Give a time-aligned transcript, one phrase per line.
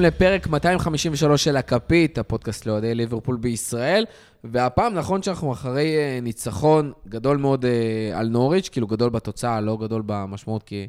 [0.00, 4.04] הבאים לפרק 253 של הכפית, הפודקאסט לאוהדי ליברפול בישראל.
[4.44, 9.78] והפעם, נכון שאנחנו אחרי אה, ניצחון גדול מאוד אה, על נוריץ', כאילו גדול בתוצאה, לא
[9.80, 10.88] גדול במשמעות, כי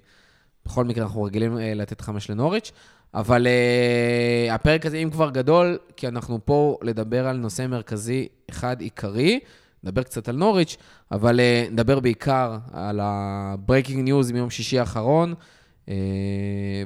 [0.66, 2.71] בכל מקרה אנחנו רגילים אה, לתת חמש לנוריץ',
[3.13, 8.81] אבל uh, הפרק הזה, אם כבר גדול, כי אנחנו פה לדבר על נושא מרכזי אחד
[8.81, 9.39] עיקרי,
[9.83, 10.77] נדבר קצת על נוריץ',
[11.11, 15.33] אבל uh, נדבר בעיקר על ה-breaking news מיום שישי האחרון,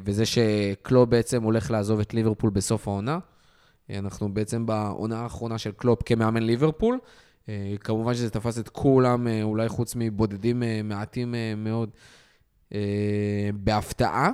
[0.03, 3.19] וזה שקלופ בעצם הולך לעזוב את ליברפול בסוף העונה.
[3.89, 6.99] אנחנו בעצם בעונה האחרונה של קלופ כמאמן ליברפול.
[7.45, 7.47] Uh,
[7.79, 11.89] כמובן שזה תפס את כולם, אולי חוץ מבודדים מעטים מאוד,
[13.53, 14.31] בהפתעה.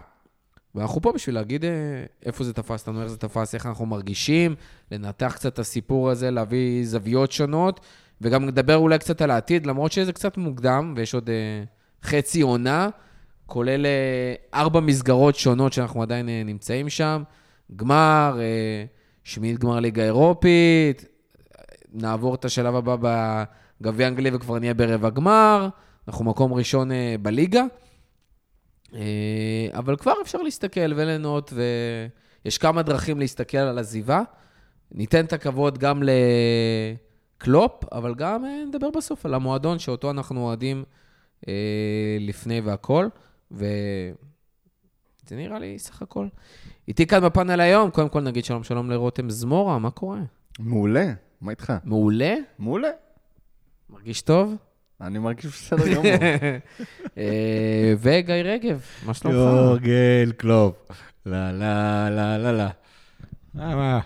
[0.76, 1.70] ואנחנו פה בשביל להגיד אה,
[2.26, 4.56] איפה זה תפס לנו, איך זה תפס, איך אנחנו מרגישים,
[4.92, 7.80] לנתח קצת את הסיפור הזה, להביא זוויות שונות,
[8.22, 11.64] וגם לדבר אולי קצת על העתיד, למרות שזה קצת מוקדם, ויש עוד אה,
[12.04, 12.90] חצי עונה,
[13.52, 17.24] כולל אה, ארבע מסגרות שונות שאנחנו עדיין נמצאים שם,
[17.76, 18.40] גמר,
[19.24, 21.06] שמינית גמר ליגה אירופית,
[21.94, 22.96] נעבור את השלב הבא
[23.82, 25.70] בגביע אנגלי וכבר נהיה ברבע גמר,
[26.08, 26.92] אנחנו מקום ראשון
[27.22, 27.64] בליגה.
[28.96, 31.54] אה, אבל כבר אפשר להסתכל וליהנות,
[32.46, 34.22] ויש כמה דרכים להסתכל על עזיבה.
[34.92, 36.04] ניתן את הכבוד גם
[37.38, 40.84] לקלופ, אבל גם אה, נדבר בסוף על המועדון שאותו אנחנו אוהדים
[41.48, 41.54] אה,
[42.20, 43.10] לפני והכול,
[43.52, 44.12] וזה
[45.32, 46.28] נראה לי סך הכל.
[46.88, 50.20] איתי כאן בפאנל היום, קודם כל נגיד שלום שלום לרותם זמורה, מה קורה?
[50.60, 51.74] מעולה, מה איתך?
[51.84, 52.36] מעולה?
[52.60, 52.90] מעולה.
[53.90, 54.56] מרגיש טוב?
[55.02, 56.06] אני מרגיש בסדר גמור.
[57.18, 59.36] אה, וגיא רגב, מה שלומך?
[59.36, 60.76] יורגל קלופ.
[61.26, 64.00] לא, לא, לא, לא, לא.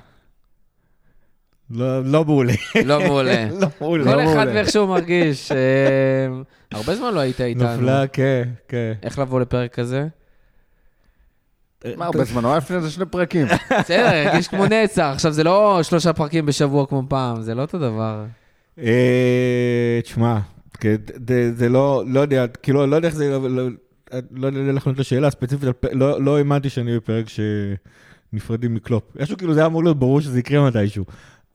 [1.69, 2.53] לא, לא מעולה.
[2.85, 3.47] לא מעולה.
[3.61, 4.03] לא מעולה.
[4.13, 5.51] כל אחד ואיך שהוא מרגיש.
[5.51, 5.57] אה,
[6.71, 7.75] הרבה זמן לא היית איתנו.
[7.75, 8.93] נפלה, כן, כן.
[9.03, 10.07] איך לבוא לפרק כזה?
[11.97, 13.47] מה, הרבה זמן, היה לפני זה שני פרקים.
[13.79, 15.11] בסדר, הרגיש כמו נצח.
[15.13, 18.25] עכשיו, זה לא שלושה פרקים בשבוע כמו פעם, זה לא אותו דבר.
[18.79, 20.39] אה, תשמע,
[20.79, 20.95] כן,
[21.55, 23.69] זה לא, לא יודע, כאילו, לא יודע איך זה, לא, לא,
[24.31, 29.03] לא יודע איך לענות לשאלה הספציפית, לא, לא האמנתי שאני בפרק שנפרדים מקלופ.
[29.19, 31.05] איכשהו כאילו זה היה אמור להיות ברור שזה יקרה מתישהו.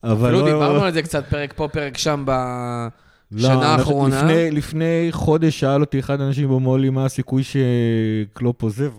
[0.05, 0.45] אבל לא...
[0.45, 4.23] דיברנו על זה קצת, פרק פה, פרק שם בשנה לא, האחרונה.
[4.23, 8.93] לפני, לפני חודש שאל אותי אחד האנשים במו"לי מה הסיכוי שקלופ עוזב.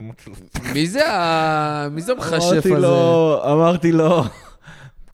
[0.73, 1.01] מי זה
[2.11, 2.87] המכשף הזה?
[3.51, 4.23] אמרתי לו,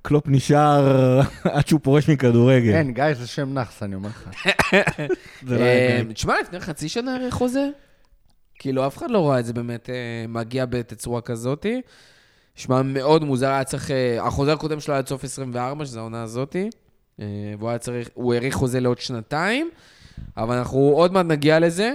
[0.02, 2.72] קלופ נשאר עד שהוא פורש מכדורגל.
[2.72, 4.30] כן, גיא, זה שם נאחס, אני אומר לך.
[5.44, 7.70] לא אה, תשמע, לפני חצי שנה הרי חוזה.
[8.60, 11.82] כאילו, אף אחד לא רואה את זה באמת אה, מגיע בתצורה כזאתי.
[12.58, 13.92] נשמע מאוד מוזר, היה צריך...
[13.92, 16.70] אה, החוזה הקודם שלו היה עד סוף 24, שזו העונה הזאתי.
[17.60, 18.10] והוא היה צריך...
[18.14, 19.70] הוא האריך חוזה לעוד שנתיים,
[20.38, 21.94] אבל אנחנו עוד מעט נגיע לזה.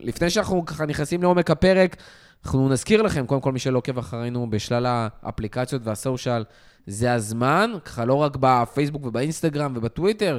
[0.00, 1.96] לפני שאנחנו ככה נכנסים לעומק הפרק,
[2.44, 6.44] אנחנו נזכיר לכם, קודם כל מי שלא עוקב אחרינו בשלל האפליקציות והסושיאל,
[6.86, 10.38] זה הזמן, ככה לא רק בפייסבוק ובאינסטגרם ובטוויטר,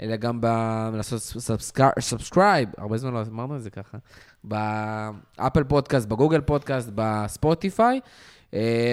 [0.00, 0.46] אלא גם ב...
[0.94, 1.22] לעשות
[2.00, 3.98] subscribe, הרבה זמן לא אמרנו את זה ככה,
[4.44, 8.00] ב Apple Podcast, ב Google Podcast, ב Spotify, אה,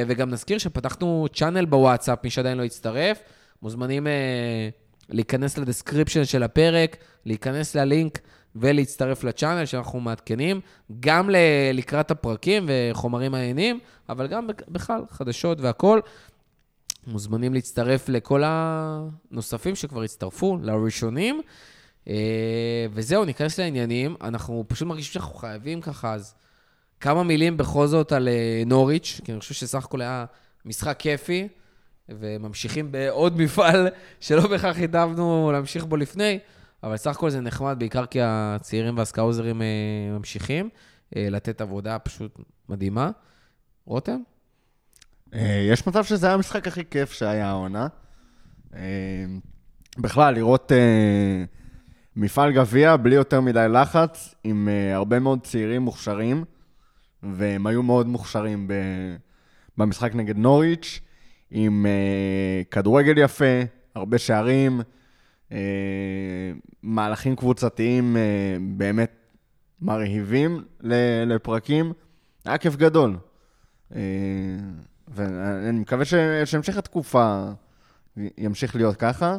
[0.07, 3.19] וגם נזכיר שפתחנו channel בוואטסאפ, מי שעדיין לא הצטרף,
[3.61, 4.69] מוזמנים אה,
[5.09, 8.19] להיכנס ל description של הפרק, להיכנס ללינק
[8.55, 10.61] ולהצטרף ל channel שאנחנו מעדכנים,
[10.99, 11.29] גם
[11.73, 16.01] לקראת הפרקים וחומרים מעניינים, אבל גם בכלל, חדשות והכול.
[17.07, 21.41] מוזמנים להצטרף לכל הנוספים שכבר הצטרפו, לראשונים.
[22.07, 24.15] אה, וזהו, ניכנס לעניינים.
[24.21, 26.35] אנחנו פשוט מרגישים שאנחנו חייבים ככה, אז
[27.03, 30.25] כמה מילים בכל זאת על אה, נוריץ', כי אני חושב שסך הכול היה
[30.65, 31.47] משחק כיפי,
[32.09, 33.87] וממשיכים בעוד מפעל
[34.19, 36.39] שלא בהכרח התאמנו להמשיך בו לפני,
[36.83, 39.67] אבל סך הכול זה נחמד, בעיקר כי הצעירים והסקאוזרים אה,
[40.17, 40.69] ממשיכים
[41.15, 42.39] לתת עבודה פשוט
[42.69, 43.11] מדהימה.
[43.85, 44.19] רותם?
[45.33, 47.87] אה, יש מצב שזה היה המשחק הכי כיף שהיה העונה.
[48.75, 48.79] אה,
[49.97, 51.43] בכלל, לראות אה,
[52.15, 56.43] מפעל גביע בלי יותר מדי לחץ, עם הרבה מאוד צעירים מוכשרים,
[57.23, 58.67] והם היו מאוד מוכשרים
[59.77, 60.99] במשחק נגד נוריץ',
[61.51, 61.85] עם
[62.71, 63.61] כדורגל יפה,
[63.95, 64.81] הרבה שערים,
[66.83, 68.17] מהלכים קבוצתיים
[68.77, 69.11] באמת
[69.81, 70.63] מרהיבים
[71.25, 71.93] לפרקים.
[72.45, 73.17] היה כיף גדול.
[75.07, 76.05] ואני מקווה
[76.45, 77.51] שהמשך התקופה
[78.37, 79.37] ימשיך להיות ככה.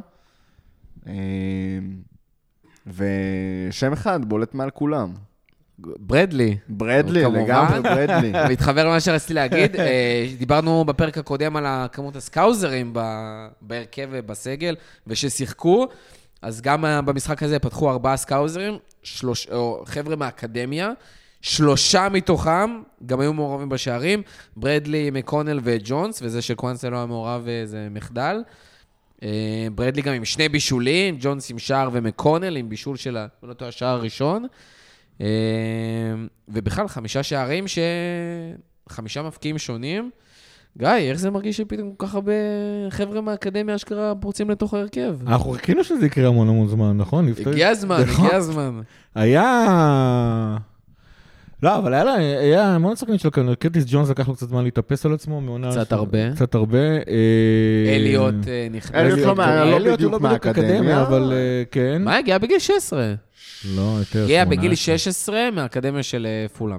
[1.06, 1.12] אמ,
[2.86, 5.14] ושם אחד בולט מעל כולם.
[5.78, 6.56] ברדלי.
[6.68, 8.32] ברדלי, לגמרי ברדלי.
[8.52, 9.76] מתחבר למה שרציתי להגיד.
[9.76, 12.92] אה, דיברנו בפרק הקודם על כמות הסקאוזרים
[13.60, 14.76] בהרכב ובסגל,
[15.06, 15.88] וששיחקו.
[16.42, 20.92] אז גם במשחק הזה פתחו ארבעה סקאוזרים, שלוש, או חבר'ה מהאקדמיה,
[21.40, 24.22] שלושה מתוכם גם היו מעורבים בשערים,
[24.56, 28.42] ברדלי, מקונל וג'ונס, וזה שקוואנסה לא היה מעורב אה, זה מחדל.
[29.22, 33.68] אה, ברדלי גם עם שני בישולים, ג'ונס עם שער ומקונל עם בישול של לא טועה,
[33.68, 34.46] השער הראשון.
[35.20, 35.26] אה,
[36.48, 37.78] ובכלל, חמישה שערים ש...
[38.88, 40.10] חמישה מפקיעים שונים.
[40.78, 42.32] גיא, איך זה מרגיש שפתאום כל כך הרבה
[42.90, 45.16] חבר'ה מהאקדמיה אשכרה פורצים לתוך ההרכב?
[45.26, 47.28] אנחנו חיכינו שזה יקרה המון המון זמן, נכון?
[47.46, 48.24] הגיע הזמן, נכון.
[48.26, 48.80] הגיע הזמן.
[49.14, 50.56] היה...
[51.62, 53.58] לא, אבל היה לה, היה המון שחקנים של הקרנות.
[53.58, 55.70] קרטיס ג'ונס לקח לו קצת זמן להתאפס על עצמו, מעונה...
[55.70, 56.32] קצת ש- הרבה.
[56.34, 56.78] קצת הרבה.
[56.78, 58.94] אה, אליוט אה, נכנס.
[58.94, 61.02] אליוט לא לא בדיוק מהאקדמיה.
[61.02, 62.02] אבל אה, כן.
[62.02, 63.14] מה, הגיע בגיל 16.
[63.76, 64.44] לא, יותר הגיע 18.
[64.44, 66.78] בגיל 16 מהאקדמיה של אה, פולאם.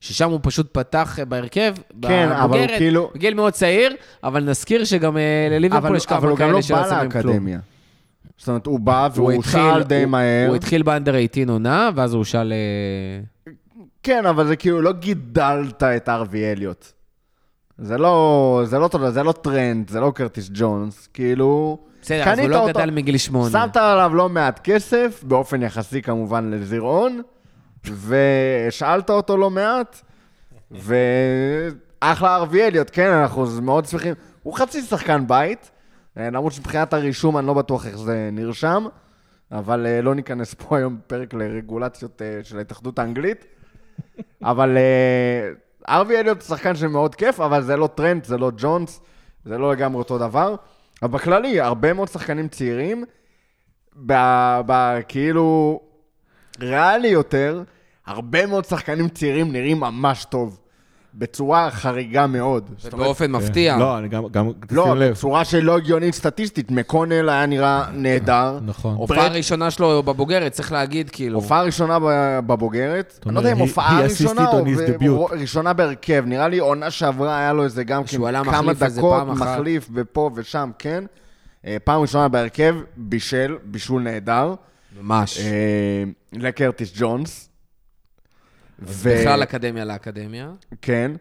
[0.00, 3.10] ששם הוא פשוט פתח אה, בהרכב, כן, אבל הוא בבוגרת, כאילו...
[3.14, 3.92] בגיל מאוד צעיר,
[4.24, 6.90] אבל נזכיר שגם אה, לליברפול אבל יש אבל כמה הוא גם לא כאלה שלא בא
[6.90, 7.26] שמים כלום.
[7.26, 7.58] לאקדמיה.
[8.38, 10.46] זאת אומרת, הוא בא הוא והוא התחיל- שאל די הוא- מהר.
[10.48, 12.52] הוא התחיל באנדר 18 עונה, ואז הוא שאל...
[12.52, 13.52] אה,
[14.02, 16.86] כן, אבל זה כאילו לא גידלת את ארווי אליוט.
[17.78, 21.78] זה לא, זה לא, זה לא טרנד, זה לא קרטיס ג'ונס, כאילו...
[22.08, 23.50] בסדר, אז הוא לא אותו- גדל מגיל 8.
[23.50, 27.22] שמת עליו לא מעט כסף, באופן יחסי כמובן לזירעון,
[27.84, 30.00] והשאלת אותו לא מעט,
[30.70, 34.14] ואחלה ארווי אליוט, כן, אנחנו מאוד שמחים.
[34.42, 35.70] הוא חצי שחקן בית,
[36.18, 38.86] אה, למרות שמבחינת הרישום אני לא בטוח איך זה נרשם,
[39.52, 43.44] אבל אה, לא ניכנס פה היום בפרק לרגולציות אה, של ההתאחדות האנגלית.
[44.44, 44.78] אבל
[45.88, 49.00] ארווי אליוט הוא שחקן שמאוד כיף, אבל זה לא טרנד, זה לא ג'ונס,
[49.44, 50.54] זה לא לגמרי אותו דבר.
[51.02, 53.04] אבל בכללי, הרבה מאוד שחקנים צעירים,
[54.06, 55.80] ב- ב- כאילו,
[56.60, 57.62] ריאלי יותר,
[58.06, 60.60] הרבה מאוד שחקנים צעירים נראים ממש טוב.
[61.14, 62.70] בצורה חריגה מאוד.
[62.90, 63.76] באופן מפתיע.
[63.76, 65.10] לא, אני גם, גם, לא, תשים לב.
[65.12, 66.70] בצורה שלא הגיונית סטטיסטית.
[66.70, 68.58] מקונל היה נראה נהדר.
[68.66, 68.94] נכון.
[68.94, 71.38] הופעה ראשונה שלו בבוגרת, צריך להגיד, כאילו.
[71.38, 71.98] הופעה ראשונה
[72.46, 74.46] בבוגרת, אני לא יודע אם הופעה ראשונה
[75.06, 75.28] או.
[75.30, 79.26] ראשונה בהרכב, נראה לי עונה שעברה היה לו איזה גם כן כמה דקות.
[79.26, 81.04] מחליף ופה ושם, כן.
[81.66, 84.54] אה, פעם ראשונה בהרכב, בישל, בישול נהדר,
[85.00, 85.38] ממש.
[85.38, 87.47] אה, לקרטיס ג'ונס.
[88.82, 90.50] ו- בכלל אקדמיה לאקדמיה.
[90.82, 91.12] כן.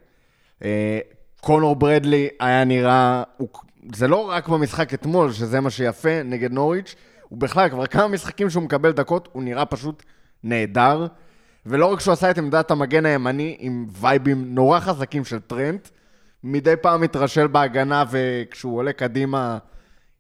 [0.64, 1.00] אה,
[1.42, 3.48] קונור ברדלי היה נראה, הוא,
[3.94, 6.96] זה לא רק במשחק אתמול, שזה מה שיפה, נגד נוריץ',
[7.30, 10.04] הוא בכלל, כבר כמה משחקים שהוא מקבל דקות, הוא נראה פשוט
[10.44, 11.08] נהדר.
[11.66, 15.90] ולא רק שהוא עשה את עמדת המגן הימני עם וייבים נורא חזקים של טרנט,
[16.44, 19.58] מדי פעם מתרשל בהגנה, וכשהוא עולה קדימה,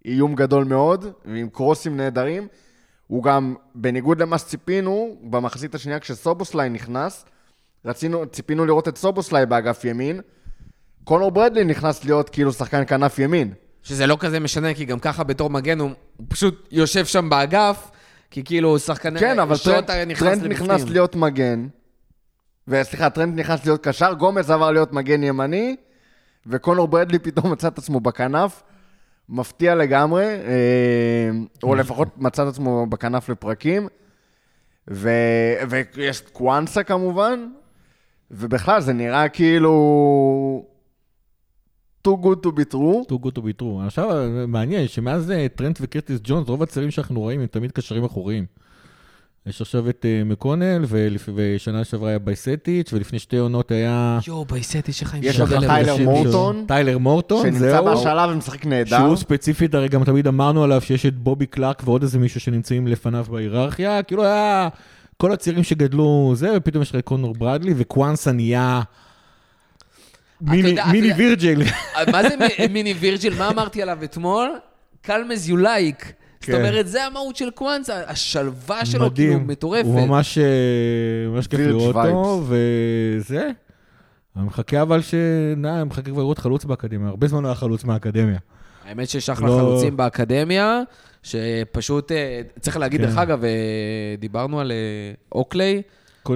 [0.05, 2.47] איום גדול מאוד, ועם קרוסים נהדרים.
[3.07, 7.25] הוא גם, בניגוד למה שציפינו, במחצית השנייה כשסובוסליי נכנס,
[7.86, 10.21] רצינו, ציפינו לראות את סובוסליי באגף ימין,
[11.04, 13.54] קונור ברדלי נכנס להיות כאילו שחקן כנף ימין.
[13.83, 15.92] שזה לא כזה משנה, כי גם ככה בתור מגן הוא
[16.27, 17.92] פשוט יושב שם באגף,
[18.31, 19.19] כי כאילו הוא שחקן...
[19.19, 20.51] כן, אבל טרנד, נכנס טרנד.
[20.51, 21.68] נכנס להיות מגן,
[22.68, 25.75] וסליחה, טרנד נכנס להיות קשר, גומז עבר להיות מגן ימני,
[26.45, 28.63] וקונור ברדלי פתאום מצא את עצמו בכנף,
[29.29, 31.29] מפתיע לגמרי, אה,
[31.63, 33.87] או לפחות מצא את עצמו בכנף לפרקים,
[34.89, 35.09] ו...
[35.69, 37.49] ויש קוואנסה כמובן,
[38.31, 40.65] ובכלל זה נראה כאילו...
[42.07, 43.05] too good to be true.
[43.09, 43.85] too good to be true.
[43.85, 48.45] עכשיו, מעניין שמאז אה, טרנט וקרטיס ג'ונס, רוב הצעירים שאנחנו רואים הם תמיד קשרים אחוריים.
[49.47, 50.85] יש עכשיו את אה, מקונל,
[51.35, 54.19] ושנה שעברה היה בייצ'טיץ', ולפני שתי עונות היה...
[54.27, 55.59] יואו, בייסט, יש לך עם יש הלב.
[55.68, 57.85] טיילר מורטון, טיילר מורטון, שנמצא זהו.
[57.85, 58.97] בהשאלה ומשחק נהדר.
[58.97, 62.87] שהוא ספציפית, הרי גם תמיד אמרנו עליו שיש את בובי קלארק ועוד איזה מישהו שנמצאים
[62.87, 64.68] לפניו בהיררכיה, כאילו היה
[65.18, 68.81] כל הצעירים שגדלו זה, ופתאום יש לך את קונור ברדלי, וקוואנסה נהיה
[70.42, 71.61] מיני- וירג'יל.
[72.11, 73.33] מה זה מי- מיני וירג'יל?
[73.37, 74.49] מה אמרתי עליו אתמול?
[75.01, 76.13] calm as you like.
[76.39, 76.56] זאת כן.
[76.56, 79.39] אומרת, זה המהות של קוואנסה, השלווה שלו כאילו.
[79.39, 79.85] מטורפת.
[79.85, 80.44] הוא ממש, אה,
[81.29, 82.44] ממש כיף לראות אותו.
[82.47, 83.49] וזה.
[84.37, 85.13] אני מחכה אבל ש...
[85.57, 87.09] נה, אני מחכה כבר לראות חלוץ באקדמיה.
[87.09, 88.37] הרבה זמן לא היה חלוץ מהאקדמיה.
[88.85, 90.81] האמת שיש אחלה לא- חלוצים באקדמיה,
[91.23, 93.07] שפשוט, אה, צריך להגיד, כן.
[93.07, 93.49] דרך אגב, אה,
[94.19, 94.71] דיברנו על
[95.31, 95.81] אוקליי.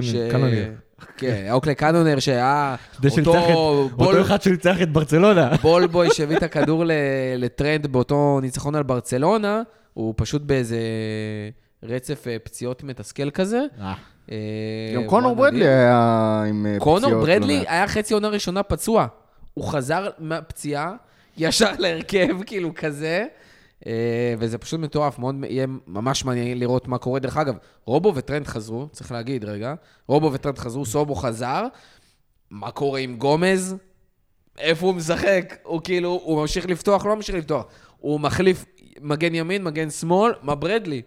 [0.00, 0.70] ש- קאנונייר.
[1.16, 2.74] כן, אוקליי קאנונייר, שהיה
[3.18, 5.50] אותו ball- אותו אחד שניצח את ברצלונה.
[5.62, 6.90] ball boy שהביא את הכדור ל-
[7.36, 9.62] לטרנד באותו ניצחון על ברצלונה,
[9.94, 10.78] הוא פשוט באיזה
[11.82, 13.60] רצף אה, פציעות מתסכל כזה.
[14.30, 14.36] אה,
[14.94, 15.68] גם קונור ברדלי.
[15.68, 17.00] היה עם אה, פציעות.
[17.00, 17.64] קונור לא ברדלי.
[17.68, 19.06] היה חצי עונה ראשונה פצוע.
[19.54, 20.94] הוא חזר מהפציעה,
[21.36, 23.26] ישר להרכב, כאילו כזה.
[23.86, 27.20] אה, וזה פשוט מטורף, מאוד יהיה ממש מעניין לראות מה קורה.
[27.20, 29.74] דרך אגב, רובו וטרנד חזרו, צריך להגיד רגע,
[30.06, 31.66] רובו וטרנד חזרו, סובו חזר.
[32.50, 33.76] מה קורה עם גומז?
[34.58, 35.54] איפה הוא משחק?
[35.62, 37.64] הוא כאילו, הוא ממשיך לפתוח, לא ממשיך לפתוח.
[37.98, 38.64] הוא מחליף
[39.02, 41.02] מגן ימין, מגן שמאל, מה ברדלי?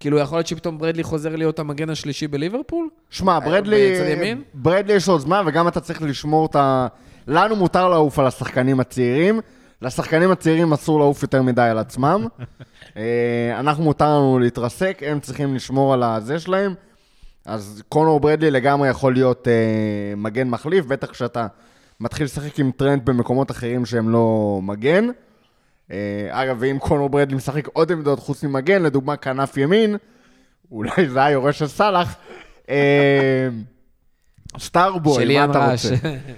[0.00, 2.88] כאילו, יכול להיות שפתאום ברדלי חוזר להיות המגן השלישי בליברפול?
[3.10, 4.42] שמע, ברדלי, בצד ימין?
[4.54, 6.86] ברדלי יש לו עוד זמן, וגם אתה צריך לשמור את ה...
[7.26, 9.40] לנו מותר לעוף על השחקנים הצעירים,
[9.82, 12.26] לשחקנים הצעירים אסור לעוף יותר מדי על עצמם.
[12.96, 16.74] אה, אנחנו מותר לנו להתרסק, הם צריכים לשמור על הזה שלהם.
[17.46, 21.46] אז קונור ברדלי לגמרי יכול להיות אה, מגן מחליף, בטח כשאתה
[22.00, 25.08] מתחיל לשחק עם טרנד במקומות אחרים שהם לא מגן.
[25.92, 25.96] אה,
[26.30, 29.96] אגב, ואם קונור ברדלי משחק עוד עמדות חוץ ממגן, לדוגמה כנף ימין,
[30.70, 32.14] אולי זה היה יורש של סאלח.
[32.70, 33.48] אה,
[34.58, 35.70] starboy, מה אתה.
[35.70, 35.94] רוצה?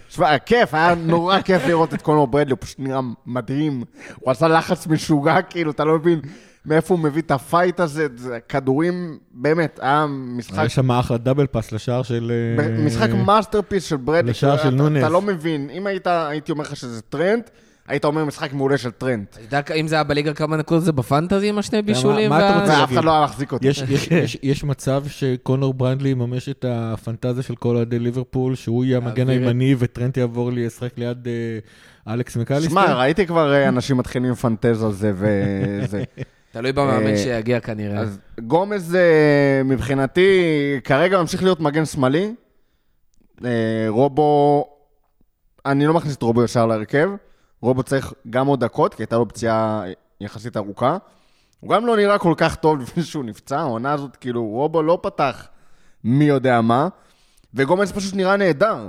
[0.08, 3.82] תשמע, כיף, היה נורא כיף לראות את קונור ברדלי, הוא פשוט נראה מדהים.
[4.14, 6.20] הוא עשה לחץ משוגע, כאילו, אתה לא מבין
[6.66, 11.18] מאיפה הוא מביא את ה fight הזה, זה כדורים, באמת, היה משחק יש שם אחלה
[11.18, 12.32] double pass לשער של...
[12.58, 14.30] אה, משחק masterpiece של ברדלי.
[14.30, 14.98] לשער של אתה- נונייס.
[15.02, 17.42] אתה לא מבין, אם היית, הייתי אומר לך שזה טרנד,
[17.88, 19.24] היית אומר משחק מעולה של טרנד.
[19.30, 22.30] אתה יודע אם זה היה בליגה, כמה נקודות זה ב fantasy עם השני בישולים?
[22.30, 22.98] מה אתה רוצה להגיד?
[22.98, 23.68] אחד לא היה מחזיק אותי.
[23.68, 28.84] יש, יש, יש, יש מצב שקונור ברדלי יממש את הפנטזיה של כל אוהדי ליברפול, שהוא
[28.84, 32.70] יהיה המגן הימני וטרנט יעבור לשחק ליד אה, אלכס מקליסטר?
[32.70, 36.04] שמע, ראיתי כבר אה, אנשים מתחילים לפנטז על זה וזה.
[36.52, 37.98] תלוי במאמן אה, שיגיע כנראה.
[37.98, 38.96] אז גומז
[39.64, 40.30] מבחינתי
[40.84, 42.34] כרגע ממשיך להיות מגן שמאלי.
[43.88, 44.64] רובו,
[45.66, 47.10] אני לא מכניס את רובו ישר להרכב.
[47.60, 49.82] רובו צריך גם עוד דקות, כי הייתה לו פציעה
[50.20, 50.96] יחסית ארוכה.
[51.60, 54.98] הוא גם לא נראה כל כך טוב לפני שהוא נפצע, העונה הזאת, כאילו, רובו לא
[55.02, 55.46] פתח
[56.04, 56.88] מי יודע מה,
[57.54, 58.88] וגומז פשוט נראה נהדר.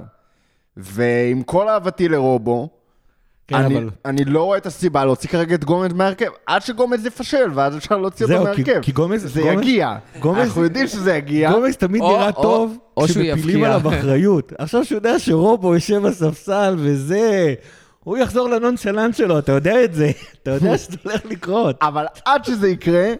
[0.77, 2.69] ועם כל אהבתי לרובו,
[3.47, 3.89] כן, אני, אבל...
[4.05, 7.97] אני לא רואה את הסיבה להוציא כרגע את גומז מהרכב, עד שגומז יפשל, ואז אפשר
[7.97, 8.81] להוציא אותו זהו, כי- מהרכב.
[8.81, 9.95] כי גומז- זה גומז- יגיע.
[10.19, 11.51] גומז- אנחנו יודעים שזה יגיע.
[11.51, 13.63] גומז תמיד או- נראה או- טוב, או כשמפילים.
[13.63, 14.53] עליו אחריות.
[14.57, 17.53] עכשיו שהוא יודע שרובו יושב בספסל וזה,
[18.03, 20.11] הוא יחזור לנונשלנט שלו, אתה יודע את זה.
[20.43, 21.75] אתה יודע שזה הולך לקרות.
[21.81, 23.13] אבל עד שזה יקרה,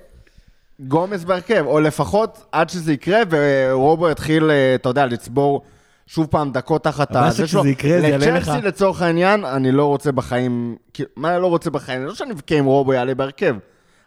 [0.79, 5.62] גומז בהרכב, או לפחות עד שזה יקרה, ורובו יתחיל, אה, אתה יודע, לצבור
[6.07, 7.65] שוב פעם דקות תחת הזה שכשזה שלו.
[7.65, 8.48] יקרה, זה יעלה לך.
[8.48, 10.75] לצ'לסי לצורך העניין, אני לא רוצה בחיים,
[11.15, 12.05] מה אני לא רוצה בחיים?
[12.05, 13.55] לא שאני מבכה אם רובו יעלה בהרכב,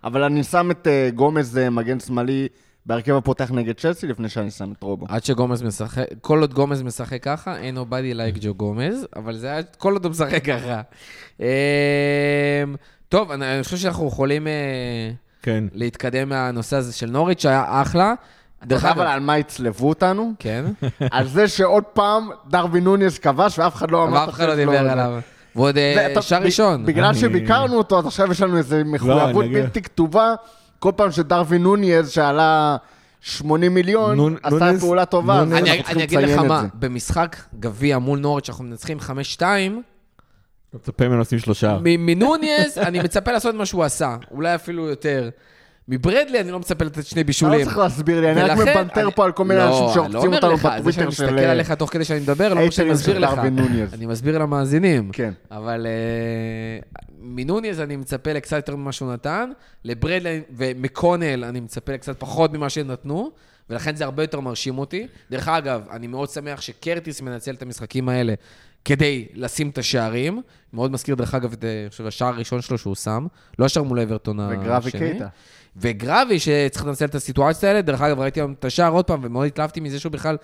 [0.05, 2.49] אבל אני שם את אה, גומז אה, מגן שמאלי
[2.87, 5.07] בהרכב הפותח נגד צ'לסי, לפני שאני שם את רובו.
[5.09, 9.51] עד שגומז משחק, כל עוד גומז משחק ככה, אין nobody like ג'ו גומז, אבל זה
[9.51, 10.81] היה כל עוד הוא משחק ככה.
[11.41, 11.47] אמ,
[13.09, 14.53] טוב, אני אני חושב שאנחנו יכולים אה,
[15.43, 15.65] כן.
[15.73, 18.15] להתקדם מהנושא הזה של נוריץ', שהיה אחלה.
[18.65, 20.33] דרך אגב, על מה יצלבו אותנו?
[20.39, 20.65] כן,
[21.11, 24.57] על זה שעוד פעם דרווין נוניס כבש ואף אחד לא אמר אבל אף אחד לא
[24.57, 25.21] דיבר עליו.
[25.57, 26.87] ועוד אה, שער ראשון.
[26.87, 29.63] בגלל שביקרנו אותו, אז עכשיו יש לנו איזו מחויבות נגיע.
[29.63, 30.35] בלתי כתובה.
[30.83, 32.77] כל פעם שדרווין נוניז, שעלה
[33.21, 36.65] 80 מיליון, נון- עשה נוניז- פעולה טובה, אז אנחנו אני צריכים אני אגיד לך מה.
[36.75, 39.03] במשחק גביע מול נוריץ', שאנחנו מנצחים 5-2,
[40.71, 41.79] אתה מצפה ממנו לשים שלושה.
[41.83, 45.29] מנוניז אני מצפה לעשות מה שהוא עשה, אולי אפילו יותר.
[45.89, 47.65] מברדלי אני לא מצפה לתת שני אתה לא בישולים.
[47.65, 48.51] צריך להסביר לי, אני רק
[48.97, 51.09] אני- פה על כל מיני לא, אנשים אני שעוקצים לא אותנו לך, זה שאני בטוויטר
[51.09, 51.45] מסתכל של...
[51.45, 53.39] עליך תוך כדי שאני מדבר, לא שאני מסביר של לך.
[53.93, 55.11] אני מסביר למאזינים.
[55.13, 55.33] כן.
[55.51, 59.51] אבל אה, מנוניז אני מצפה לקצת יותר ממה שהוא נתן,
[59.85, 63.31] לברדלי ומקונל אני מצפה לקצת פחות ממה שהם נתנו,
[63.71, 65.07] ולכן זה הרבה יותר מרשים אותי.
[65.31, 68.35] דרך אגב, אני מאוד שמח שקרטיס מנצל את המשחקים האלה
[68.85, 70.43] כדי לשים את השערים.
[70.73, 73.27] מאוד מזכיר, דרך אגב, את, אה, השער הראשון שלו שהוא שם,
[73.59, 74.59] לא השער מול אברטון השני.
[74.59, 75.27] וגרבי קייטה.
[75.77, 79.47] וגרבי שצריך לנצל את הסיטואציות האלה, דרך אגב, ראיתי היום את השער עוד פעם, ומאוד
[79.47, 80.37] התלהבתי מזה שהוא בכלל,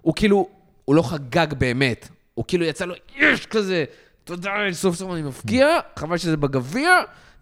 [0.00, 0.48] הוא כאילו,
[0.84, 2.08] הוא לא חגג באמת.
[2.34, 3.84] הוא כאילו יצא לו, יש כזה,
[4.24, 6.90] תודה, סוף סוף אני מפקיע, חבל שזה בגביע,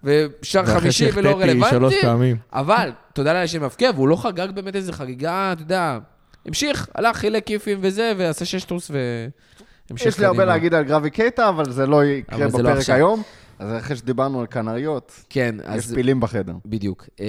[0.04, 1.70] ושער חמישי ולא רלוונטי.
[1.70, 2.36] שלוש פעמים.
[2.52, 5.98] אבל, תודה לאלה שמפקיע, והוא לא חגג באמת איזה חגיגה, אתה יודע,
[6.46, 11.48] המשיך, הלך, חילק כיפים וזה, ועשה ששטוס והמשיך יש לי הרבה להגיד על גרבי קייטה,
[11.48, 12.90] אבל זה לא יקרה לא בפרק.
[12.90, 13.22] היום.
[13.60, 15.94] אז אחרי שדיברנו על כנריות, כן, יש אז...
[15.94, 16.52] פילים בחדר.
[16.66, 17.08] בדיוק.
[17.20, 17.26] אה,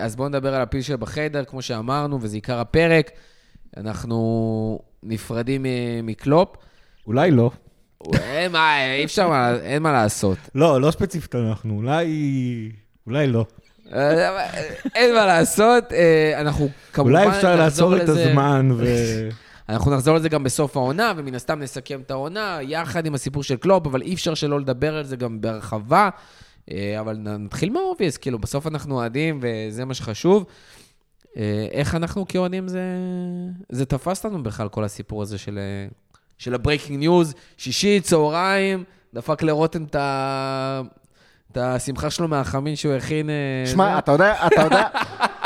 [0.00, 3.10] אז בואו נדבר על הפיל שבחדר, כמו שאמרנו, וזה עיקר הפרק.
[3.76, 5.66] אנחנו נפרדים
[6.02, 6.48] מקלופ.
[7.06, 7.50] אולי לא.
[8.14, 10.38] אין מה, אי אפשר, מה- אין מה לעשות.
[10.54, 12.06] לא, לא ספציפית אנחנו, אולי...
[13.06, 13.44] אולי לא.
[13.94, 14.46] אה,
[14.94, 18.84] אין מה לעשות, אה, אנחנו כמובן אולי אפשר לעצור את הזמן ו...
[19.70, 23.56] אנחנו נחזור לזה גם בסוף העונה, ומן הסתם נסכם את העונה, יחד עם הסיפור של
[23.56, 26.08] קלופ, אבל אי אפשר שלא לדבר על זה גם בהרחבה.
[26.70, 30.44] אה, אבל נתחיל מה obvious, כאילו, בסוף אנחנו אוהדים, וזה מה שחשוב.
[31.36, 32.82] אה, איך אנחנו כאוהדים זה...
[33.68, 35.88] זה תפס לנו בכלל, כל הסיפור הזה של, אה,
[36.38, 38.84] של ה breaking news, שישי, צהריים,
[39.14, 40.80] דפק לרותם את ה...
[41.52, 43.30] את השמחה שלו מהחמין שהוא הכין.
[43.66, 44.88] שמע, אתה יודע, אתה יודע...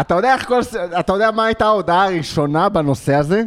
[0.00, 0.60] אתה יודע איך כל...
[1.00, 3.42] אתה יודע מה הייתה ההודעה הראשונה בנושא הזה?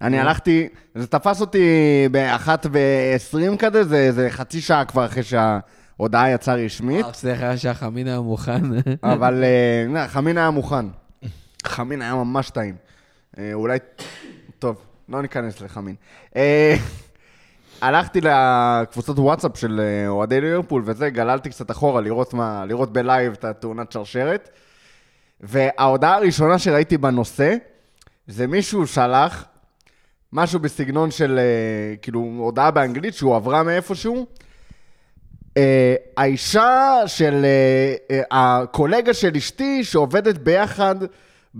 [0.00, 1.58] אני הלכתי, זה תפס אותי
[2.10, 5.22] באחת ועשרים כזה, זה, זה חצי שעה כבר אחרי
[5.98, 8.62] ההודעה יצאה רשמית, וואו, סליחה היה שהחמין היה מוכן.
[9.02, 10.86] אבל אה, נה, חמין היה מוכן.
[11.66, 12.74] חמין היה ממש טעים.
[13.38, 13.78] אה, אולי...
[14.58, 14.76] טוב,
[15.08, 15.94] לא ניכנס לחמין.
[16.36, 16.76] אה,
[17.80, 23.32] הלכתי לקבוצות וואטסאפ של אה, אוהדי ליברפול וזה, גללתי קצת אחורה לראות מה, לראות בלייב
[23.32, 24.50] את התאונת שרשרת.
[25.42, 27.54] וההודעה הראשונה שראיתי בנושא,
[28.26, 29.44] זה מישהו שלח
[30.32, 34.26] משהו בסגנון של, אה, כאילו, הודעה באנגלית שהוא עברה מאיפשהו.
[35.56, 37.44] אה, האישה של
[38.10, 40.96] אה, הקולגה של אשתי שעובדת ביחד,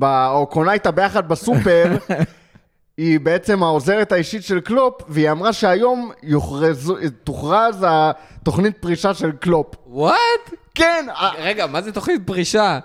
[0.03, 1.97] או קונה איתה ביחד בסופר,
[2.97, 6.93] היא בעצם העוזרת האישית של קלופ, והיא אמרה שהיום יוכרז,
[7.25, 9.75] תוכרז התוכנית פרישה של קלופ.
[9.87, 10.62] what?
[10.75, 11.07] כן,
[11.39, 12.79] רגע, מה זה תוכנית פרישה?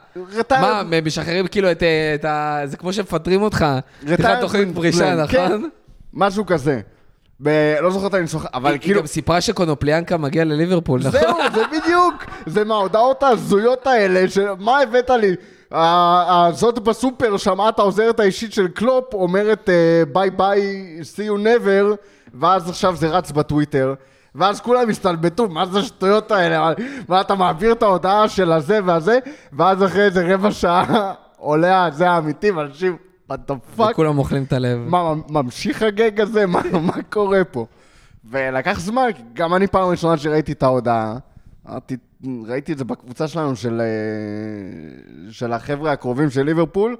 [0.51, 2.61] מה, משחררים כאילו את אה, את ה...
[2.65, 3.65] זה כמו שמפטרים אותך.
[4.05, 5.69] תכף תוכנית פרישה, כן, נכון?
[6.13, 6.79] משהו כזה.
[7.43, 8.99] ב- לא זוכר את הניסוח, אבל היא כאילו...
[9.01, 11.11] גם סיפרה שקונופליאנקה מגיע לליברפול, נכון?
[11.19, 12.13] זהו, זה בדיוק.
[12.45, 15.35] זה מההודעות ההזויות האלה, של מה הבאת לי?
[15.71, 20.61] ה- ה- זאת בסופר שמעה את העוזרת האישית של קלופ, אומרת אה, bye bye,
[21.15, 21.95] see you never,
[22.33, 23.93] ואז עכשיו זה רץ בטוויטר.
[24.37, 26.73] ואז כולם הסתלבטו, מה זה השטויות האלה?
[27.07, 29.19] מה, אתה מעביר את ההודעה של הזה והזה,
[29.53, 32.97] ואז אחרי איזה רבע שעה עולה הזה האמיתי, ואנשים,
[33.31, 33.91] what the fuck?
[33.91, 34.79] וכולם אוכלים את הלב.
[34.79, 36.45] מה, ממשיך הגג הזה?
[36.45, 37.65] מה, מה קורה פה?
[38.29, 41.17] ולקח זמן, גם אני פעם ראשונה שראיתי את ההודעה,
[42.47, 46.95] ראיתי את זה בקבוצה שלנו של, אה, של החבר'ה הקרובים של ליברפול,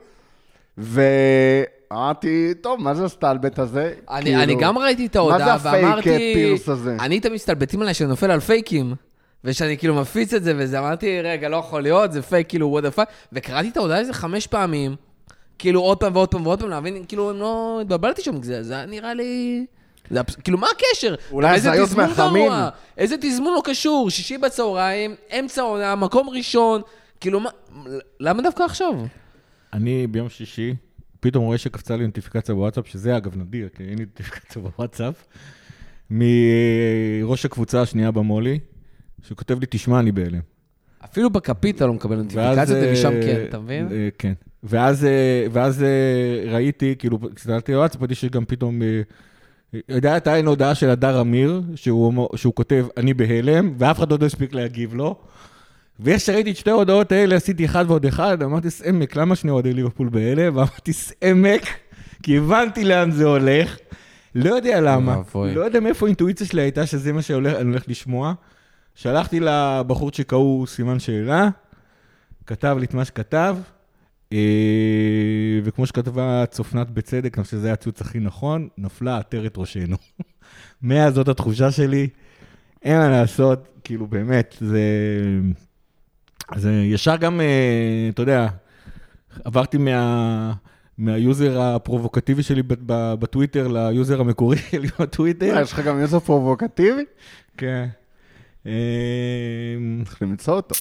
[1.91, 3.93] ואמרתי, טוב, מה זה הסטלבט הזה?
[4.09, 6.33] אני, כאילו, אני גם ראיתי את מה ההודעה, זה הפייק ואמרתי...
[6.33, 6.97] פירס הזה?
[6.99, 8.95] אני תמיד מסתלבטים עליי שאני נופל על פייקים.
[9.43, 12.83] ושאני כאילו מפיץ את זה, וזה אמרתי, רגע, לא יכול להיות, זה פייק, כאילו, what
[12.83, 13.09] the fuck.
[13.33, 14.95] וקראתי את ההודעה איזה חמש פעמים,
[15.59, 17.79] כאילו עוד פעם ועוד פעם ועוד פעם, להבין, כאילו, הם לא...
[17.81, 19.65] התבלבלתי שם, זה, זה נראה לי...
[20.09, 21.15] זה, כאילו, מה הקשר?
[21.31, 22.51] אולי הזיות תזמון מהחמין.
[22.97, 26.81] איזה תזמון לא קשור, שישי בצהריים, אמצע העונה, מקום ראשון,
[27.19, 27.49] כאילו, מה...
[28.19, 28.93] למה דווקא עכשיו?
[29.73, 30.73] אני ביום שישי,
[31.27, 35.25] פתאום רואה שקפצה לי נוטיפיקציה בוואטסאפ, שזה אגב נדיר, כי אין לי נוטיפיקציה בוואטסאפ,
[36.09, 38.59] מראש הקבוצה השנייה במו"לי,
[39.27, 40.39] שכותב לי, תשמע, אני בהלם.
[41.05, 43.87] אפילו בכפית אתה לא מקבל ואז, נוטיפיקציות, אה, ומשם כן, אתה מבין?
[43.91, 44.33] אה, כן.
[44.63, 48.81] ואז, אה, ואז אה, ראיתי, כאילו, כשסתכלתי בוואטסאפ, ראיתי שגם פתאום...
[48.81, 49.01] אה,
[49.87, 54.53] הייתה הודעה של הדר אמיר, שהוא, שהוא כותב, אני בהלם, ואף אחד עוד לא הספיק
[54.53, 55.15] להגיב לו.
[55.99, 59.73] ואיך שראיתי את שתי ההודעות האלה, עשיתי אחד ועוד אחד, אמרתי, סעמק, למה שני אוהדי
[59.73, 60.55] ליברפול בהלם?
[60.55, 61.61] ואמרתי, סעמק,
[62.23, 63.77] כי הבנתי לאן זה הולך.
[64.35, 65.21] לא יודע למה.
[65.35, 68.33] לא יודע מאיפה האינטואיציה שלי הייתה שזה מה שאני הולך לשמוע.
[68.95, 71.49] שלחתי לבחור שקראו סימן שאלה,
[72.45, 73.57] כתב לי את מה שכתב,
[74.33, 79.97] אה, וכמו שכתבה צופנת בצדק, אני חושב שזה היה הציוץ הכי נכון, נפלה עטרת ראשנו.
[80.81, 82.07] מאז זאת התחושה שלי,
[82.83, 84.79] אין מה לעשות, כאילו באמת, זה...
[86.55, 88.47] זה ישר גם, אה, אתה יודע,
[89.45, 90.53] עברתי מה...
[90.97, 92.63] מהיוזר הפרובוקטיבי שלי
[93.19, 95.55] בטוויטר ליוזר המקורי שלי בטוויטר.
[95.55, 97.05] מה, יש לך גם יוזר פרובוקטיבי?
[97.57, 97.87] כן.
[98.65, 98.71] אה,
[100.05, 100.75] צריך למצוא אותו.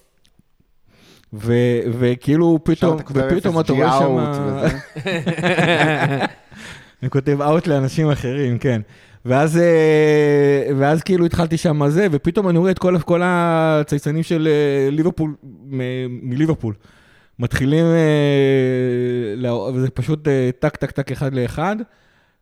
[1.33, 4.17] וכאילו פתאום, ופתאום אתה רואה שם...
[7.03, 8.81] אני כותב out לאנשים אחרים, כן.
[9.27, 14.49] ואז, אה, ואז כאילו התחלתי שם זה, ופתאום אני רואה את כל, כל הצייצנים של
[14.51, 15.35] אה, ליברפול,
[16.23, 16.75] מליברפול.
[17.39, 17.85] מתחילים,
[19.45, 21.77] אה, וזה פשוט טק, טק, טק, אחד לאחד.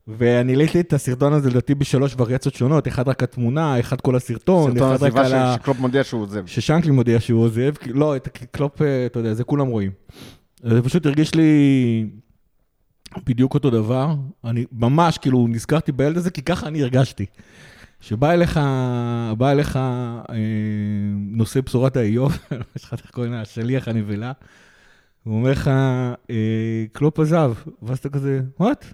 [0.09, 4.73] ואני העליתי את הסרטון הזה לדעתי בשלוש וריאציות שונות, אחד רק התמונה, אחד כל הסרטון,
[4.73, 5.55] סרטון אחד רק על ה...
[5.55, 6.47] שקלופ מודיע שהוא עוזב.
[6.47, 9.91] ששנקלי מודיע שהוא עוזב, לא, את הקלופ, אה, אתה יודע, זה כולם רואים.
[10.63, 12.07] זה פשוט הרגיש לי
[13.27, 14.15] בדיוק אותו דבר.
[14.45, 17.27] אני ממש, כאילו, נזכרתי בילד הזה, כי ככה אני הרגשתי.
[18.01, 18.61] שבא אליך,
[19.39, 20.25] בא אליך אה,
[21.17, 22.39] נושא בשורת האיוב,
[22.77, 24.33] יש לך איך קוראים לה, השליח הנבלה,
[25.25, 25.69] הוא אומר לך,
[26.31, 28.85] אה, קלופ עזב, ואז אתה כזה, וואט?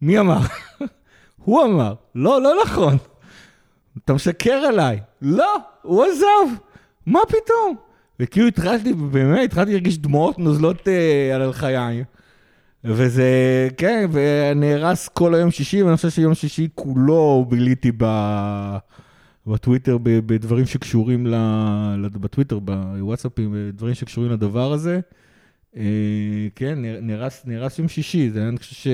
[0.00, 0.38] מי אמר?
[1.44, 2.96] הוא אמר, לא, לא נכון.
[4.04, 5.00] אתה משקר עליי.
[5.22, 6.56] לא, הוא עזב.
[7.06, 7.76] מה פתאום?
[8.20, 12.04] וכאילו התחלתי, באמת, התחלתי להרגיש דמעות נוזלות אה, על הלחיים.
[12.84, 13.28] וזה,
[13.76, 18.04] כן, ונהרס כל היום שישי, ואני חושב שיום שישי כולו ביליתי ב...
[19.46, 21.34] בטוויטר ב- בדברים שקשורים ל...
[21.98, 25.00] ל- בטוויטר, בוואטסאפים, דברים שקשורים לדבר הזה.
[25.76, 25.82] אה,
[26.56, 28.86] כן, נהר- נהרס, נהרס יום שישי, זה היה, אני חושב ש...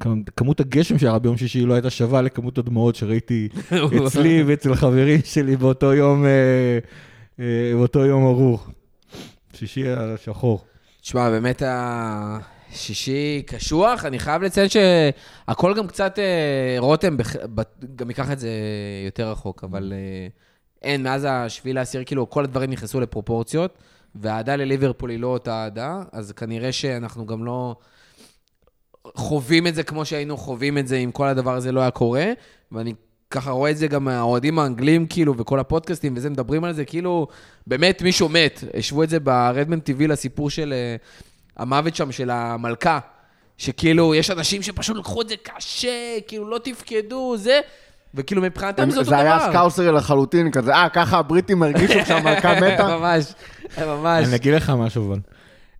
[0.00, 3.48] כמ- כמות הגשם שהיה ביום שישי לא הייתה שווה לכמות הדמעות שראיתי
[4.06, 6.78] אצלי ואצל חברים שלי באותו יום, אה,
[7.40, 8.60] אה, באותו יום ארור.
[9.54, 10.64] שישי השחור.
[11.00, 11.62] תשמע, באמת
[12.72, 17.16] השישי קשוח, אני חייב לציין שהכל גם קצת, אה, רותם
[17.96, 18.50] גם ייקח את זה
[19.06, 20.28] יותר רחוק, אבל אה,
[20.82, 23.78] אין, מאז השביעי לעשיר, כאילו, כל הדברים נכנסו לפרופורציות,
[24.14, 27.76] והאהדה לליברפול היא לא אותה אהדה, אז כנראה שאנחנו גם לא
[29.14, 32.32] חווים את זה כמו שהיינו חווים את זה אם כל הדבר הזה לא היה קורה,
[32.72, 32.94] ואני
[33.30, 37.26] ככה רואה את זה גם מהאוהדים האנגלים, כאילו, וכל הפודקאסטים וזה, מדברים על זה, כאילו,
[37.66, 38.64] באמת מישהו מת.
[38.74, 41.27] השוו את זה ברדמן TV לסיפור של uh,
[41.58, 42.98] המוות שם, של המלכה,
[43.58, 47.60] שכאילו, יש אנשים שפשוט לקחו את זה קשה, כאילו, לא תפקדו, זה,
[48.14, 49.18] וכאילו, מבחינתם זה אותו דבר.
[49.18, 52.88] זה היה סקאוסרי לחלוטין, כזה, אה, ככה הבריטים הרגישו כשהמלכה מתה?
[52.98, 53.32] ממש,
[53.78, 54.26] ממש.
[54.26, 55.18] אני אגיד לך משהו, אבל.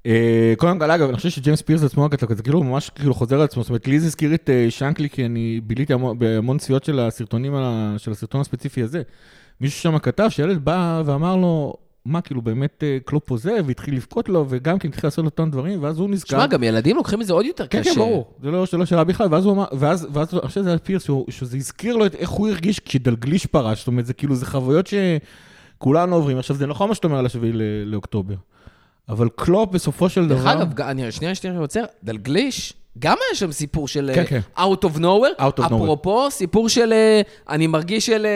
[0.07, 3.43] אה, קודם כל, אגב, אני חושב שג'יימס פירס עצמו, זה כאילו ממש כאילו חוזר על
[3.43, 7.01] עצמו, זאת אומרת, לי זה הזכיר את אה, שנקלי, כי אני ביליתי בהמון צפיות של
[7.01, 7.55] הסרטונים,
[7.97, 9.03] של הסרטון הספציפי הזה.
[9.61, 14.29] מישהו שם כתב שילד בא ואמר לו, מה, כאילו באמת אה, קלופ עוזב, והתחיל לבכות
[14.29, 16.37] לו, וגם כן התחיל לעשות לו אותם דברים, ואז הוא נזכר.
[16.37, 17.91] שמע, גם ילדים לוקחים את זה עוד יותר כן, קשה.
[17.91, 20.61] כן, כן, ברור, זה לא, לא שאלה בכלל, ואז הוא אמר, ואז, ואז אני חושב
[20.61, 24.15] שזה היה פירס, שזה הזכיר לו את איך הוא הרגיש כשדלגליש פרש, זאת אומרת, זה
[24.15, 26.39] כאילו, זה חוויות שכולנו עוברים.
[26.39, 27.53] עכשיו, זה נכון מה שאתה אומר על השביעי
[27.85, 28.35] לאוקטובר.
[29.09, 30.39] אבל קלופ בסופו של דבר...
[30.39, 34.41] דרך אגב, אני שנייה, שנייה, עוצר, דלגליש, גם היה שם סיפור של כן, כן.
[34.57, 35.41] Out of nowhere.
[35.41, 35.67] Out of nowhere.
[35.67, 38.27] אפרופו, סיפור של, אה, אני מרגיש של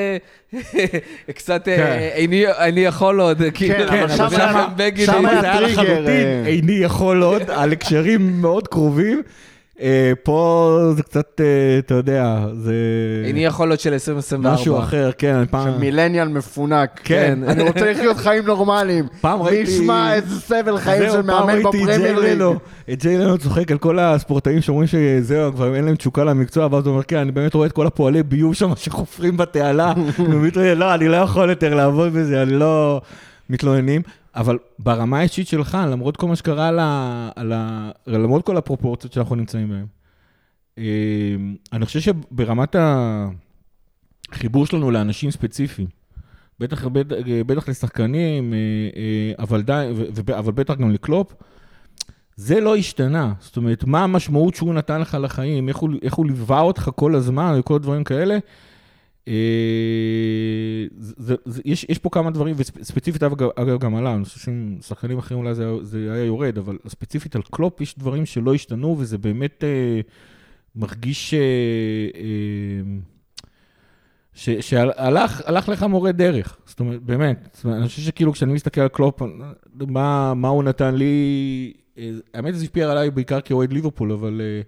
[1.36, 1.98] קצת, אה, כן.
[2.14, 6.42] איני, איני יכול עוד, כאילו, כן, אבל אבל שם בגין, שם היה טריגר, אה.
[6.46, 9.22] איני יכול עוד, על הקשרים מאוד קרובים.
[9.80, 11.44] אה, פה זה קצת, אה,
[11.78, 12.74] אתה יודע, זה
[13.24, 14.54] איני יכול עוד של 2024.
[14.54, 15.80] משהו אחר, כן, אני פעם...
[15.80, 17.00] מילניאל מפונק.
[17.04, 17.38] כן.
[17.46, 19.04] אני רוצה לחיות חיים נורמליים.
[19.20, 22.32] פעם ראיתי- נשמע איזה סבל חיים של מאמן בפרמייר ג'יי ליג.
[22.32, 22.54] לנו,
[22.92, 26.86] את ג'יי לנו צוחק על כל הספורטאים שאומרים שזהו, כבר אין להם תשוקה למקצוע, ואז
[26.86, 29.92] הוא אומר, כן, אני באמת רואה את כל הפועלי ביוב שם שחופרים בתעלה,
[30.76, 33.00] לא, אני לא יכול יותר לעבוד בזה, אני לא...
[33.50, 34.02] מתלוננים,
[34.34, 37.30] אבל ברמה האישית שלך, למרות כל מה שקרה, על ה...
[37.36, 37.90] על ה...
[38.06, 39.86] למרות כל הפרופורציות שאנחנו נמצאים בהן,
[40.78, 40.84] אה,
[41.72, 42.76] אני חושב שברמת
[44.32, 45.88] החיבור שלנו לאנשים ספציפיים,
[46.58, 47.16] בטח, בטח,
[47.46, 48.58] בטח לשחקנים, אה,
[48.96, 49.90] אה, אבל, די,
[50.38, 51.34] אבל בטח גם לקלופ,
[52.36, 53.32] זה לא השתנה.
[53.40, 57.14] זאת אומרת, מה המשמעות שהוא נתן לך לחיים, איך הוא, איך הוא ליווה אותך כל
[57.14, 58.38] הזמן וכל הדברים כאלה.
[59.28, 59.34] אה,
[60.98, 64.76] זה, זה, יש, יש פה כמה דברים, וספציפית אגב, אגב גם עליו, אני חושב שעם
[64.80, 68.96] שחקנים אחרים אולי זה, זה היה יורד, אבל ספציפית על קלופ יש דברים שלא השתנו,
[68.98, 70.00] וזה באמת אה,
[70.76, 71.40] מרגיש אה,
[72.14, 72.82] אה,
[74.34, 77.48] שהלך הלך לך מורה דרך, זאת אומרת, באמת.
[77.52, 79.22] זאת אומרת, אני חושב שכאילו כשאני מסתכל על קלופ,
[79.88, 84.62] מה, מה הוא נתן לי, אה, האמת זה השפיע עליי בעיקר כאוהד ליברפול, אבל אה,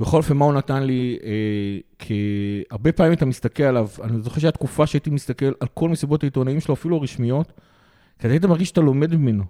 [0.00, 1.30] בכל אופן, מה הוא נתן לי, אה,
[1.98, 6.22] כי הרבה פעמים אתה מסתכל עליו, אני זוכר שהייתה תקופה שהייתי מסתכל על כל מסיבות
[6.22, 7.52] העיתונאים שלו, אפילו הרשמיות,
[8.18, 9.44] כי היית מרגיש שאתה לומד ממנו.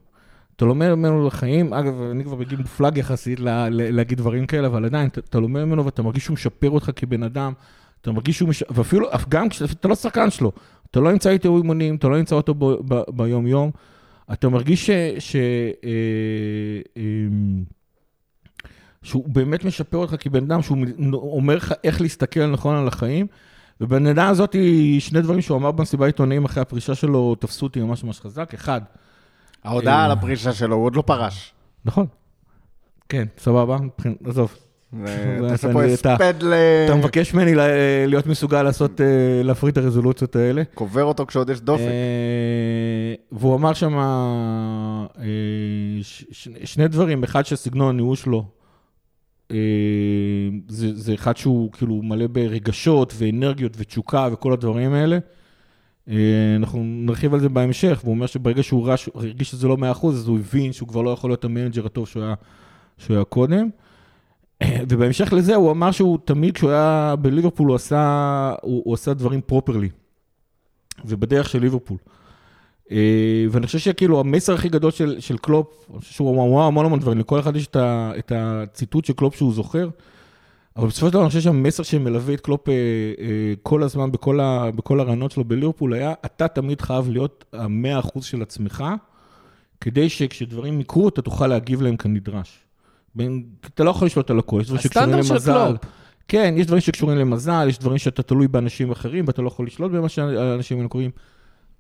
[0.57, 4.67] אתה לומד ממנו לחיים, אגב, אני כבר בגיל מופלג יחסית לה, לה, להגיד דברים כאלה,
[4.67, 7.53] אבל עדיין, אתה, אתה לומד ממנו ואתה מרגיש שהוא משפר אותך כבן אדם,
[8.01, 8.63] אתה מרגיש שהוא, מש...
[8.71, 10.53] ואפילו, גם כשאתה לא שחקן שלו,
[10.91, 12.55] אתה לא נמצא איתו אימונים, אתה לא נמצא אותו
[13.09, 13.71] ביום-יום,
[14.33, 14.91] אתה מרגיש ש...
[15.19, 17.03] ש אה, אה,
[19.07, 20.79] שהוא באמת משפר אותך כבן אדם, שהוא
[21.13, 23.27] אומר לך איך להסתכל נכון על החיים.
[23.81, 24.57] ובנדעה הזאת,
[24.99, 28.55] שני דברים שהוא אמר במסיבה עיתונאים אחרי הפרישה שלו, תפסו אותי ממש ממש חזק.
[28.55, 28.81] אחד,
[29.65, 30.05] ההודעה אה.
[30.05, 31.53] על הפרישה שלו, הוא עוד לא פרש.
[31.85, 32.07] נכון.
[33.09, 33.77] כן, סבבה,
[34.25, 34.57] עזוב.
[35.49, 36.55] תעשה פה הספד ל...
[36.85, 37.53] אתה מבקש ממני
[38.07, 39.07] להיות מסוגל לעשות, אה,
[39.43, 40.63] להפריד את הרזולוציות האלה.
[40.75, 41.83] קובר אותו כשעוד יש דופק.
[41.83, 45.07] אה, והוא אמר שם אה,
[46.65, 48.45] שני דברים, אחד שסגנון הניהול שלו,
[50.69, 55.19] זה, זה אחד שהוא כאילו מלא ברגשות ואנרגיות ותשוקה וכל הדברים האלה.
[56.09, 60.07] אה, אנחנו נרחיב על זה בהמשך, והוא אומר שברגע שהוא רש, הרגיש שזה לא 100%,
[60.07, 62.35] אז הוא הבין שהוא כבר לא יכול להיות המנג'ר הטוב שהוא היה,
[62.99, 63.69] שהוא היה קודם.
[64.89, 69.41] ובהמשך לזה הוא אמר שהוא תמיד כשהוא היה בליברפול הוא עשה, הוא, הוא עשה דברים
[69.41, 69.89] properly.
[71.05, 71.97] ובדרך של ליברפול.
[72.91, 76.87] אה, ואני חושב שכאילו המסר הכי גדול של, של קלופ, אני חושב שהוא אמר המון
[76.87, 79.89] המון דברים, לכל אחד יש את, ה, את הציטוט של קלופ שהוא זוכר,
[80.77, 84.41] אבל בסופו של דבר אני חושב שהמסר שמלווה את קלופ אה, אה, כל הזמן בכל,
[84.41, 88.85] ה, בכל הראיונות שלו בליברפול היה, אתה תמיד חייב להיות המאה אחוז של עצמך,
[89.81, 92.59] כדי שכשדברים יקרו אתה תוכל להגיב להם כנדרש.
[93.15, 93.45] בין,
[93.75, 95.67] אתה לא יכול לשלוט על הכל, יש דברים שקשורים למזל.
[95.69, 95.93] קלופ.
[96.29, 99.93] כן, יש דברים שקשורים למזל, יש דברים שאתה תלוי באנשים אחרים, ואתה לא יכול לשלוט
[99.93, 101.11] במה שהאנשים האלה קוראים.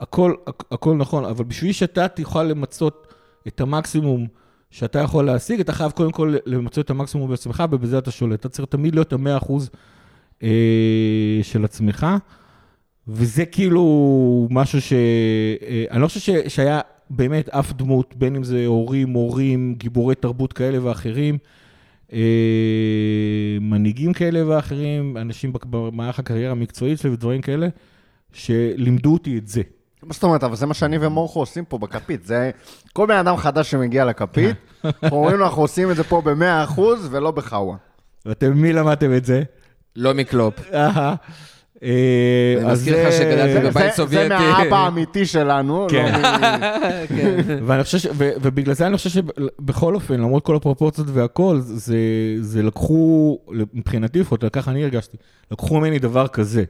[0.00, 3.14] הכל, הכ- הכל נכון, אבל בשביל שאתה תוכל למצות
[3.48, 4.26] את המקסימום
[4.70, 8.40] שאתה יכול להשיג, אתה חייב קודם כל למצות את המקסימום בעצמך, ובזה אתה שולט.
[8.40, 9.70] אתה צריך תמיד להיות המאה אחוז
[10.42, 10.48] אה,
[11.42, 12.06] של עצמך,
[13.08, 14.92] וזה כאילו משהו ש...
[14.92, 16.80] אה, אני לא חושב ש, שהיה
[17.10, 21.38] באמת אף דמות, בין אם זה הורים, מורים, גיבורי תרבות כאלה ואחרים,
[22.12, 22.18] אה,
[23.60, 27.68] מנהיגים כאלה ואחרים, אנשים במהלך הקריירה המקצועית שלי ודברים כאלה,
[28.32, 29.62] שלימדו אותי את זה.
[30.06, 32.26] מה זאת אומרת, אבל זה מה שאני ומורכו עושים פה בכפית.
[32.26, 32.50] זה
[32.92, 36.80] כל בן אדם חדש שמגיע לכפית, אנחנו אומרים לו, אנחנו עושים את זה פה ב-100%
[37.10, 37.76] ולא בחאווה.
[38.26, 39.42] ואתם, מי למדתם את זה?
[39.96, 40.54] לא מקלופ.
[40.74, 41.14] אהה.
[41.82, 41.90] אה,
[42.58, 44.28] אני אז מזכיר לך זה- שגדלתי זה- בבית סובייטי.
[44.28, 46.20] זה מהאבא האמיתי שלנו, כן.
[46.22, 46.28] לא.
[47.16, 47.58] כן.
[47.66, 51.96] ואני חושב, ש- ו- ובגלל זה אני חושב שבכל אופן, למרות כל הפרופורציות והכל, זה,
[52.40, 53.38] זה לקחו,
[53.74, 55.16] מבחינתי לפחות, ככה אני הרגשתי,
[55.52, 56.64] לקחו ממני דבר כזה.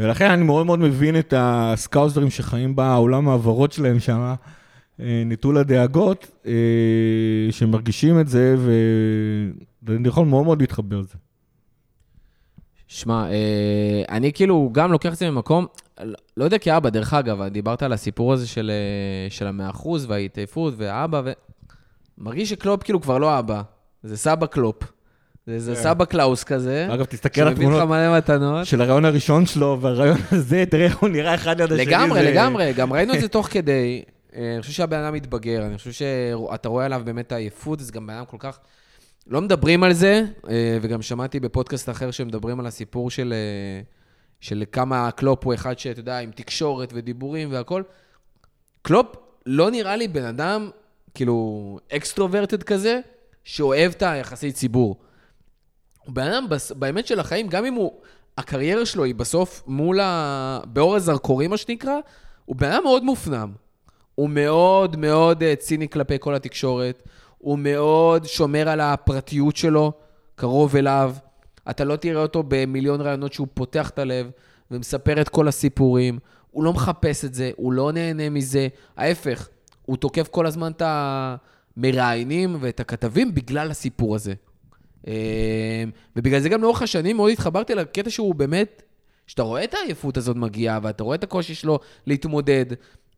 [0.00, 4.34] ולכן אני מאוד מאוד מבין את הסקאוזרים שחיים בעולם העברות שלהם שם,
[5.00, 6.52] אה, נטול הדאגות, אה,
[7.50, 8.56] שמרגישים את זה,
[9.82, 11.14] ואני יכול מאוד מאוד להתחבר לזה.
[12.86, 15.66] שמע, אה, אני כאילו גם לוקח את זה ממקום,
[16.36, 18.70] לא- יודע כאבא, דרך אגב, דיברת על הסיפור הזה של,
[19.28, 21.32] של המאה אחוז וההתעייפות והאבא, ו...
[22.18, 23.62] מרגיש שקלופ כאילו כבר לא אבא,
[24.02, 24.99] זה סבא קלופ.
[25.58, 28.66] זה, זה סבא קלאוס כזה, אגב, תסתכל על שמביא לך התמונות מלא מתנות.
[28.66, 31.86] של הריאיון הראשון שלו, והריאיון הזה, תראה איך הוא נראה אחד ליד השני.
[31.86, 34.02] לגמרי, לגמרי, גם ראינו את זה תוך כדי.
[34.36, 37.92] אה, אני חושב שהבן אדם מתבגר, אני חושב שאתה רואה עליו באמת את העייפות, זה
[37.92, 38.58] גם בן אדם כל כך...
[39.26, 43.82] לא מדברים על זה, אה, וגם שמעתי בפודקאסט אחר שמדברים על הסיפור של, אה,
[44.40, 47.84] של כמה קלופ הוא אחד שאתה יודע, עם תקשורת ודיבורים והכול.
[48.82, 49.06] קלופ
[49.46, 50.70] לא נראה לי בן אדם,
[51.14, 53.00] כאילו, extroverted כזה,
[53.44, 54.96] שאוהב את היחסי ציבור.
[56.04, 57.92] הוא בן אדם, באמת של החיים, גם אם הוא,
[58.38, 60.60] הקריירה שלו היא בסוף מול ה...
[60.64, 61.94] באור הזרקורים, מה שנקרא,
[62.44, 63.52] הוא בן אדם מאוד מופנם.
[64.14, 67.02] הוא מאוד מאוד אה, ציני כלפי כל התקשורת,
[67.38, 69.92] הוא מאוד שומר על הפרטיות שלו,
[70.34, 71.14] קרוב אליו.
[71.70, 74.30] אתה לא תראה אותו במיליון רעיונות שהוא פותח את הלב
[74.70, 76.18] ומספר את כל הסיפורים.
[76.50, 78.68] הוא לא מחפש את זה, הוא לא נהנה מזה.
[78.96, 79.48] ההפך,
[79.86, 80.82] הוא תוקף כל הזמן את
[81.76, 84.34] המראיינים ואת הכתבים בגלל הסיפור הזה.
[85.08, 85.84] אה,
[86.16, 88.82] ובגלל זה גם לאורך השנים מאוד התחברתי לקטע שהוא באמת,
[89.26, 92.66] שאתה רואה את העייפות הזאת מגיעה, ואתה רואה את הקושי שלו להתמודד,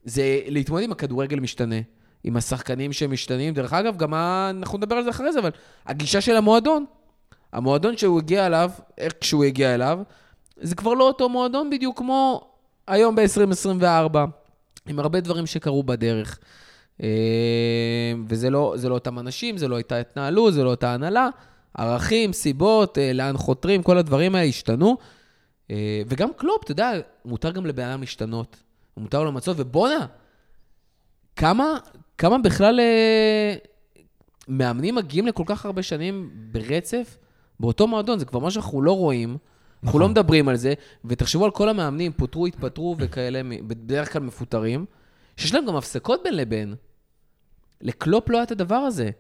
[0.05, 1.77] זה להתמודד עם הכדורגל משתנה,
[2.25, 3.55] עם השחקנים שמשתנים.
[3.55, 4.15] דרך אגב, גם.
[4.51, 5.51] אנחנו נדבר על זה אחרי זה, אבל
[5.87, 6.85] הגישה של המועדון,
[7.53, 10.01] המועדון שהוא הגיע אליו, איך כשהוא הגיע אליו,
[10.57, 12.51] זה כבר לא אותו מועדון בדיוק כמו
[12.87, 14.17] היום ב-2024,
[14.89, 16.39] עם הרבה דברים שקרו בדרך.
[17.03, 17.09] אה,
[18.29, 21.29] וזה לא, לא אותם אנשים, זה לא הייתה התנהלות, זה לא אותה הנהלה.
[21.75, 24.97] ערכים, סיבות, אה, לאן חותרים, כל הדברים האלה השתנו.
[25.71, 26.93] אה, וגם קלופ, אתה יודע,
[27.25, 28.57] מותר גם לבן אדם להשתנות.
[28.97, 30.07] מותר לו למצות, ובואנה,
[31.37, 31.79] כמה,
[32.19, 33.55] כמה בכלל אה,
[34.49, 37.19] מאמנים מגיעים לכל כך הרבה שנים ברצף
[37.61, 38.19] באותו מועדון?
[38.19, 39.37] זה כבר מה שאנחנו לא רואים.
[39.85, 44.87] אנחנו לא מדברים על זה, ותחשבו על כל המאמנים, פוטרו, התפטרו וכאלה, בדרך כלל מפוטרים,
[45.37, 46.75] שיש להם גם הפסקות בין לבין.
[47.81, 49.11] לקלופ לא היה את הדבר הזה.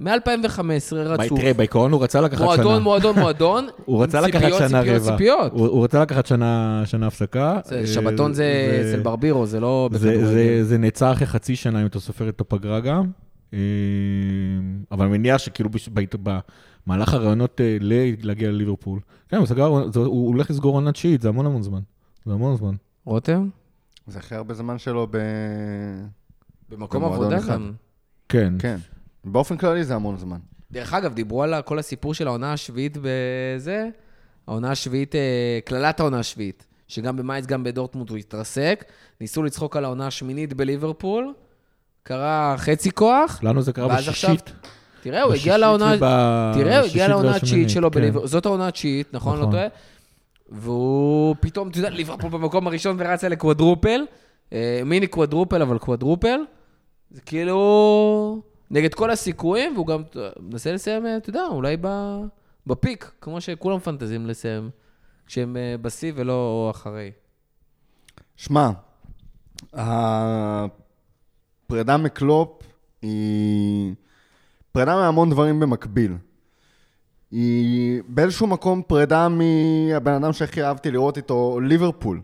[0.00, 0.60] מ-2015
[0.96, 1.38] רצוף.
[1.40, 2.46] תראה, בעיקרון הוא רצה לקחת שנה.
[2.46, 3.66] מועדון, מועדון, מועדון.
[3.84, 5.12] הוא רצה לקחת ציפיות, שנה ציפיות, רבע.
[5.12, 5.52] ציפיות.
[5.52, 6.74] הוא רצה לקחת שנה
[7.06, 7.60] הפסקה.
[7.64, 8.44] זה- אה, שבתון זה
[8.90, 10.26] אצל ברבירו, זה לא זה- בכדורגל.
[10.26, 13.10] זה- זה נעצר אחרי חצי שנה, אם אתה סופר את הפגרה גם.
[13.54, 13.58] אה,
[14.92, 15.70] אבל אני מניח שכאילו
[16.86, 17.76] במהלך הרעיונות אה,
[18.22, 19.00] להגיע לליברפול.
[19.28, 21.80] כן, הוא סגר, זה- הוא הולך לסגור עונת תשיעית, זה המון המון זמן.
[22.26, 22.74] זה המון זמן.
[23.04, 23.48] רותם?
[24.06, 25.16] זה הכי הרבה זמן שלו ב...
[26.70, 27.38] במקום עבודה.
[27.48, 27.72] גם.
[28.28, 28.52] כן.
[29.24, 30.38] באופן כללי זה המון זמן.
[30.72, 33.88] דרך אגב, דיברו על כל הסיפור של העונה השביעית בזה,
[34.46, 38.84] העונה השביעית, אה, קללת העונה השביעית, שגם במאייץ, גם בדורטמונד הוא התרסק.
[39.20, 41.34] ניסו לצחוק על העונה השמינית בליברפול,
[42.02, 43.40] קרה חצי כוח.
[43.42, 44.52] לנו זה קרה ואז עכשיו- בשישית.
[45.02, 45.96] תראה, הוא בשישית הגיע לעונה...
[45.98, 48.00] תראה, הוא הגיע בשישית לעונה התשיעית שלו כן.
[48.00, 48.28] בליברפול.
[48.28, 49.34] זאת העונה התשיעית, נכון?
[49.34, 49.52] לא נכון.
[49.52, 49.66] טועה?
[50.48, 54.00] והוא פתאום, אתה יודע, ליברפול במקום הראשון ורצה לקוודרופל.
[54.52, 56.40] אה, מיני קוודרופל, אבל קוודרופל.
[57.10, 58.42] זה כאילו...
[58.70, 61.76] נגד כל הסיכויים, והוא גם אה, מנסה לסיים, אה, אתה יודע, אולי.
[62.66, 64.70] בפיק, כמו שכולם מפנטזים לסיים,
[65.26, 67.10] כשהם אה, בשיא ולא אחרי.
[68.36, 68.70] שמע,
[69.72, 70.76] הפרידה
[71.96, 72.62] מקלופ
[73.02, 73.94] היא
[74.72, 76.16] פרידה מהמון דברים במקביל.
[77.30, 82.20] היא באיזשהו מקום פרידה מהבן אדם שהכי אהבתי לראות איתו, ליברפול.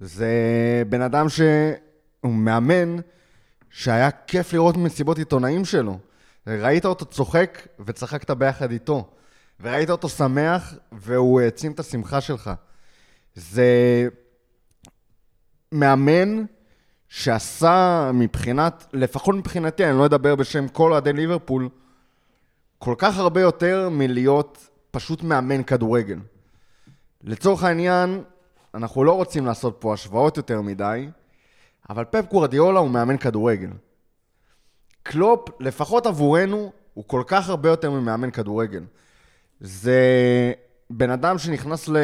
[0.00, 0.32] זה
[0.88, 2.96] בן אדם שהוא מאמן
[3.70, 5.98] שהיה כיף לראות מסיבות עיתונאים שלו.
[6.46, 9.10] ראית אותו צוחק וצחקת ביחד איתו.
[9.60, 12.50] וראית אותו שמח והוא העצים את השמחה שלך.
[13.34, 14.08] זה
[15.72, 16.44] מאמן
[17.08, 21.68] שעשה מבחינת, לפחות מבחינתי, אני לא אדבר בשם כל אוהדי ליברפול,
[22.78, 26.18] כל כך הרבה יותר מלהיות פשוט מאמן כדורגל.
[27.24, 28.22] לצורך העניין,
[28.74, 31.08] אנחנו לא רוצים לעשות פה השוואות יותר מדי,
[31.90, 33.70] אבל פפ גורדיאולה הוא מאמן כדורגל.
[35.02, 38.84] קלופ, לפחות עבורנו, הוא כל כך הרבה יותר ממאמן כדורגל.
[39.60, 40.02] זה
[40.90, 41.96] בן אדם שנכנס ל...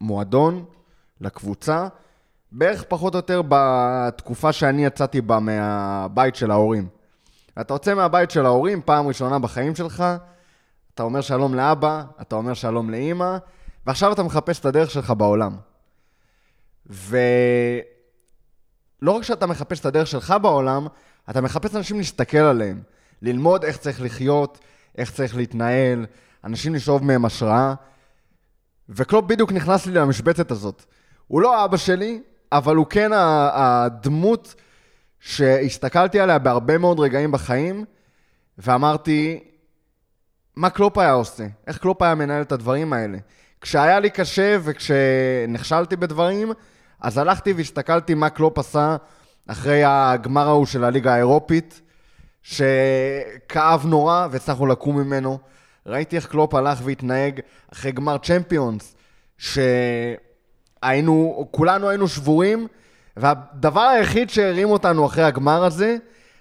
[0.00, 0.64] למועדון,
[1.20, 1.88] לקבוצה,
[2.52, 6.88] בערך פחות או יותר בתקופה שאני יצאתי בה מהבית של ההורים.
[7.60, 10.04] אתה יוצא מהבית של ההורים, פעם ראשונה בחיים שלך,
[10.94, 13.36] אתה אומר שלום לאבא, אתה אומר שלום לאימא,
[13.86, 15.56] ועכשיו אתה מחפש את הדרך שלך בעולם.
[16.86, 17.82] ולא
[19.02, 20.86] רק שאתה מחפש את הדרך שלך בעולם,
[21.30, 22.82] אתה מחפש אנשים להסתכל עליהם,
[23.22, 24.58] ללמוד איך צריך לחיות,
[24.98, 26.06] איך צריך להתנהל,
[26.44, 27.74] אנשים לשאוב מהם השראה.
[28.88, 30.84] וקלופ בדיוק נכנס לי למשבצת הזאת.
[31.26, 32.20] הוא לא אבא שלי,
[32.52, 33.10] אבל הוא כן
[33.52, 34.54] הדמות
[35.20, 37.84] שהסתכלתי עליה בהרבה מאוד רגעים בחיים,
[38.58, 39.44] ואמרתי,
[40.56, 41.46] מה קלופ היה עושה?
[41.66, 43.18] איך קלופ היה מנהל את הדברים האלה?
[43.60, 46.52] כשהיה לי קשה וכשנכשלתי בדברים,
[47.04, 48.96] אז הלכתי והסתכלתי מה קלופ עשה
[49.46, 51.80] אחרי הגמר ההוא של הליגה האירופית,
[52.42, 55.38] שכאב נורא והצלחנו לקום ממנו.
[55.86, 57.40] ראיתי איך קלופ הלך והתנהג
[57.72, 58.94] אחרי גמר צ'מפיונס,
[59.38, 60.18] שהיינו,
[61.50, 62.66] כולנו היינו שבורים,
[63.16, 65.96] והדבר היחיד שהרים אותנו אחרי הגמר הזה,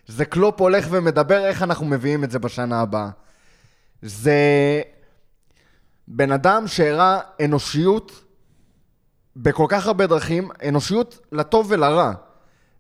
[0.08, 3.10] זה קלופ הולך ומדבר איך אנחנו מביאים את זה בשנה הבאה.
[4.02, 4.42] זה
[6.08, 8.23] בן אדם שהראה אנושיות
[9.36, 12.14] בכל כך הרבה דרכים, אנושיות לטוב ולרע.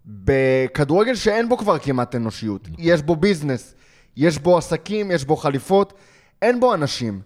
[0.05, 2.67] בכדורגל שאין בו כבר כמעט אנושיות.
[2.77, 3.75] יש בו ביזנס,
[4.17, 5.93] יש בו עסקים, יש בו חליפות,
[6.41, 7.21] אין בו אנשים.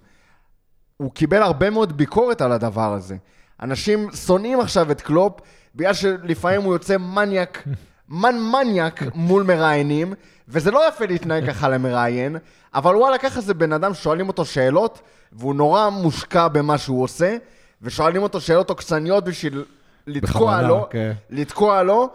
[0.97, 3.15] הוא קיבל הרבה מאוד ביקורת על הדבר הזה.
[3.61, 5.39] אנשים שונאים עכשיו את קלופ,
[5.75, 7.63] בגלל שלפעמים הוא יוצא מניאק,
[8.09, 10.13] מן מניאק מול מראיינים,
[10.47, 12.37] וזה לא יפה להתנהג ככה למראיין,
[12.73, 15.01] אבל וואלה, ככה זה בן אדם ששואלים אותו שאלות,
[15.33, 17.37] והוא נורא מושקע במה שהוא עושה,
[17.81, 19.65] ושואלים אותו שאלות עוקצניות בשביל
[20.07, 20.87] לתקוע לו, okay.
[20.89, 21.13] כן.
[21.29, 22.09] לתקוע לו,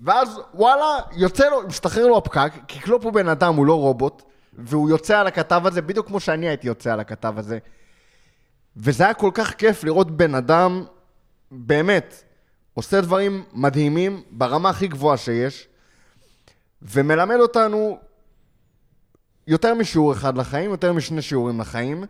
[0.00, 4.22] ואז וואלה, יוצא לו, משתחרר לו הפקק, כי קלופ הוא בן אדם, הוא לא רובוט,
[4.52, 7.58] והוא יוצא על הכתב הזה בדיוק כמו שאני הייתי יוצא על הכתב הזה.
[8.76, 10.84] וזה היה כל כך כיף לראות בן אדם,
[11.50, 12.24] באמת,
[12.74, 15.68] עושה דברים מדהימים ברמה הכי גבוהה שיש,
[16.82, 17.98] ומלמד אותנו
[19.46, 22.04] יותר משיעור אחד לחיים, יותר משני שיעורים לחיים,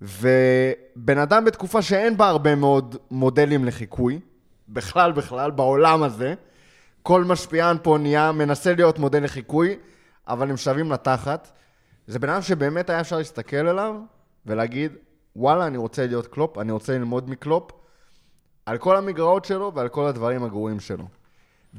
[0.00, 4.20] ובן אדם בתקופה שאין בה הרבה מאוד מודלים לחיקוי,
[4.68, 6.34] בכלל בכלל, בעולם הזה,
[7.02, 9.76] כל משפיען פה נהיה, מנסה להיות מודל לחיקוי,
[10.28, 11.50] אבל הם שווים לתחת.
[12.06, 13.94] זה בן אדם שבאמת היה אפשר להסתכל עליו
[14.46, 14.92] ולהגיד,
[15.36, 17.70] וואלה, אני רוצה להיות קלופ, אני רוצה ללמוד מקלופ,
[18.66, 21.04] על כל המגרעות שלו ועל כל הדברים הגרועים שלו.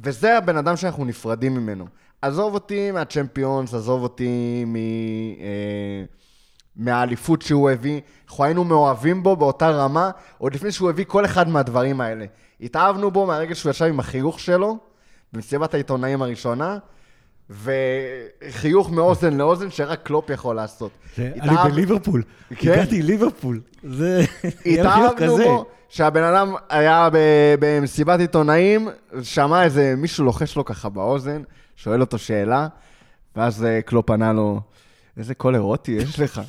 [0.04, 1.86] וזה הבן אדם שאנחנו נפרדים ממנו.
[2.21, 4.75] עזוב אותי מהצ'מפיונס, עזוב אותי מ...
[4.75, 6.04] אה,
[6.78, 8.02] מהאליפות שהוא הביא.
[8.28, 12.26] אנחנו היינו מאוהבים בו באותה רמה, עוד לפני שהוא הביא כל אחד מהדברים האלה.
[12.62, 14.78] התאהבנו בו מהרגע שהוא ישב עם החיוך שלו,
[15.34, 16.78] במסיבת העיתונאים הראשונה,
[17.50, 20.92] וחיוך מאוזן לאוזן שרק קלופ יכול לעשות.
[21.18, 22.24] אני בליברפול,
[22.56, 22.72] כן?
[22.72, 24.24] הגעתי ליברפול, זה...
[24.66, 27.10] התאהבנו בו, שהבן אדם היה
[27.60, 28.90] במסיבת עיתונאים,
[29.22, 31.42] שמע איזה מישהו לוחש לו ככה באוזן,
[31.76, 32.68] שואל אותו שאלה,
[33.36, 34.62] ואז אה, קלופ ענה לו,
[35.17, 36.41] איזה קול אירוטי יש לך.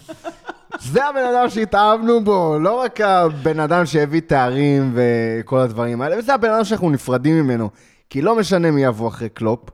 [0.81, 6.35] זה הבן אדם שהתאהבנו בו, לא רק הבן אדם שהביא תארים וכל הדברים האלה, וזה
[6.35, 7.71] הבן אדם שאנחנו נפרדים ממנו.
[8.11, 9.71] כי לא משנה מי יבוא אחרי קלופ,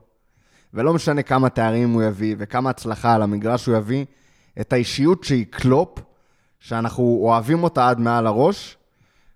[0.73, 4.05] ולא משנה כמה תארים הוא יביא וכמה הצלחה על המגרש הוא יביא,
[4.61, 5.99] את האישיות שהיא קלופ,
[6.59, 8.77] שאנחנו אוהבים אותה עד מעל הראש,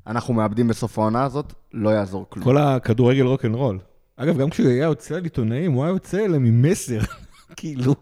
[0.07, 2.45] אנחנו מאבדים בסוף העונה הזאת, לא יעזור כלום.
[2.45, 3.79] כל הכדורגל רוקנרול.
[4.17, 6.99] אגב, גם כשהוא היה יוצא על עיתונאים, הוא היה יוצא אליהם עם מסר.
[7.55, 7.95] כאילו,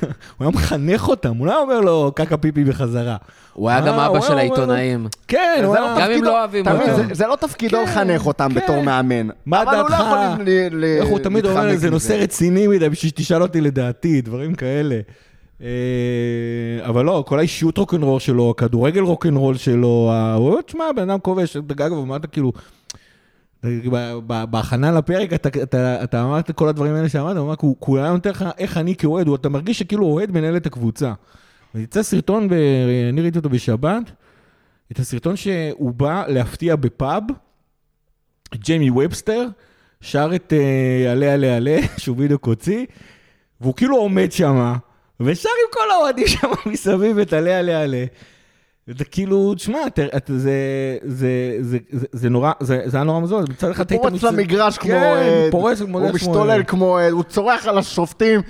[0.00, 0.08] הוא
[0.40, 3.16] היה מחנך אותם, הוא לא אומר לו קקה פיפי בחזרה.
[3.52, 5.06] הוא היה גם אה, אבא של העיתונאים.
[5.28, 5.94] כן, הוא היה...
[6.00, 7.14] גם אם לא אוהבים אותו.
[7.14, 8.54] זה לא תפקידו כן, לחנך אותם כן.
[8.54, 9.28] בתור מאמן.
[9.46, 9.72] מה דעתך?
[9.72, 10.82] אבל הוא לא יכול להתחמק.
[11.00, 15.00] איך הוא תמיד אומר, זה נושא רציני מדי בשביל שתשאל אותי לדעתי, דברים כאלה.
[15.62, 15.68] אה,
[16.82, 21.92] אבל לא, כל האישיות רוקנרול שלו, הכדורגל רוקנרול שלו, הוא, תשמע, בן אדם כובש, אגב,
[21.92, 22.52] אמרת כאילו...
[24.50, 28.30] בהכנה לפרק אתה, אתה, אתה אמרת כל הדברים האלה שאמרת, הוא אמר, הוא היה נותן
[28.30, 31.12] לך איך אני כאוהד, אתה מרגיש שכאילו אוהד מנהל את הקבוצה.
[31.74, 34.02] ויצא סרטון, ואני ראיתי אותו בשבת,
[34.92, 37.22] את הסרטון שהוא בא להפתיע בפאב,
[38.54, 39.46] ג'יימי ובסטר,
[40.00, 42.86] שר את אה, עלה עלה עלה, שהוא בדיוק הוציא,
[43.60, 44.74] והוא כאילו עומד שם,
[45.20, 48.04] ושר עם כל האוהדים שם מסביב את עלה עלה עלה.
[48.86, 49.78] זה כאילו, תשמע,
[52.12, 54.02] זה נורא, זה היה נורא מזול, מצד אחד היית...
[54.02, 55.52] הוא פורץ למגרש כמו אוהד,
[55.92, 58.40] הוא משתולל כמו אוהד, הוא צורח על השופטים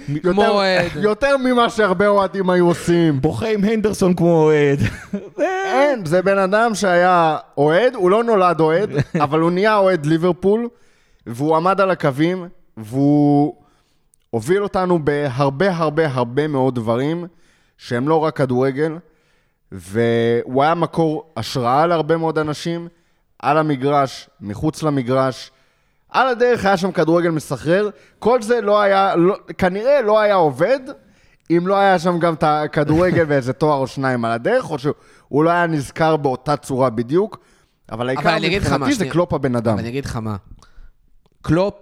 [0.97, 3.21] יותר ממה שהרבה אוהדים היו עושים.
[3.21, 4.79] בוכה עם הנדרסון כמו אוהד.
[5.73, 8.91] אין, זה בן אדם שהיה אוהד, הוא לא נולד אוהד,
[9.25, 10.69] אבל הוא נהיה אוהד ליברפול,
[11.27, 13.55] והוא עמד על הקווים, והוא
[14.31, 17.27] הוביל אותנו בהרבה הרבה הרבה מאוד דברים,
[17.79, 18.97] שהם לא רק כדורגל.
[19.73, 22.89] והוא היה מקור השראה להרבה מאוד אנשים.
[23.43, 25.51] על המגרש, מחוץ למגרש.
[26.11, 27.91] על הדרך היה שם כדורגל מסחרר.
[28.19, 30.81] כל זה לא היה, לא, כנראה לא היה עובד,
[31.51, 35.45] אם לא היה שם גם את הכדורגל ואיזה תואר או שניים על הדרך, או שהוא
[35.45, 37.39] לא היה נזכר באותה צורה בדיוק.
[37.93, 39.09] אבל העיקר מבחינתי זה.
[39.11, 39.73] קלופ הבן אדם.
[39.73, 40.37] אבל אני אגיד לך מה,
[41.43, 41.75] קלופ,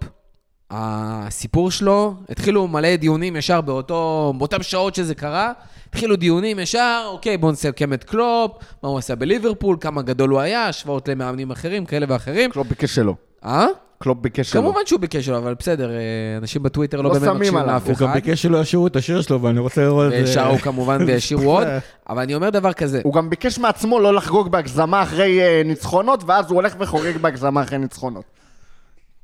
[0.71, 5.51] הסיפור שלו, התחילו מלא דיונים ישר באותו, באותם שעות שזה קרה,
[5.89, 8.51] התחילו דיונים ישר, אוקיי, בואו נסכם את קלופ,
[8.83, 12.51] מה הוא עשה בליברפול, כמה גדול הוא היה, השוואות למאמנים אחרים, כאלה ואחרים.
[12.51, 13.15] קלופ ביקש שלו.
[13.45, 13.65] אה?
[13.99, 14.61] קלופ ביקש שלו.
[14.61, 15.97] כמובן שהוא ביקש שלו, אבל בסדר, אה,
[16.37, 18.13] אנשים בטוויטר לא לא באמת מקשיבים לאף הוא גם אחד.
[18.13, 20.31] ביקש שלא ישירו את השיר שלו, ואני רוצה לראות את זה.
[20.31, 21.67] ושרו כמובן והשאירו עוד,
[22.09, 26.23] אבל אני אומר דבר כזה, הוא גם ביקש מעצמו לא לחגוג בהגזמה אחרי אה, ניצחונות,
[26.25, 28.40] ואז הוא הולך וחוגג בהגזמה אחרי ניצחונות.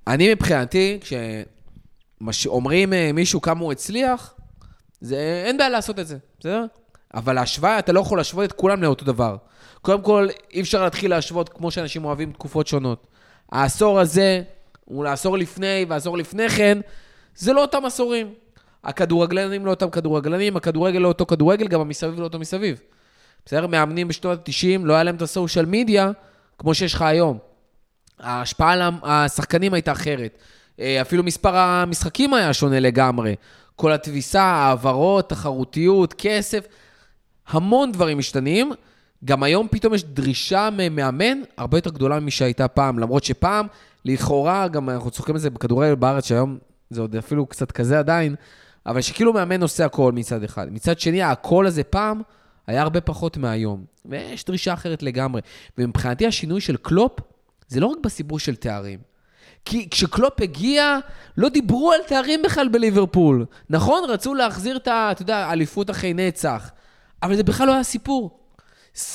[0.08, 0.99] אני מבחינתי,
[2.32, 4.34] כשאומרים אה, מישהו כמה הוא הצליח,
[5.01, 6.66] זה, אין בעיה לעשות את זה, בסדר?
[7.14, 9.38] אבל ההשוואה, אתה לא יכול להשוות את כולם לאותו דבר.
[9.82, 13.08] קודם כל, אי אפשר להתחיל להשוות כמו שאנשים אוהבים תקופות שונות.
[13.51, 14.41] העשור הזה,
[14.86, 16.78] הוא לעשור לפני והעשור לפני כן,
[17.36, 18.34] זה לא אותם עשורים.
[18.84, 22.82] הכדורגלנים לא אותם כדורגלנים, הכדורגל לא אותו כדורגל, גם המסביב לא אותו מסביב.
[23.45, 23.68] בסדר?
[23.68, 26.12] מאמנים בשנות ה-90, לא היה להם את הסושיאל מדיה
[26.58, 27.38] כמו שיש לך היום.
[28.20, 30.38] ההשפעה על השחקנים הייתה אחרת.
[30.80, 33.36] אה, אפילו מספר המשחקים היה שונה לגמרי.
[33.76, 36.68] כל התביסה, העברות, תחרותיות, כסף,
[37.47, 38.72] המון דברים משתנים.
[39.26, 43.68] גם היום פתאום יש דרישה ממאמן הרבה יותר גדולה משהייתה פעם, למרות שפעם,
[44.05, 46.57] לכאורה, גם אנחנו צוחקים על זה בכדורגל בארץ, שהיום
[46.89, 48.36] זה עוד אפילו קצת כזה עדיין,
[48.86, 50.68] אבל שכאילו מאמן עושה הכל מצד אחד.
[50.74, 52.22] מצד שני, הקול הזה פעם
[52.68, 53.86] היה הרבה פחות מהיום.
[54.05, 55.41] ויש דרישה אחרת לגמרי.
[55.78, 57.20] ומבחינתי השינוי של קלופ,
[57.68, 58.99] זה לא רק בסיפור של תארים.
[59.65, 60.97] כי כשקלופ הגיע,
[61.38, 63.45] לא דיברו על תארים בכלל בליברפול.
[63.70, 65.09] נכון, רצו להחזיר את ה...
[65.11, 66.72] אתה יודע, האליפות אחרי נצח.
[67.24, 68.39] אבל זה בכלל לא היה סיפור.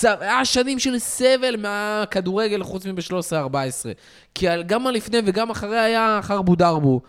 [0.02, 3.52] היה שנים של סבל מהכדורגל חוץ מב-13-14.
[4.34, 7.00] כי גם לפני וגם אחרי היה חרבו דרבו.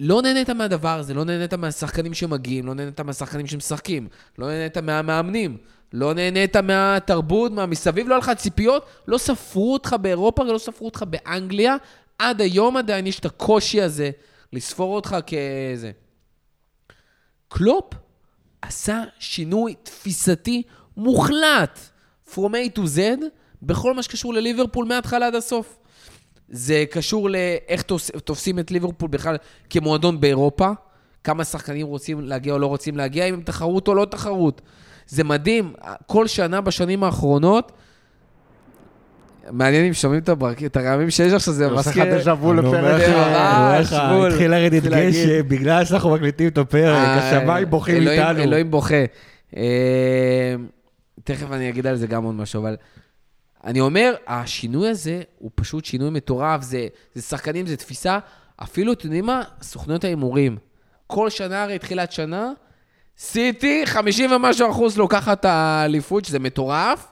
[0.00, 5.56] לא נהנית מהדבר הזה, לא נהנית מהשחקנים שמגיעים, לא נהנית מהשחקנים שמשחקים, לא נהנית מהמאמנים,
[5.92, 11.04] לא נהנית מהתרבות, מהמסביב, לא היה לך ציפיות, לא ספרו אותך באירופה, לא ספרו אותך
[11.10, 11.76] באנגליה.
[12.18, 14.10] עד היום עדיין יש את הקושי הזה
[14.52, 15.90] לספור אותך כאיזה.
[17.48, 17.94] קלופ
[18.62, 20.62] עשה שינוי תפיסתי
[20.96, 21.78] מוחלט,
[22.34, 23.00] from A to Z,
[23.62, 25.78] בכל מה שקשור לליברפול מההתחלה עד הסוף.
[26.48, 27.82] זה קשור לאיך
[28.24, 29.36] תופסים את ליברפול בכלל
[29.70, 30.70] כמועדון באירופה,
[31.24, 34.60] כמה שחקנים רוצים להגיע או לא רוצים להגיע, אם הם תחרות או לא תחרות.
[35.10, 35.72] זה מדהים,
[36.06, 37.72] כל שנה בשנים האחרונות,
[39.50, 42.18] מעניין אם שומעים את הברק- את הרעמים שיש עכשיו, זה עושה לך מזכיר...
[42.18, 43.02] דז'ה וו אני אומר לפרק.
[43.08, 44.30] לך, אומר לך, ממש, בול.
[44.30, 44.82] התחיל לרדת.
[44.82, 48.38] גשם, בגלל שאנחנו מקליטים את הפרק, אה, השמיים בוכים איתנו.
[48.42, 49.04] אלוהים בוכה.
[49.56, 50.54] אה,
[51.24, 52.76] תכף אני אגיד על זה גם עוד משהו, אבל
[53.64, 58.18] אני אומר, השינוי הזה הוא פשוט שינוי מטורף, זה, זה שחקנים, זה תפיסה.
[58.62, 59.42] אפילו, אתם יודעים מה?
[59.62, 60.56] סוכנויות ההימורים.
[61.06, 62.52] כל שנה, הרי תחילת שנה,
[63.22, 67.06] סיטי, 50 ומשהו אחוז לוקחת את האליפות, שזה מטורף.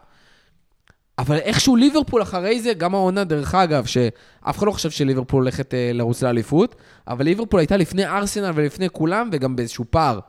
[1.19, 5.75] אבל איכשהו ליברפול אחרי זה, גם העונה, דרך אגב, שאף אחד לא חושב שליברפול הולכת
[5.75, 6.75] אה, לרוץ לאליפות,
[7.09, 10.21] אבל ליברפול הייתה לפני ארסנל ולפני כולם, וגם באיזשהו פער.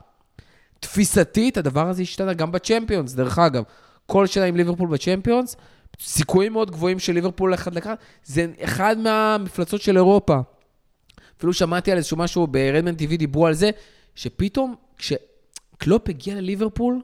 [0.80, 3.62] תפיסתית, הדבר הזה השתנה גם בצ'מפיונס, דרך אגב.
[4.06, 5.56] כל שנה עם ליברפול בצ'מפיונס,
[6.00, 10.38] סיכויים מאוד גבוהים של ליברפול ללכת לקראת, זה אחד מהמפלצות של אירופה.
[11.38, 13.70] אפילו שמעתי על איזשהו משהו, ברדמן TV דיברו על זה,
[14.14, 14.74] שפתאום
[15.80, 17.00] כשקלופ הגיע לליברפול,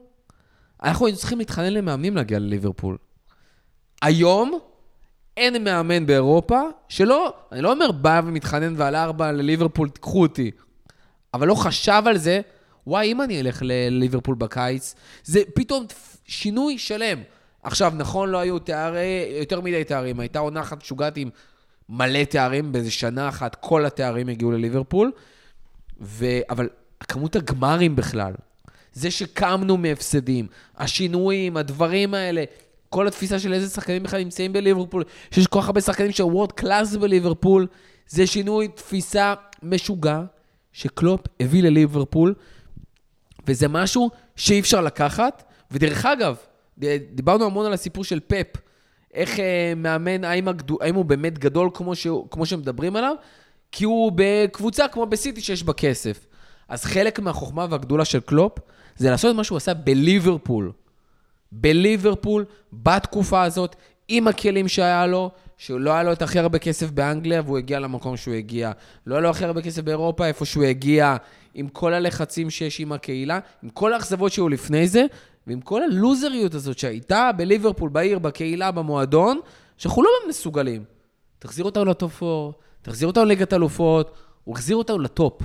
[0.83, 2.97] אנחנו היינו צריכים להתחנן למאמנים להגיע לליברפול.
[4.01, 4.59] היום
[5.37, 10.51] אין מאמן באירופה שלא, אני לא אומר בא ומתחנן ועל ארבע לליברפול, תיקחו אותי.
[11.33, 12.41] אבל לא חשב על זה,
[12.87, 15.85] וואי, אם אני אלך לליברפול בקיץ, זה פתאום
[16.25, 17.19] שינוי שלם.
[17.63, 21.29] עכשיו, נכון, לא היו תארי, יותר מדי תארים, הייתה עונה אחת משוגעת עם
[21.89, 25.11] מלא תארים, באיזה שנה אחת כל התארים הגיעו לליברפול,
[26.01, 26.25] ו...
[26.49, 26.69] אבל
[26.99, 28.33] כמות הגמרים בכלל,
[28.97, 32.43] זה שקמנו מהפסדים, השינויים, הדברים האלה,
[32.89, 36.51] כל התפיסה של איזה שחקנים בכלל נמצאים בליברפול, שיש כל כך הרבה שחקנים של וורד
[36.51, 37.67] קלאס בליברפול,
[38.07, 39.33] זה שינוי תפיסה
[39.63, 40.21] משוגע
[40.71, 42.33] שקלופ הביא לליברפול,
[43.47, 45.43] וזה משהו שאי אפשר לקחת.
[45.71, 46.35] ודרך אגב,
[47.11, 48.47] דיברנו המון על הסיפור של פפ,
[49.13, 53.15] איך אה, מאמן, האם, הגדו, האם הוא באמת גדול כמו, ש, כמו שמדברים עליו,
[53.71, 56.25] כי הוא בקבוצה כמו בסיטי שיש בה כסף.
[56.69, 58.59] אז חלק מהחוכמה והגדולה של קלופ
[58.97, 60.71] זה לעשות מה שהוא עשה בליברפול.
[61.51, 63.75] בליברפול, בתקופה הזאת,
[64.07, 68.17] עם הכלים שהיה לו, שלא היה לו את הכי הרבה כסף באנגליה, והוא הגיע למקום
[68.17, 68.71] שהוא הגיע.
[69.07, 71.15] לא היה לו הכי הרבה כסף באירופה, איפה שהוא הגיע,
[71.53, 75.05] עם כל הלחצים שיש עם הקהילה, עם כל האכזבות שהיו לפני זה,
[75.47, 79.39] ועם כל הלוזריות הזאת שהייתה בליברפול, בעיר, בקהילה, במועדון,
[79.77, 80.83] שאנחנו לא מסוגלים.
[81.39, 84.11] תחזיר אותנו לטופ 4, תחזיר אותנו לליגת אלופות,
[84.43, 85.41] הוא החזיר אותנו לטופ.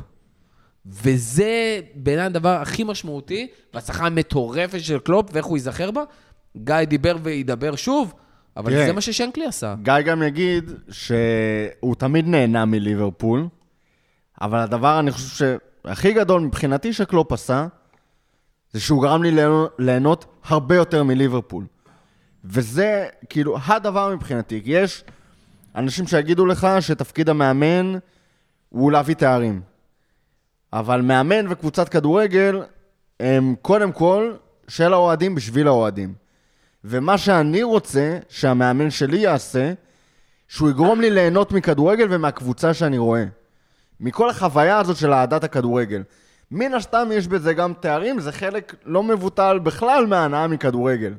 [0.87, 6.03] וזה בעיניי הדבר הכי משמעותי, והצלחה המטורפת של קלופ, ואיך הוא ייזכר בה.
[6.57, 8.14] גיא דיבר וידבר שוב,
[8.57, 8.87] אבל תראה.
[8.87, 9.74] זה מה ששנקלי עשה.
[9.83, 13.49] גיא גם יגיד שהוא תמיד נהנה מליברפול,
[14.41, 15.57] אבל הדבר, אני חושב
[15.87, 17.66] שהכי גדול מבחינתי שקלופ עשה,
[18.72, 21.64] זה שהוא גרם לי ליהנו- ליהנות הרבה יותר מליברפול.
[22.45, 25.05] וזה כאילו הדבר מבחינתי, כי יש
[25.76, 27.99] אנשים שיגידו לך שתפקיד המאמן
[28.68, 29.61] הוא להביא תארים.
[30.73, 32.62] אבל מאמן וקבוצת כדורגל
[33.20, 34.33] הם קודם כל
[34.68, 36.14] של האוהדים בשביל האוהדים.
[36.85, 39.73] ומה שאני רוצה שהמאמן שלי יעשה,
[40.49, 43.25] שהוא יגרום לי ליהנות מכדורגל ומהקבוצה שאני רואה.
[44.01, 46.03] מכל החוויה הזאת של אהדת הכדורגל.
[46.51, 51.14] מן הסתם יש בזה גם תארים, זה חלק לא מבוטל בכלל מההנאה מכדורגל.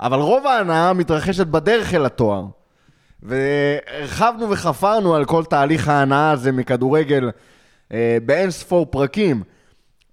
[0.00, 2.44] אבל רוב ההנאה מתרחשת בדרך אל התואר.
[3.22, 7.30] והרחבנו וחפרנו על כל תהליך ההנאה הזה מכדורגל
[7.94, 9.42] אה, באין ספור פרקים.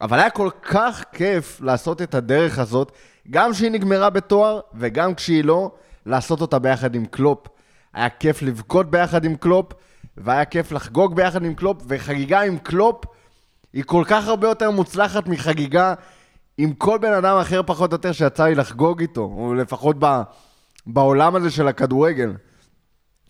[0.02, 2.92] אבל היה כל כך כיף לעשות את הדרך הזאת,
[3.32, 5.72] גם כשהיא נגמרה בתואר וגם כשהיא לא,
[6.06, 7.48] לעשות אותה ביחד עם קלופ.
[7.94, 9.74] היה כיף לבכות ביחד עם קלופ,
[10.18, 13.06] והיה כיף לחגוג ביחד עם קלופ, וחגיגה עם קלופ
[13.74, 15.94] היא כל כך הרבה יותר מוצלחת מחגיגה
[16.58, 20.22] עם כל בן אדם אחר פחות או יותר שיצא לי לחגוג איתו, או לפחות ב,
[20.88, 22.34] בעולם הזה של הכדורגל.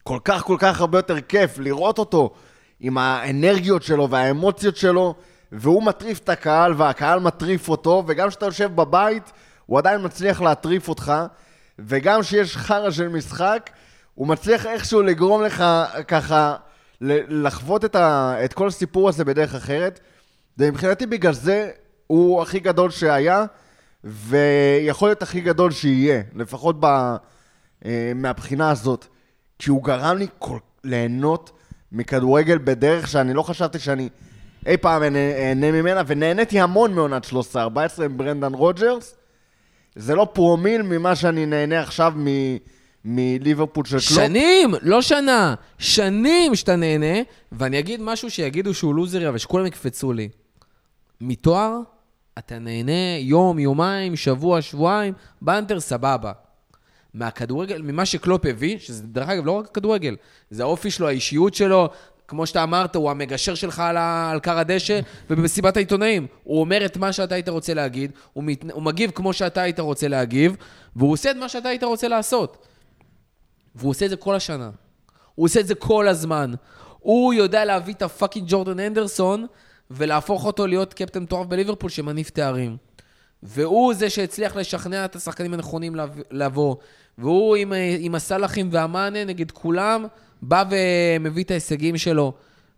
[0.04, 2.34] כל כך כל כך הרבה יותר כיף לראות אותו
[2.82, 5.16] עם האנרגיות שלו והאמוציות שלו,
[5.52, 9.32] והוא מטריף את הקהל והקהל מטריף אותו, וגם כשאתה יושב בבית,
[9.66, 11.14] הוא עדיין מצליח להטריף אותך,
[11.80, 13.70] וגם כשיש חרא של משחק,
[14.16, 15.64] הוא מצליח איכשהו לגרום לך
[16.08, 16.56] ככה
[17.02, 20.00] לחוות את, ה- את כל הסיפור הזה בדרך אחרת.
[20.58, 21.70] ומבחינתי בגלל זה
[22.08, 23.46] הוא הכי גדול שהיה,
[24.04, 26.86] ויכול להיות הכי גדול שיהיה, לפחות ב,
[27.86, 29.06] אה, מהבחינה הזאת.
[29.60, 31.52] כי הוא גרם לי כל, ליהנות
[31.92, 34.10] מכדורגל בדרך שאני לא חשבתי שאני
[34.66, 37.28] אי פעם אהנה ממנה, ונהניתי המון מעונת 13-14
[38.06, 39.16] עם ברנדן רוג'רס.
[39.96, 42.58] זה לא פרומיל ממה שאני נהנה עכשיו מ-
[43.06, 44.04] מליברפול של קלופ.
[44.10, 47.16] שנים, לא שנה, שנים שאתה נהנה,
[47.52, 50.30] ואני אגיד משהו שיגידו שהוא לוזרי, אבל שכולם יקפצו לי.
[51.22, 51.78] מתואר,
[52.38, 56.32] אתה נהנה יום, יומיים, שבוע, שבועיים, בנטר, סבבה.
[57.14, 60.16] מהכדורגל, ממה שקלופ הביא, שזה דרך אגב לא רק הכדורגל,
[60.50, 61.90] זה האופי שלו, האישיות שלו,
[62.28, 65.00] כמו שאתה אמרת, הוא המגשר שלך על, על כר הדשא,
[65.30, 66.28] ובמסיבת העיתונאים.
[66.44, 69.80] הוא אומר את מה שאתה היית רוצה להגיד, הוא, מת, הוא מגיב כמו שאתה היית
[69.80, 70.56] רוצה להגיב,
[70.96, 72.66] והוא עושה את מה שאתה היית רוצה לעשות.
[73.76, 74.70] והוא עושה את זה כל השנה.
[75.36, 76.54] הוא עושה את זה כל הזמן.
[77.00, 79.46] הוא יודע להביא את הפאקינג ג'ורדן אנדרסון
[79.92, 82.78] ולהפוך אותו להיות קפטן מטורף בליברפול שמניף תארים.
[83.44, 86.76] והוא זה שהצליח לשכנע את השחקנים הנכונים לב- לבוא.
[87.18, 90.06] והוא עם, עם הסלאחים והמאנה נגד כולם,
[90.42, 92.34] בא ומביא את ההישגים שלו.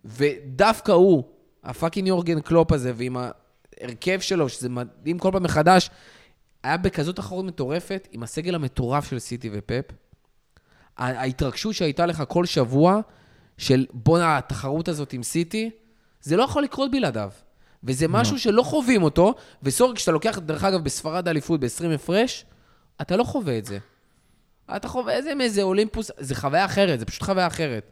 [0.06, 1.24] ודווקא הוא,
[1.64, 5.90] ה fucking יורגן קלופ הזה, ועם ההרכב שלו, שזה מדהים כל פעם מחדש,
[6.64, 9.84] היה בכזאת תחרות מטורפת, עם הסגל המטורף של סיטי ופפ.
[10.98, 13.00] ההתרגשות שהייתה לך כל שבוע,
[13.58, 15.70] של בואנה, התחרות הזאת עם סיטי,
[16.22, 17.32] זה לא יכול לקרות בלעדיו.
[17.84, 22.46] וזה משהו שלא חווים אותו, וסורי, כשאתה לוקח, דרך אגב, בספרד האליפות ב-20 הפרש,
[23.02, 23.78] אתה לא חווה את זה.
[24.76, 27.84] אתה חווה את זה מאיזה אולימפוס, זה חוויה אחרת, זה פשוט חוויה אחרת.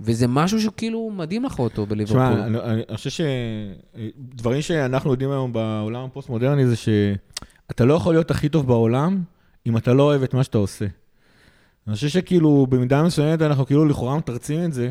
[0.00, 2.20] וזה משהו שכאילו מדהים לך אותו בליברפול.
[2.20, 3.24] תשמע, אני, אני אני חושב
[4.30, 9.22] שדברים שאנחנו יודעים היום בעולם הפוסט-מודרני זה שאתה לא יכול להיות הכי טוב בעולם
[9.66, 10.86] אם אתה לא אוהב את מה שאתה עושה.
[11.86, 14.90] אני חושב שכאילו במידה מסוימת אנחנו כאילו לכאורה מתרצים את זה,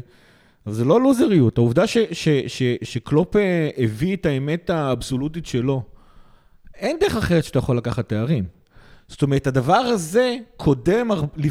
[0.66, 1.58] אבל זה לא לוזריות.
[1.58, 5.84] העובדה ש, ש, ש, שקלופ אה, הביא את האמת האבסולוטית שלו,
[6.76, 8.44] אין דרך אחרת שאתה יכול לקחת תארים.
[9.08, 11.10] זאת אומרת, הדבר הזה קודם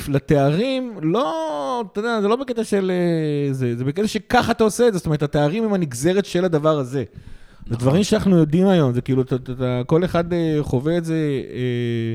[0.09, 2.91] לתארים, לא, אתה יודע, זה לא בקטע של...
[2.95, 6.45] אה, זה, זה בקטע שככה אתה עושה את זה, זאת אומרת, התארים הם הנגזרת של
[6.45, 7.05] הדבר הזה.
[7.67, 11.05] זה דברים שאנחנו יודעים היום, זה כאילו, אתה, אתה, אתה, כל אחד אה, חווה את
[11.05, 11.15] זה
[11.53, 12.15] אה,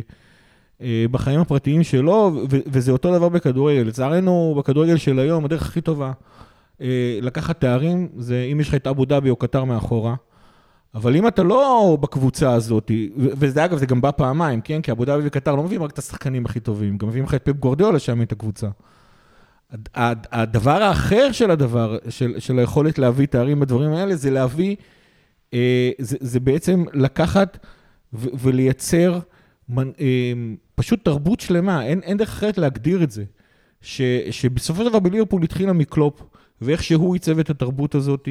[0.85, 3.81] אה, בחיים הפרטיים שלו, ו, וזה אותו דבר בכדורגל.
[3.81, 6.11] לצערנו, בכדורגל של היום, הדרך הכי טובה
[7.21, 10.15] לקחת תארים, זה אם יש לך את אבו דאבי או קטר מאחורה.
[10.95, 14.81] אבל אם אתה לא בקבוצה הזאת, וזה אגב, זה גם בא פעמיים, כן?
[14.81, 17.41] כי אבו דאבי וקטר לא מביאים רק את השחקנים הכי טובים, גם מביאים לך את
[17.45, 18.67] פפ גורדיאלה שם את הקבוצה.
[19.71, 24.75] הד- הד- הדבר האחר של הדבר, של, של היכולת להביא תארים בדברים האלה, זה להביא,
[25.53, 27.57] אה, זה, זה בעצם לקחת
[28.13, 29.19] ו- ולייצר
[29.69, 30.33] מנ, אה,
[30.75, 33.23] פשוט תרבות שלמה, אין, אין דרך אחרת להגדיר את זה.
[33.81, 34.01] ש,
[34.31, 36.21] שבסופו של דבר בליברפול התחילה מקלופ,
[36.63, 38.27] ואיך שהוא עיצב את התרבות הזאת,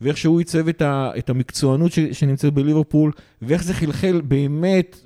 [0.00, 3.12] ואיך שהוא עיצב את, ה, את המקצוענות ש, שנמצאת בליברפול,
[3.42, 4.96] ואיך זה חלחל באמת,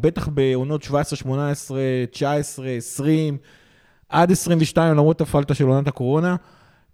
[0.00, 1.80] בטח בעונות 17, 18,
[2.10, 3.36] 19, 20,
[4.08, 6.36] עד 22, למרות הפלטה של עונת הקורונה,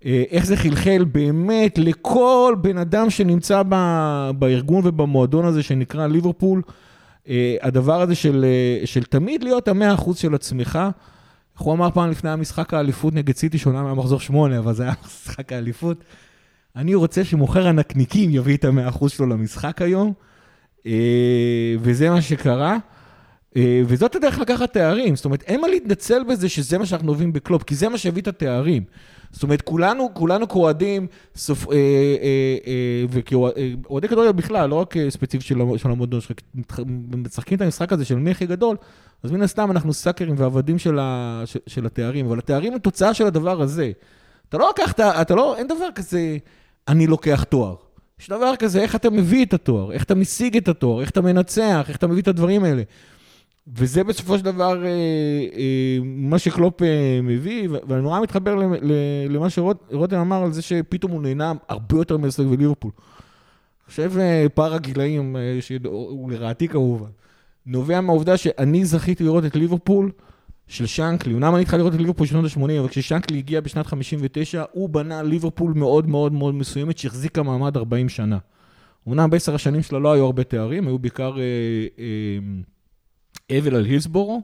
[0.05, 3.75] אה, איך זה חלחל באמת לכל בן אדם שנמצא ב,
[4.39, 6.63] בארגון ובמועדון הזה שנקרא ליברפול,
[7.29, 10.79] אה, הדבר הזה של, אה, של תמיד להיות המאה אחוז של עצמך.
[11.61, 14.93] איך הוא אמר פעם לפני המשחק האליפות נגד סיטי, שעונה מהמחזור שמונה, אבל זה היה
[15.07, 16.05] משחק האליפות.
[16.77, 20.13] אני רוצה שמוכר הנקניקים יביא את המאה אחוז שלו למשחק היום,
[21.81, 22.79] וזה מה שקרה.
[23.59, 27.63] וזאת הדרך לקחת תארים, זאת אומרת, אין מה להתנצל בזה שזה מה שאנחנו אוהבים בקלופ,
[27.63, 28.85] כי זה מה שהביא את התארים.
[29.33, 31.69] זאת אומרת, כולנו, כולנו כאוהדים, סופ...
[31.73, 36.37] אה, אה, אה, וכאוהדי כדורגל בכלל, לא רק אה, ספציפית של, של המועדון שלך,
[37.27, 38.77] משחקים את המשחק הזה של מי הכי גדול,
[39.23, 43.15] אז מן הסתם אנחנו סאקרים ועבדים של, ה, של, של התארים, אבל התארים הם תוצאה
[43.15, 43.93] של הדבר הזה.
[44.49, 46.37] אתה לא לקחת, אתה לא, אין דבר כזה,
[46.89, 47.75] אני לוקח תואר.
[48.21, 51.21] יש דבר כזה, איך אתה מביא את התואר, איך אתה משיג את התואר, איך אתה
[51.21, 52.83] מנצח, איך אתה מביא את הדברים האלה.
[53.77, 54.89] וזה בסופו של דבר אה,
[55.57, 58.55] אה, מה שקלופ אה, מביא, ואני נורא מתחבר
[59.29, 62.91] למה שרותם אמר על זה שפתאום הוא נהנה הרבה יותר מלשחק בליברפול.
[63.87, 64.13] חושב
[64.55, 67.11] פער הגילאים, שהוא לרעתי כמובן,
[67.67, 70.11] נובע מהעובדה שאני זכיתי לראות את ליברפול
[70.69, 71.35] של שנקלי.
[71.35, 75.23] אומנם אני התחלתי לראות את ליברפול בשנות ה-80, אבל כששנקלי הגיע בשנת 59, הוא בנה
[75.23, 78.39] ליברפול מאוד מאוד מאוד מסוימת שהחזיקה מעמד 40 שנה.
[79.07, 81.39] אומנם בעשר השנים שלה לא היו הרבה תארים, היו בעיקר...
[81.39, 81.43] אה,
[81.99, 82.39] אה,
[83.59, 84.43] אבל על הילסבורו,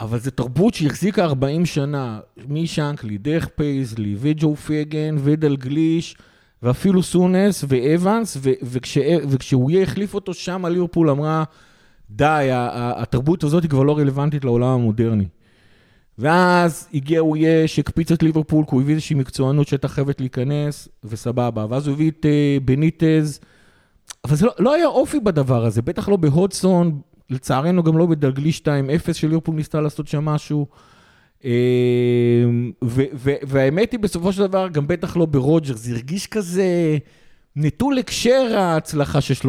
[0.00, 6.16] אבל זו תרבות שהחזיקה 40 שנה, משנקלי, דרך פייזלי, וג'ו פגן, ודלגליש,
[6.62, 8.98] ואפילו סונס ואבנס, וכש,
[9.28, 11.44] וכשהוא יהיה החליף אותו, שם ליברפול אמרה,
[12.10, 15.26] די, התרבות הזאת היא כבר לא רלוונטית לעולם המודרני.
[16.18, 20.88] ואז הגיע הוא יהיה שהקפיץ את ליברפול, כי הוא הביא איזושהי מקצוענות שהייתה חייבת להיכנס,
[21.04, 21.66] וסבבה.
[21.70, 23.40] ואז הוא הביא את uh, בניטז,
[24.24, 27.00] אבל זה לא, לא היה אופי בדבר הזה, בטח לא בהודסון,
[27.30, 30.66] לצערנו גם לא בדרגלי 2-0 שליברפול ניסתה לעשות שם משהו.
[31.44, 31.50] אמ,
[33.42, 36.98] והאמת היא, בסופו של דבר, גם בטח לא ברוג'רס, הרגיש כזה...
[37.60, 39.34] נטול הקשר ההצלחה של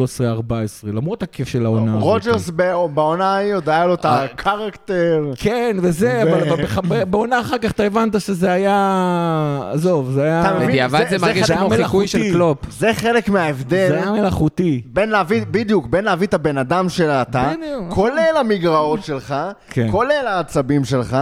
[0.84, 2.02] למרות הכיף של העונה הזאת.
[2.02, 2.50] רוג'רס
[2.94, 5.24] בעונה ההיא עוד היה לו את אה, ה character.
[5.36, 9.70] כן, וזה, אבל בעונה אחר כך אתה הבנת שזה היה...
[9.72, 10.58] עזוב, זה היה...
[10.60, 12.58] בדיעבד זה מרגיש כמו חיקוי של קלופ.
[12.70, 13.88] זה חלק מההבדל.
[13.88, 14.82] זה היה מלאכותי.
[14.86, 17.52] בין להביא, בדיוק, בין להביא את הבן אדם שאתה,
[17.88, 19.34] כולל המגרעות שלך,
[19.70, 19.88] כן.
[19.90, 21.16] כולל העצבים שלך,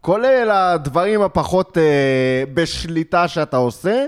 [0.00, 1.82] כולל הדברים הפחות אה,
[2.54, 4.04] בשליטה שאתה עושה.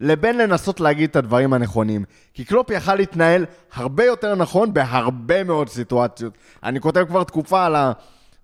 [0.00, 2.04] לבין לנסות להגיד את הדברים הנכונים.
[2.34, 3.44] כי קלופ יכל להתנהל
[3.74, 6.38] הרבה יותר נכון בהרבה מאוד סיטואציות.
[6.64, 7.92] אני כותב כבר תקופה על, ה...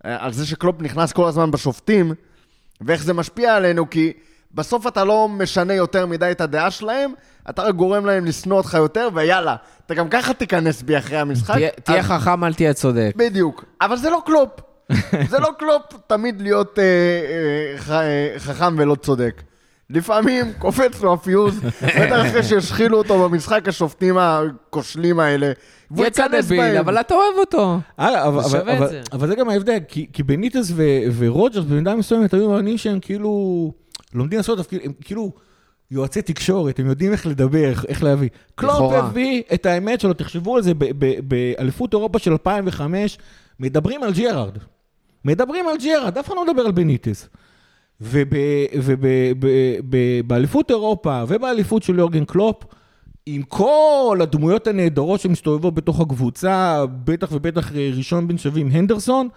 [0.03, 2.15] על זה שקלופ נכנס כל הזמן בשופטים,
[2.81, 4.13] ואיך זה משפיע עלינו, כי
[4.55, 7.13] בסוף אתה לא משנה יותר מדי את הדעה שלהם,
[7.51, 11.57] אתה רק גורם להם לשנוא אותך יותר, ויאללה, אתה גם ככה תיכנס בי אחרי המשחק.
[11.85, 12.07] תהיה אז...
[12.07, 13.13] חכם, אל תהיה צודק.
[13.17, 13.65] בדיוק.
[13.81, 14.51] אבל זה לא קלופ.
[15.31, 19.43] זה לא קלופ תמיד להיות אה, אה, ח, אה, חכם ולא צודק.
[19.91, 21.61] לפעמים קופץ לו הפיוז,
[22.01, 25.53] בטח אחרי שהשחילו אותו במשחק השופטים הכושלים האלה.
[25.91, 27.79] והוא יצא דביל, אבל אתה אוהב אותו.
[27.99, 28.29] אה,
[29.13, 30.73] אבל זה גם ההבדל, כי בניטז
[31.17, 33.73] ורוג'רס במידה מסוימת היו מאמינים שהם כאילו
[34.15, 35.33] לומדים לעשות תפקיד, הם כאילו
[35.91, 38.29] יועצי תקשורת, הם יודעים איך לדבר, איך להביא.
[38.55, 40.73] קלופ הביא את האמת שלו, תחשבו על זה,
[41.25, 43.19] באליפות אירופה של 2005,
[43.61, 44.59] מדברים על ג'רארד.
[45.25, 47.29] מדברים על ג'רארד, אף אחד לא מדבר על בניטז.
[49.83, 52.65] ובאליפות אירופה ובאליפות של יורגן קלופ,
[53.27, 59.29] עם כל הדמויות הנהדרות שמסתובבות בתוך הקבוצה, בטח ובטח ראשון בין שווים הנדרסון,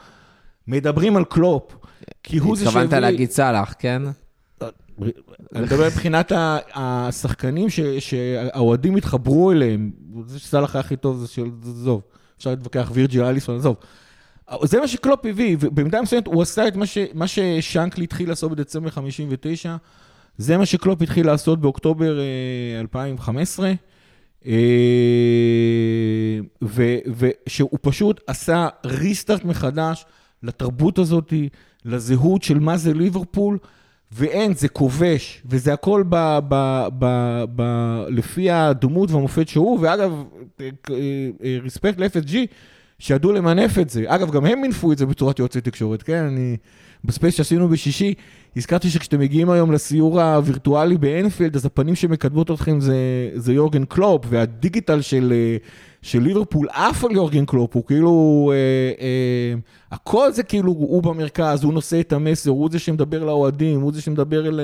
[0.68, 1.76] מדברים על קלופ.
[2.24, 2.80] כי הוא זה שהביא...
[2.80, 4.02] התכוונת להגיד סאלח, כן?
[5.02, 5.12] אני
[5.56, 6.32] מדבר מבחינת
[6.76, 7.68] השחקנים
[8.00, 9.92] שהאוהדים התחברו אליהם.
[10.26, 11.50] זה שסאלח היה הכי טוב, זה של...
[11.64, 12.02] עזוב.
[12.38, 13.76] אפשר להתווכח וירג'י אליסון, עזוב.
[14.64, 18.52] זה מה שקלופ הביא, ובמידה מסוימת הוא עשה את מה, ש, מה ששנקלי התחיל לעשות
[18.52, 19.76] בדצמבר 59,
[20.38, 22.20] זה מה שקלופ התחיל לעשות באוקטובר
[22.80, 23.74] 2015,
[24.46, 24.62] אה,
[27.18, 30.06] ושהוא פשוט עשה ריסטארט מחדש
[30.44, 31.34] לתרבות הזאת,
[31.86, 33.58] לזהות של מה זה ליברפול,
[34.12, 37.06] ואין, זה כובש, וזה הכל ב, ב, ב,
[37.56, 37.62] ב,
[38.10, 40.24] לפי הדמות והמופת שהוא, ואגב,
[41.62, 42.36] respect אה, אה, ל-FSG,
[43.00, 44.04] שידעו למנף את זה.
[44.08, 46.24] אגב, גם הם מינפו את זה בצורת יועצי תקשורת, כן?
[46.24, 46.58] אני...
[47.06, 48.14] ב space שעשינו בשישי,
[48.58, 54.26] הזכרתי שכשאתם מגיעים היום לסיור הווירטואלי באנפילד, אז הפנים שמקדמות אתכם זה, זה יורגן קלופ,
[54.30, 55.58] והדיגיטל של, אה,
[56.02, 59.60] של ליברפול עף על יורגן קלופ, הוא כאילו, אה, אה,
[59.92, 64.02] הכל זה כאילו, הוא במרכז, הוא נושא את המסר, הוא זה שמדבר לאוהדים, הוא זה
[64.02, 64.60] שמדבר אל,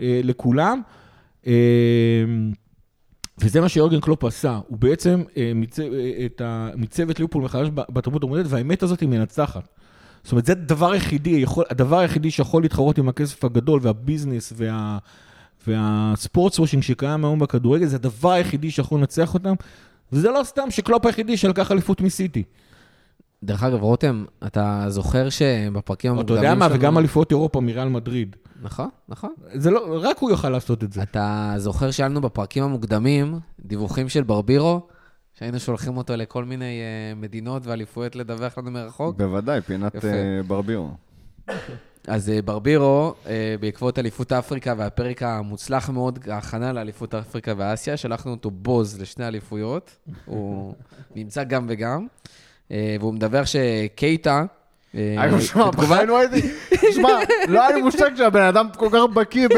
[0.00, 0.80] אה, לכולם.
[1.46, 1.52] אה,
[3.40, 6.42] וזה מה שיורגן קלופ עשה, הוא בעצם אה, מיצב, אה, את
[6.76, 9.68] מיצב את ליברפול מחדש בתרבות המודדת, והאמת הזאת היא מנצחת.
[10.22, 14.52] זאת אומרת, זה הדבר היחידי, יכול, הדבר היחידי שיכול להתחרות עם הכסף הגדול וה business
[14.56, 14.98] וה,
[15.66, 19.54] וה sportswashing שקיים היום בכדורגל, זה הדבר היחידי שיכול לנצח אותם,
[20.12, 22.42] וזה לא סתם שקלופ היחידי שלקח אליפות מסיטי.
[23.42, 27.88] דרך אגב, רותם, אתה זוכר שבפרקים אתה המוקדמים יודע מה, שלנו- וגם אליפות אירופה מריאל
[27.88, 28.36] מדריד.
[28.62, 29.34] נכון, נכון.
[29.54, 31.02] זה לא, רק הוא יוכל לעשות את זה.
[31.02, 34.86] אתה זוכר שהיה לנו בפרקים המוקדמים דיווחים של ברבירו,
[35.34, 39.16] שהיינו שולחים אותו לכל מיני אה, מדינות ואליפויות לדווח לנו מרחוק?
[39.16, 40.06] בוודאי, פינת יפה.
[40.08, 40.90] אה, ברבירו.
[42.06, 43.14] אז אה, ברבירו,
[43.60, 49.96] בעקבות אליפות אפריקה והפרק המוצלח מאוד, ההכנה לאליפות אפריקה ואסיה, שלחנו אותו בוז לשני אליפויות.
[50.24, 50.74] הוא
[51.16, 52.06] נמצא גם וגם.
[52.70, 54.44] והוא מדווח שקייטה...
[54.96, 55.70] אה, שמע,
[56.06, 56.24] לא.
[56.92, 57.08] שמע,
[57.48, 59.48] לא היה לי מושג שהבן אדם כל כך בקיא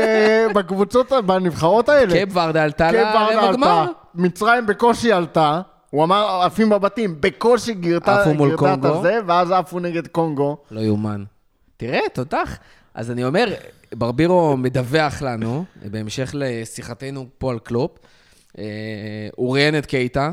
[0.54, 2.12] בקבוצות, בנבחרות האלה.
[2.12, 3.68] קייפ ורדה עלתה קייפ ורדה לרבע גמר.
[3.68, 5.60] עלתה, מצרים בקושי עלתה,
[5.90, 8.84] הוא אמר עפים בבתים, בקושי גירדה את.
[8.84, 10.56] הזה, ואז עפו נגד קונגו.
[10.70, 11.24] לא יאומן.
[11.76, 12.58] תראה, תותח.
[12.94, 13.54] אז אני אומר,
[13.94, 17.98] ברבירו מדווח לנו, בהמשך לשיחתנו פה על קלופ,
[18.58, 18.64] אה,
[19.36, 20.32] הוא ראיין את קייטה,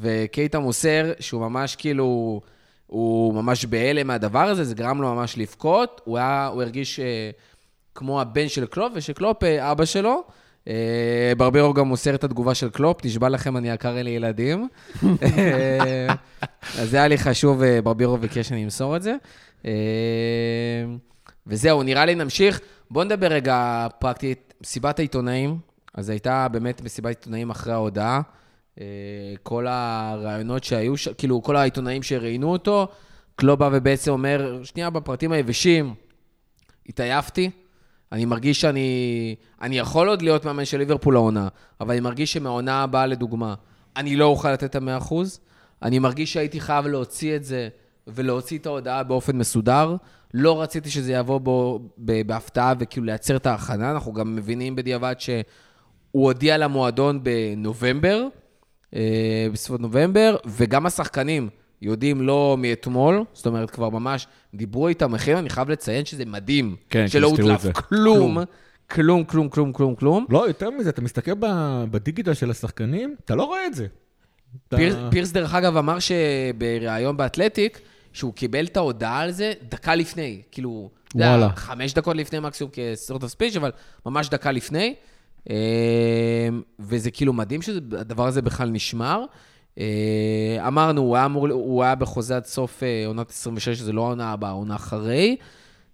[0.00, 2.40] וקייטה מוסר שהוא ממש כאילו,
[2.86, 6.18] הוא ממש בהלם מהדבר הזה, זה גרם לו ממש לבכות, הוא,
[6.52, 7.30] הוא הרגיש אה,
[7.94, 10.22] כמו הבן של קלופ, ושקלופ אה, אבא שלו.
[10.68, 14.68] אה, ברבירו גם מוסר את התגובה של קלופ, נשבע לכם, אני יקר אלי ילדים.
[15.22, 16.14] אה,
[16.78, 19.14] אז זה היה לי חשוב, אה, ברבירו ביקש שאני אמסור את זה.
[19.66, 19.72] אה,
[21.46, 22.60] וזהו, נראה לי נמשיך.
[22.90, 25.58] בואו נדבר רגע פרקטית, מסיבת העיתונאים.
[25.94, 28.20] אז הייתה באמת מסיבת עיתונאים אחרי ההודעה.
[28.80, 28.84] אה,
[29.42, 32.88] כל הרעיונות שהיו, כאילו, כל העיתונאים שראיינו אותו,
[33.36, 35.94] קלוב בא ובעצם אומר, שנייה, בפרטים היבשים,
[36.88, 37.50] התעייפתי.
[38.12, 39.36] אני מרגיש שאני...
[39.62, 41.48] אני יכול עוד להיות מאמן של ליברפול העונה,
[41.80, 43.54] אבל אני מרגיש שמהעונה הבאה, לדוגמה,
[43.96, 45.40] אני לא אוכל לתת את המאה אחוז.
[45.82, 47.68] אני מרגיש שהייתי חייב להוציא את זה
[48.06, 49.96] ולהוציא את ההודעה באופן מסודר.
[50.34, 53.90] לא רציתי שזה יבוא בו ב- בהפתעה וכאילו לייצר את ההכנה.
[53.90, 55.44] אנחנו גם מבינים בדיעבד שהוא
[56.12, 58.26] הודיע למועדון בנובמבר,
[59.52, 61.48] בסביבות נובמבר, וגם השחקנים
[61.82, 66.76] יודעים לא מאתמול, זאת אומרת, כבר ממש דיברו איתם אחרים, אני חייב לציין שזה מדהים.
[66.90, 67.72] כן, שלא הודלף זה.
[67.72, 68.38] כלום,
[68.90, 70.26] כלום, כלום, כלום, כלום, כלום.
[70.28, 71.32] לא, יותר מזה, אתה מסתכל
[71.90, 73.86] בדיגיטל של השחקנים, אתה לא רואה את זה.
[74.68, 77.80] אתה- פיר, פירס, דרך אגב, אמר שבריאיון באתלטיק,
[78.12, 80.42] שהוא קיבל את ההודעה על זה דקה לפני.
[80.50, 81.48] כאילו, אתה וואלה.
[81.56, 83.70] חמש דקות לפני מקסימום כסרט הספיץ', אבל
[84.06, 84.94] ממש דקה לפני.
[85.50, 89.24] אה, וזה כאילו מדהים שהדבר הזה בכלל נשמר.
[89.78, 94.06] אה, אמרנו, הוא היה, אמור, הוא היה בחוזה עד סוף אה, עונת 26, שזה לא
[94.06, 95.36] העונה הבאה, העונה אחרי.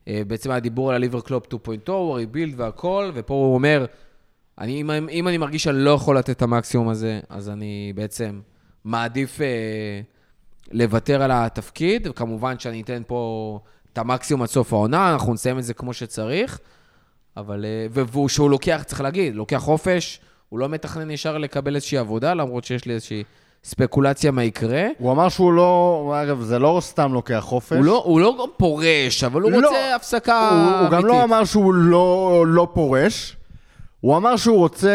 [0.08, 3.86] אה, בעצם היה דיבור על הליבר קלופ 2.0, הריבילד והכל, ופה הוא אומר,
[4.58, 8.40] אני, אם, אם אני מרגיש שאני לא יכול לתת את המקסימום הזה, אז אני בעצם
[8.84, 10.00] מעדיף אה,
[10.72, 13.60] לוותר על התפקיד, וכמובן שאני אתן פה
[13.92, 16.58] את המקסימום עד סוף העונה, אנחנו נסיים את זה כמו שצריך,
[17.36, 17.64] אבל...
[17.64, 21.98] אה, ו- והוא שהוא לוקח, צריך להגיד, לוקח חופש, הוא לא מתכנן ישר לקבל איזושהי
[21.98, 23.24] עבודה, למרות שיש לי איזושהי
[23.64, 24.86] ספקולציה מה יקרה.
[24.98, 27.76] הוא אמר שהוא לא, אגב, זה לא סתם לוקח חופש.
[27.76, 29.68] הוא לא, הוא לא פורש, אבל הוא לא.
[29.68, 30.98] רוצה הפסקה הוא, הוא אמיתית.
[30.98, 33.36] גם לא אמר שהוא לא, לא פורש,
[34.00, 34.92] הוא אמר שהוא רוצה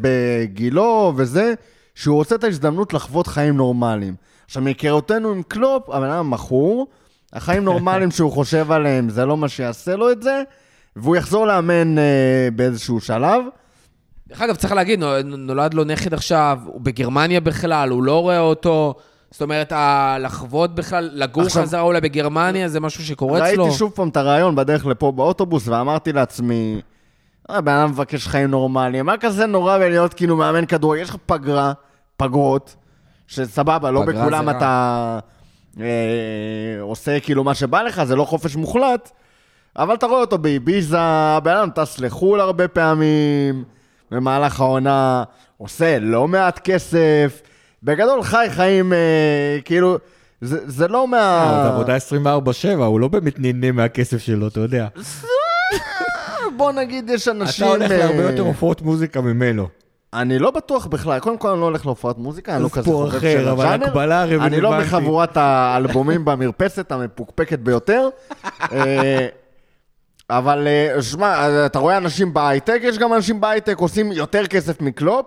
[0.00, 1.54] בגילו וזה,
[1.94, 4.14] שהוא רוצה את ההזדמנות לחוות חיים נורמליים.
[4.46, 6.86] עכשיו, מהיכרותנו עם קלופ, הבן אדם מכור,
[7.32, 10.42] החיים נורמליים שהוא חושב עליהם, זה לא מה שיעשה לו את זה,
[11.02, 12.02] והוא יחזור לאמן אה,
[12.56, 13.42] באיזשהו שלב.
[14.28, 18.38] דרך אגב, צריך להגיד, נו- נולד לו נכד עכשיו, הוא בגרמניה בכלל, הוא לא רואה
[18.38, 18.94] אותו.
[19.30, 19.72] זאת אומרת,
[20.20, 23.64] לחוות בכלל, לגור עכשיו- חזרה אולי בגרמניה, זה משהו שקורה אצלו.
[23.64, 26.80] ראיתי שוב פעם את הרעיון בדרך לפה באוטובוס, ואמרתי לעצמי,
[27.50, 31.02] אה, בן אדם מבקש חיים נורמליים, מה כזה נורא בלהיות כאילו מאמן כדורגל?
[31.02, 31.72] יש לך פגרה,
[32.16, 32.76] פגרות,
[33.26, 34.50] שסבבה, לא בכולם.
[34.50, 35.18] אתה
[35.80, 35.84] אה,
[36.80, 39.10] עושה כאילו מה שבא לך, זה לא חופש מוחלט,
[39.78, 43.64] אבל אתה רואה אותו באביזה, הבן אדם טס לחו"ל הרבה פעמים,
[44.10, 45.24] במהלך העונה,
[45.58, 47.42] עושה לא מעט כסף,
[47.82, 49.98] בגדול חי חיים, אה, כאילו,
[50.40, 51.60] זה, זה לא מה...
[51.62, 51.96] זה עבודה
[52.80, 54.88] 24-7, הוא לא באמת נהנה מהכסף שלו, אתה יודע.
[56.56, 57.66] בוא נגיד, יש אנשים...
[57.66, 59.68] אתה הולך אה, להרבה יותר הופעות מוזיקה ממנו.
[60.12, 63.08] אני לא בטוח בכלל, קודם כל אני לא הולך להופעת מוזיקה, אני לא כזה חובב
[63.08, 63.86] אחר, של אבל הז'אנר.
[63.86, 64.78] הקבלה אני לא.
[64.80, 68.08] מחבורת האלבומים במרפסת המפוקפקת ביותר.
[70.30, 75.26] אבל אה, שמע, אתה רואה אנשים בהייטק, יש גם אנשים בהייטק עושים יותר כסף מקלופ,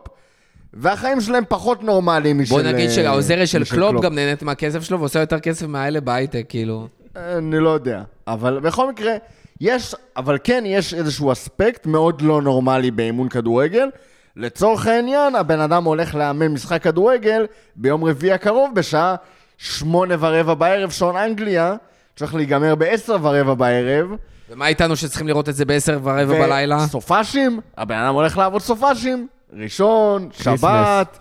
[0.73, 2.55] והחיים שלהם פחות נורמליים משל...
[2.55, 6.45] בוא נגיד אה, שהעוזרת של קלופ גם נהנית מהכסף שלו ועושה יותר כסף מהאלה בהייטק,
[6.49, 6.87] כאילו.
[7.15, 8.01] אני לא יודע.
[8.27, 9.13] אבל בכל מקרה,
[9.61, 13.89] יש, אבל כן יש איזשהו אספקט מאוד לא נורמלי באימון כדורגל.
[14.35, 17.45] לצורך העניין, הבן אדם הולך לאמן משחק כדורגל
[17.75, 19.15] ביום רביעי הקרוב בשעה
[19.57, 21.75] שמונה ורבע בערב, שעון אנגליה.
[22.15, 24.07] שהולך להיגמר ב-10 ורבע בערב.
[24.51, 26.79] ומה איתנו שצריכים לראות את זה ב-10 ורבע בלילה?
[26.79, 29.27] סופאשים, הבן אדם הולך לעבוד סופאשים.
[29.53, 30.29] ראשון.
[30.31, 31.19] שבת,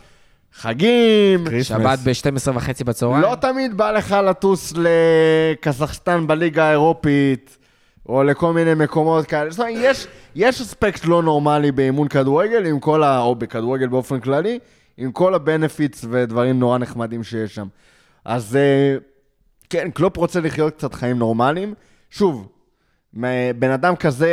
[0.55, 1.45] חגים.
[1.63, 3.23] שבת ב-12 וחצי בצהריים?
[3.23, 7.59] לא תמיד בא לך לטוס לקזחסטן בליגה האירופית,
[8.09, 9.51] או לכל מיני מקומות כאלה.
[9.51, 13.21] זאת אומרת, יש, יש אספקט לא נורמלי באימון כדורגל, עם כל ה...
[13.21, 14.59] או בכדורגל באופן כללי,
[14.97, 17.67] עם כל ה benefits ודברים נורא נחמדים שיש שם.
[18.25, 18.97] אז אה,
[19.71, 21.75] כן, קלופ רוצה לחיות קצת חיים נורמליים.
[22.11, 22.49] שוב,
[23.59, 24.31] בן אדם כזה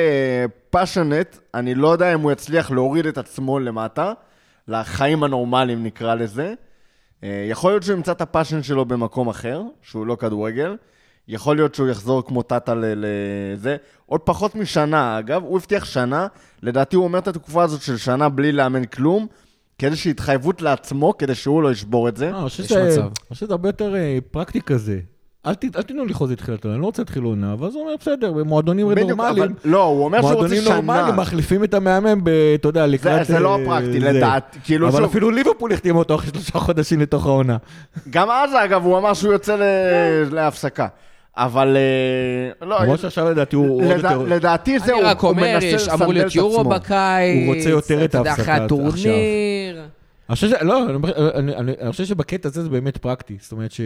[0.69, 4.13] passionate, אני לא יודע אם הוא יצליח להוריד את עצמו למטה,
[4.67, 6.53] לחיים הנורמליים נקרא לזה.
[7.23, 10.75] אה, יכול להיות שהוא ימצא את ה passion שלו במקום אחר, שהוא לא כדורגל.
[11.27, 13.77] יכול להיות שהוא יחזור כמו טאטה לזה.
[14.05, 16.27] עוד פחות משנה, אגב, הוא הבטיח שנה.
[16.63, 19.27] לדעתי הוא אומר את התקופה הזאת של שנה בלי לאמן כלום,
[19.77, 22.29] כאיזושהי התחייבות לעצמו, כדי שהוא לא ישבור את זה.
[22.29, 23.01] אני חושב יש שזה- מצב.
[23.01, 24.99] אני חושב שזה הרבה יותר אה, פרקטי כזה.
[25.47, 27.83] אל ת- אל תיתנו לי חוזה תחילת עונה, אני לא רוצה להתחיל עונה, ואז הוא
[27.83, 30.75] אומר, בסדר, במועדונים בדיוק, נורמליים, אבל לא, הוא אומר שהוא רוצה מועדונים שנה.
[30.75, 33.25] נורמליים מחליפים את המאמן, ב- אתה יודע, לקראת...
[33.27, 34.11] זה לא אה, הפרקטי, זה.
[34.11, 37.57] לדעת, כאילו אבל שוב, אפילו ליברפול החתימו אותו אחרי שלושה חודשים לתוך העונה.
[38.09, 39.63] גם אז, אגב, הוא אמר שהוא יוצא ל-
[40.35, 40.87] להפסקה.
[41.37, 44.17] אבל אה, לא, למרות שעכשיו לדעתי הוא עוד יותר...
[44.17, 46.69] לדעתי זהו, אני רק הוא אומר, מנסה יש, אמור לסנדל להיות את יורו עצמו.
[46.69, 47.45] בקיץ.
[47.47, 49.81] הוא רוצה יותר את אתה יודע, אחרי ההפסקה הטורניר.
[50.31, 50.53] חושב ש...
[50.61, 50.85] לא,
[51.57, 53.37] אני חושב שבקטע הזה זה באמת פרקטי.
[53.41, 53.81] זאת אומרת ש...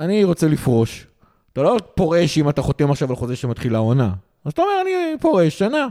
[0.00, 1.06] אני רוצה לפרוש.
[1.52, 4.12] אתה לא פורש אם אתה חותם עכשיו על חוזה שמתחיל העונה.
[4.44, 5.86] אז אתה אומר, אני פורש שנה.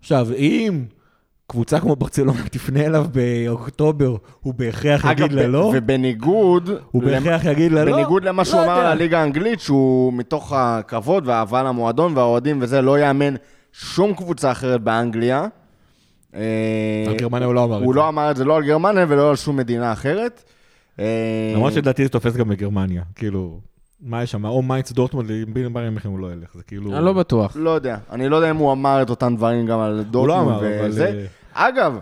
[0.00, 0.84] עכשיו, אם
[1.46, 5.72] קבוצה כמו ברצלונה תפנה אליו באוקטובר, הוא בהכרח יגיד לה לא?
[5.74, 7.92] ובניגוד, הוא בהכרח יגיד לה לא?
[7.92, 8.86] בניגוד למה שהוא לא אמר על.
[8.86, 13.34] הליגה האנגלית, שהוא מתוך הכבוד והאהבה למועדון והאוהדים וזה, לא יאמן
[13.72, 15.46] שום קבוצה אחרת באנגליה.
[16.34, 17.96] אה, על גרמניה הוא לא אמר את הוא זה.
[17.96, 20.44] לא אמר את זה לא על גרמניה ולא על שום מדינה אחרת.
[21.00, 23.02] אה, למרות שלדעתי זה תופס גם בגרמניה.
[23.14, 23.60] כאילו,
[24.00, 24.44] מה יש שם?
[24.44, 25.30] או מיינץ דורטמונד,
[25.96, 26.54] לכם הוא לא ילך.
[26.54, 26.96] זה כאילו...
[26.96, 27.56] אני לא בטוח.
[27.56, 27.98] לא יודע.
[28.10, 30.88] אני לא יודע אם הוא אמר את אותם דברים גם על לא דורטמונד אמר, אבל...
[30.88, 31.26] וזה.
[31.56, 31.98] אה, אגב,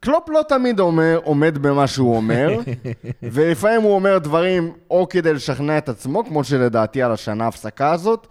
[0.00, 2.58] קלופ לא תמיד אומר, עומד במה שהוא אומר,
[3.22, 8.26] ולפעמים הוא אומר דברים או כדי לשכנע את עצמו, כמו שלדעתי על השנה הפסקה הזאת,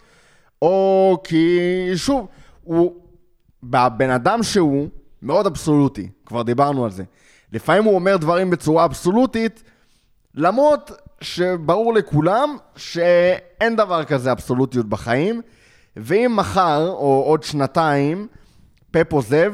[0.61, 1.59] או כי,
[1.95, 2.28] שוב,
[2.63, 2.93] הוא,
[3.74, 4.88] הבן אדם שהוא
[5.22, 7.03] מאוד אבסולוטי, כבר דיברנו על זה.
[7.53, 9.63] לפעמים הוא אומר דברים בצורה אבסולוטית,
[10.36, 15.41] למרות שברור לכולם שאין דבר כזה אבסולוטיות בחיים,
[15.97, 18.27] ואם מחר, או עוד שנתיים,
[18.91, 19.53] פפ עוזב,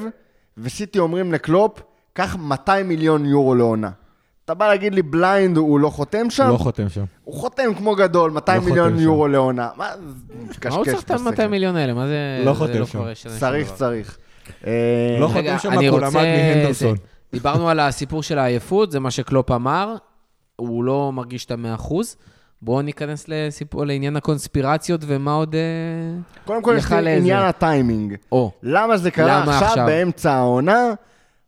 [0.58, 1.82] וסיטי אומרים לקלופ,
[2.14, 3.90] קח 200 מיליון יורו לעונה.
[4.46, 6.50] אתה בא להגיד לי blind הוא לא חותם שם?
[6.50, 7.04] לא חותם שם.
[7.24, 9.70] הוא חותם כמו גדול, 200 לא מיליון יורו לעונה.
[9.76, 11.48] מה, זה מה קשקש הוא צריך את ה-200 בשכל.
[11.48, 11.94] מיליון האלה?
[11.94, 12.42] מה זה...
[12.46, 13.30] לא זה חותם לא שם.
[13.40, 13.74] צריך.
[13.74, 14.18] צריך.
[14.68, 14.72] אה,
[15.20, 16.98] לא חותם שם, הוא רוצה- למד מהנדרסון.
[17.34, 19.96] דיברנו על הסיפור של העייפות, זה מה שקלופ אמר,
[20.56, 22.16] הוא לא מרגיש את המאה אחוז.
[22.62, 25.56] בואו ניכנס לסיפור, לעניין הקונספירציות ומה עוד...
[25.56, 25.60] אה,
[26.46, 28.16] קודם כל, יש לי עניין הטיימינג.
[28.32, 29.86] או, למה זה קרה למה עכשיו, עכשיו?
[29.86, 30.94] באמצע העונה?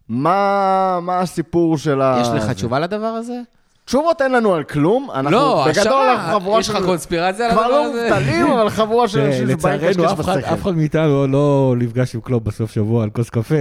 [0.10, 2.18] מה מה הסיפור של ה...
[2.22, 2.51] יש לך?
[2.51, 3.41] תשובה לדבר הזה?
[3.88, 5.08] תשובות אין לנו על כלום.
[5.12, 8.10] אנחנו, לא, בגדול, חבורה יש לך של- קונספירציה על כבר הדבר לא הזה?
[8.10, 10.54] מובטלים, אבל חבורה של אנשים שבאים לצערנו, קשקש אף אחד- בשכל.
[10.54, 13.56] אף אחד מאיתנו לא נפגש עם קלופ בסוף שבוע על כוס קפה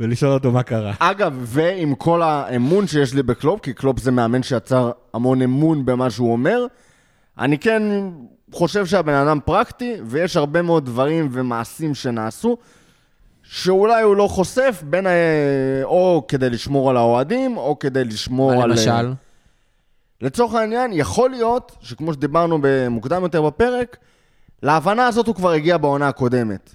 [0.00, 0.92] ולשאול אותו מה קרה.
[0.98, 6.10] אגב, ועם כל האמון שיש לי בקלופ, כי קלופ זה מאמן שיצר המון אמון במה
[6.10, 6.66] שהוא אומר,
[7.38, 7.82] אני כן
[8.52, 12.56] חושב שהבן אדם פרקטי, ויש הרבה מאוד דברים ומעשים שנעשו,
[13.42, 15.10] שאולי הוא לא חושף, בין ה...
[15.84, 18.70] או כדי לשמור על האוהדים, או כדי לשמור מה על...
[18.70, 19.12] למשל?
[20.20, 23.96] לצורך העניין, יכול להיות שכמו שדיברנו במוקדם יותר בפרק,
[24.62, 26.74] להבנה הזאת הוא כבר הגיע בעונה הקודמת.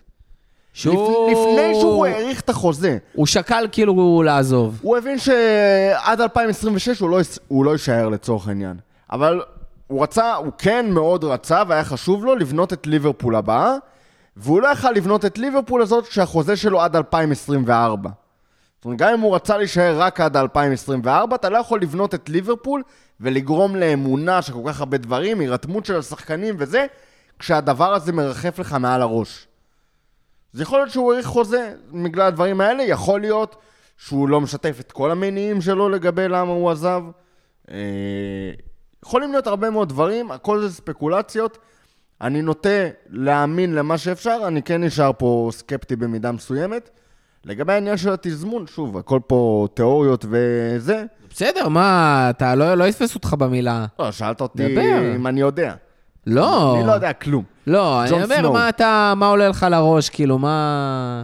[0.74, 1.32] שהוא...
[1.32, 1.38] לפ...
[1.38, 2.98] לפני שהוא האריך את החוזה.
[3.14, 4.80] הוא שקל כאילו לעזוב.
[4.82, 8.78] הוא הבין שעד 2026 הוא לא, הוא לא יישאר לצורך העניין.
[9.12, 9.42] אבל
[9.88, 13.76] הוא רצה, הוא כן מאוד רצה והיה חשוב לו לבנות את ליברפול הבאה,
[14.38, 18.10] והוא לא יכל לבנות את ליברפול הזאת כשהחוזה שלו עד 2024.
[18.76, 22.30] זאת אומרת, גם אם הוא רצה להישאר רק עד 2024, אתה לא יכול לבנות את
[22.30, 22.84] ליברפול
[23.22, 26.86] ולגרום לאמונה של כל כך הרבה דברים, הירתמות של השחקנים וזה,
[27.40, 29.48] כשהדבר הזה מרחף לך מעל הראש.
[30.54, 33.56] אז יכול להיות שהוא האריך חוזה בגלל הדברים האלה, יכול להיות
[33.98, 37.04] שהוא לא משתף את כל המניעים שלו לגבי למה הוא עזב.
[37.72, 37.78] אה,
[39.04, 41.58] יכולים להיות הרבה מאוד דברים, הכל זה ספקולציות.
[42.22, 46.90] אני נוטה להאמין למה שאפשר, אני כן נשאר פה סקפטי במידה מסוימת.
[47.46, 51.04] לגבי העניין של התזמון, שוב, הכל פה תיאוריות וזה.
[51.30, 53.86] בסדר, מה, אתה לא לא יתפס אותך במילה.
[54.00, 55.16] לא, שאלת אותי דבר.
[55.16, 55.74] אם אני יודע.
[56.28, 56.76] לא.
[56.78, 57.44] אני לא יודע כלום.
[57.68, 58.52] לא, אני אומר.
[58.52, 61.24] מה אתה, מה עולה לך לראש, כאילו, מה...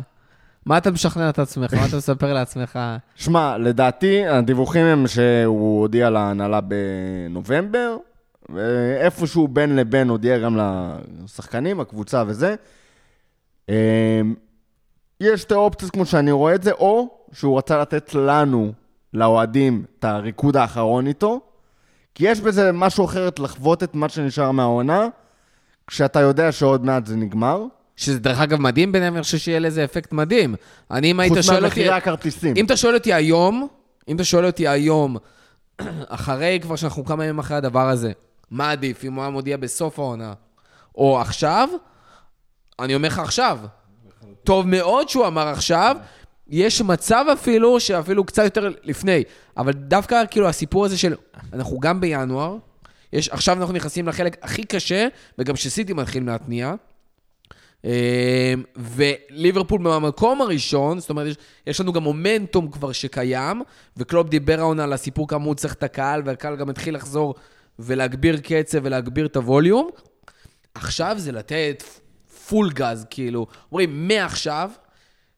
[0.65, 1.73] מה אתה משכנע את עצמך?
[1.73, 2.79] מה אתה מספר לעצמך?
[3.15, 7.97] שמע, לדעתי, הדיווחים הם שהוא הודיע להנהלה בנובמבר,
[8.49, 10.57] ואיפשהו בין לבין הודיע גם
[11.23, 12.55] לשחקנים, הקבוצה וזה.
[15.21, 18.71] יש שתי אופציות כמו שאני רואה את זה, או שהוא רצה לתת לנו,
[19.13, 21.41] לאוהדים, את הריקוד האחרון איתו,
[22.15, 25.07] כי יש בזה משהו אחרת לחוות את מה שנשאר מהעונה,
[25.87, 27.63] כשאתה יודע שעוד מעט זה נגמר.
[27.95, 30.55] שזה דרך אגב מדהים ביניהם, אני חושב שיהיה לזה אפקט מדהים.
[30.91, 31.65] אני, אם היית חוץ שואל אותי...
[31.65, 32.53] מהמחירי הכרטיסים.
[32.57, 33.67] אם אתה שואל אותי היום,
[34.07, 35.17] אם אתה שואל אותי היום,
[36.07, 38.11] אחרי כבר שאנחנו כמה ימים אחרי הדבר הזה,
[38.51, 40.33] מה עדיף, אם הוא היה מודיע בסוף העונה,
[40.95, 41.69] או עכשיו,
[42.79, 43.59] אני אומר לך עכשיו.
[44.47, 45.97] טוב מאוד שהוא אמר עכשיו,
[46.47, 49.23] יש מצב אפילו, שאפילו קצת יותר לפני,
[49.57, 51.15] אבל דווקא כאילו הסיפור הזה של,
[51.53, 52.57] אנחנו גם בינואר,
[53.13, 56.73] יש, עכשיו אנחנו נכנסים לחלק הכי קשה, וגם שסיטי מתחילים להתניע.
[57.85, 61.35] אה, וליברפול במקום הראשון, זאת אומרת, יש,
[61.67, 63.61] יש לנו גם מומנטום כבר שקיים,
[63.97, 67.35] וקלופ דיבר העונה על הסיפור כמה הוא צריך את הקהל, והקהל גם התחיל לחזור
[67.79, 69.89] ולהגביר קצב ולהגביר את הווליום.
[70.73, 71.83] עכשיו זה לתת
[72.49, 74.71] פול גז, כאילו, אומרים, מעכשיו,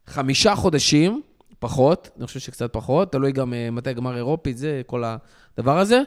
[0.08, 1.22] חמישה חודשים,
[1.60, 5.04] פחות, אני חושב שקצת פחות, תלוי גם אה, מתי גמר אירופית, זה כל
[5.58, 6.02] הדבר הזה.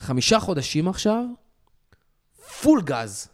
[0.00, 1.24] חמישה חודשים עכשיו,
[2.62, 3.28] פול גז.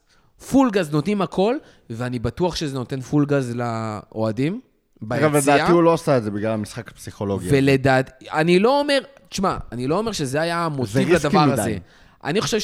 [0.50, 1.56] פול גז נותנים הכל,
[1.90, 4.61] ואני בטוח שזה נותן פול גז לאוהדים.
[5.09, 7.48] אגב, לדעתי הוא לא עשה את זה בגלל המשחק הפסיכולוגי.
[7.50, 8.98] ולדעת, אני לא אומר,
[9.28, 11.52] תשמע, אני לא אומר שזה היה המוטיב לדבר מדי.
[11.52, 11.78] הזה.
[12.24, 12.61] אני חושב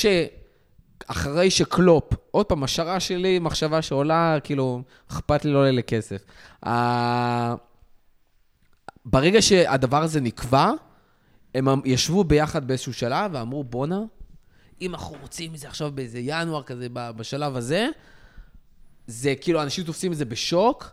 [1.02, 6.24] שאחרי שקלופ, עוד פעם, השערה שלי, מחשבה שעולה, כאילו, אכפת לי לא עולה לכסף.
[6.66, 7.54] ה-
[9.04, 10.70] ברגע שהדבר הזה נקבע,
[11.54, 14.00] הם אמ- ישבו ביחד באיזשהו שלב ואמרו, בואנה,
[14.80, 17.88] אם אנחנו רוצים את זה עכשיו באיזה ינואר כזה, בשלב הזה,
[19.06, 20.90] זה כאילו, אנשים תופסים את זה בשוק,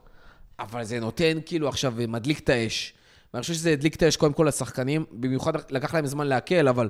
[0.59, 2.93] אבל זה נותן כאילו עכשיו, מדליק את האש.
[3.33, 6.89] ואני חושב שזה הדליק את האש קודם כל לשחקנים, במיוחד לקח להם זמן לעכל, אבל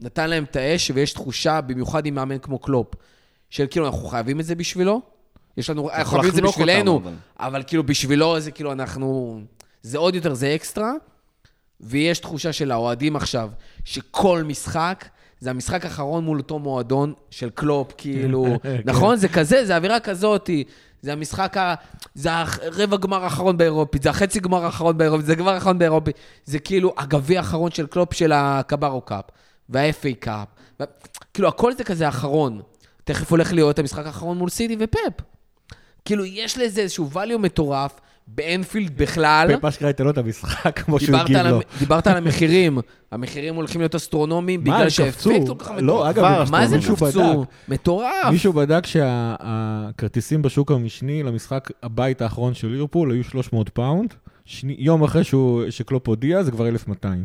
[0.00, 2.94] נתן להם את האש, ויש תחושה, במיוחד עם מאמן כמו קלופ,
[3.50, 5.00] של כאילו, אנחנו חייבים את זה בשבילו.
[5.56, 7.12] יש לנו, אנחנו חייבים את זה לחנוק אותם, בשבילנו, אבל.
[7.38, 9.40] אבל כאילו בשבילו זה כאילו אנחנו...
[9.82, 10.92] זה עוד יותר, זה אקסטרה,
[11.80, 13.50] ויש תחושה של האוהדים עכשיו,
[13.84, 15.04] שכל משחק,
[15.40, 19.16] זה המשחק האחרון מול אותו מועדון של קלופ, כאילו, נכון?
[19.16, 20.64] זה כזה, זה אווירה כזאתי.
[21.02, 21.74] זה המשחק ה...
[22.14, 26.16] זה הרבע גמר האחרון באירופית, זה החצי גמר האחרון באירופית, זה הגמר האחרון באירופית.
[26.44, 29.24] זה כאילו הגביע האחרון של קלופ של ה Carabao Cup,
[29.68, 30.48] וה-FA Cup.
[30.80, 30.84] ו...
[31.34, 32.60] כאילו, הכל זה כזה אחרון.
[33.04, 35.22] תכף הולך להיות המשחק האחרון מול סיטי ופפ.
[36.04, 39.56] כאילו, יש לזה איזשהו value מטורף, באנפילד בכלל.
[39.58, 41.60] פפ אשכרה ייתן לו את המשחק כמו שהוא הגיב לו.
[41.78, 42.78] דיברת על המחירים.
[43.12, 45.46] המחירים הולכים להיות אסטרונומיים בגלל שהאפקט?
[45.46, 46.10] כל כך לא, מטורף.
[46.10, 47.44] אגב, כבר מה זה קפצו?
[47.68, 48.30] מטורף.
[48.30, 54.14] מישהו בדק שהכרטיסים בשוק המשני למשחק הבית האחרון של ליברפול היו 300 פאונד.
[54.62, 55.22] יום אחרי
[55.70, 57.24] שקלופ הודיע, זה כבר 1,200.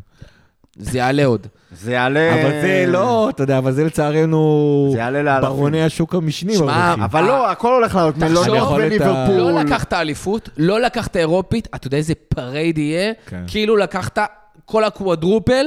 [0.78, 1.48] זה יעלה עוד.
[1.72, 2.34] זה יעלה...
[2.34, 4.90] אבל זה לא, אתה יודע, אבל זה לצערנו...
[4.92, 5.50] זה יעלה לאלפים.
[5.50, 6.56] ברוני השוק המשני.
[6.56, 6.94] שמע.
[6.94, 8.16] אבל לא, הכל הולך לעלות.
[8.22, 9.36] ה- וליברפול.
[9.38, 13.14] לא לקחת אליפות, לא לקחת אירופית, אתה יודע איזה parade יהיה?
[13.26, 13.44] כן.
[13.48, 14.20] כאילו לקחת
[14.66, 15.66] כל ה quadruple,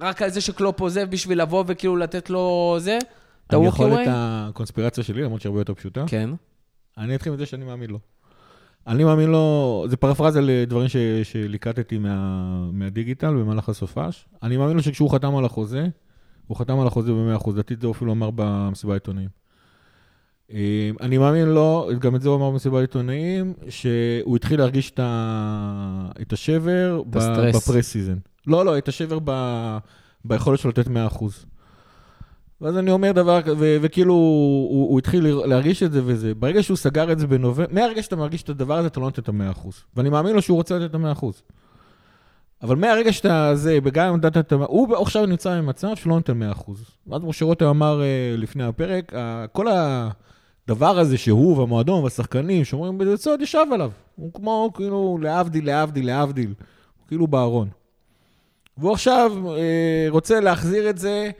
[0.00, 2.98] רק על זה שקלופ עוזב בשביל לבוא וכאילו לתת לו זה?
[3.46, 4.06] את אני יכול את?
[4.10, 6.04] הקונספירציה שלי, למרות שהיא הרבה יותר פשוטה.
[6.06, 6.30] כן.
[6.98, 7.98] אני אתחיל מזה שאני מאמין לו.
[8.86, 14.26] אני מאמין לו, זה פרפרזה לדברים ש, שליקטתי מה, מהדיגיטל במהלך הסופש.
[14.42, 15.88] אני מאמין לו שכשהוא חתם על החוזה,
[16.46, 19.28] הוא חתם על החוזה ב-100%, לדעתי זה הוא אפילו אמר במסיבת העיתונאים.
[20.52, 25.00] אה, אני מאמין לו, גם את זה הוא אמר במסיבת העיתונאים, שהוא התחיל להרגיש את,
[25.02, 27.56] ה, את השבר את הסטרס.
[27.56, 28.18] ב pre-season.
[28.46, 29.30] לא, לא, את השבר ב,
[30.24, 30.90] ביכולת שלו לתת 100%.
[32.60, 36.34] ואז אני אומר דבר כזה, ו- וכאילו הוא, הוא התחיל להרגיש את זה וזה.
[36.34, 39.22] ברגע שהוא סגר את זה בנובמבר, מהרגע שאתה מרגיש את הדבר הזה, אתה לא נותן
[39.22, 39.74] את המאה אחוז.
[39.96, 41.42] ואני מאמין לו שהוא רוצה לתת את המאה אחוז.
[42.62, 46.38] אבל מהרגע שאתה זה, וגם אם נתת את המאה, הוא עכשיו נמצא במצב שלא נותן
[46.38, 46.84] מאה אחוז.
[47.06, 49.12] ואז כמו שרותם אמר אה, לפני הפרק,
[49.52, 53.90] כל הדבר הזה שהוא והמועדון והשחקנים שאומרים בצד ישב עליו.
[54.16, 56.54] הוא כמו כאילו להבדיל, להבדיל, להבדיל.
[57.08, 57.68] כאילו בארון.
[58.78, 61.30] והוא עכשיו אה, רוצה להחזיר את זה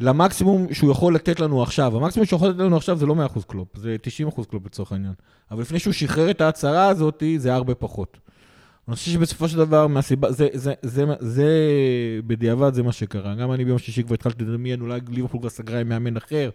[0.00, 1.96] למקסימום שהוא יכול לתת לנו עכשיו.
[1.96, 3.96] המקסימום שהוא יכול לתת לנו עכשיו זה לא 100% קלופ, זה
[4.30, 5.12] 90% קלופ לצורך העניין.
[5.50, 8.18] אבל לפני שהוא שחרר את ההצהרה הזאת, זה הרבה פחות.
[8.88, 11.48] אני חושב שבסופו של דבר, מהסיבה, זה, זה, זה, זה, זה
[12.26, 13.34] בדיעבד זה מה שקרה.
[13.34, 16.50] גם אני ביום שישי כבר התחלתי לדמיין, אולי ליברפול כבר סגרה עם מאמן אחר,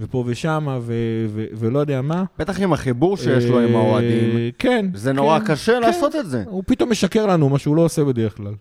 [0.00, 0.92] ופה ושמה, ו,
[1.28, 2.24] ו, ולא יודע מה.
[2.38, 4.50] בטח עם החיבור שיש לו עם אה, האוהדים.
[4.58, 4.86] כן.
[4.94, 5.80] זה נורא כן, קשה כן.
[5.80, 6.44] לעשות את זה.
[6.46, 8.54] הוא פתאום משקר לנו, מה שהוא לא עושה בדרך כלל.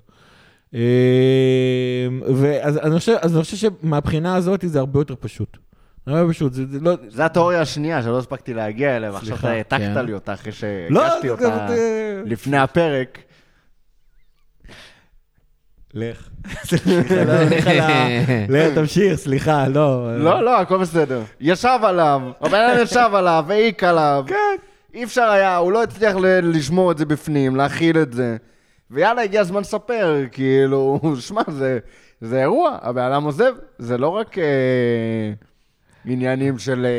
[0.76, 0.80] אה,
[2.36, 5.58] ואז אני חושב, אז אני חושב שמהבחינה הזאת זה הרבה יותר פשוט.
[6.06, 6.92] זה הרבה פשוט, זה, זה לא...
[7.08, 10.06] זו התיאוריה השנייה שלא הספקתי להגיע אליה, ועכשיו אתה העתקת כן.
[10.06, 10.52] לי אותה אחרי
[10.90, 13.18] לא, שהגשתי זה- אותה זה- לפני הפרק.
[15.94, 16.30] לך.
[16.66, 17.34] סליחה, לא,
[18.50, 20.18] לך תמשיך, סליחה, לא.
[20.18, 21.22] לא, לא, הכל בסדר.
[21.40, 24.24] ישב עליו, הבן אדם ישב עליו, העיק עליו.
[24.28, 24.36] כן.
[24.94, 28.38] אי אפשר היה, הוא לא הצליח לשמור את זה בפנים, להכיל את זה.
[28.92, 31.80] ויאללה, הגיע הזמן לספר, כאילו, שמע, זה,
[32.22, 34.44] זה אירוע, הבן אדם עוזב, זה לא רק אה,
[36.06, 36.86] עניינים של...
[36.86, 36.92] אה,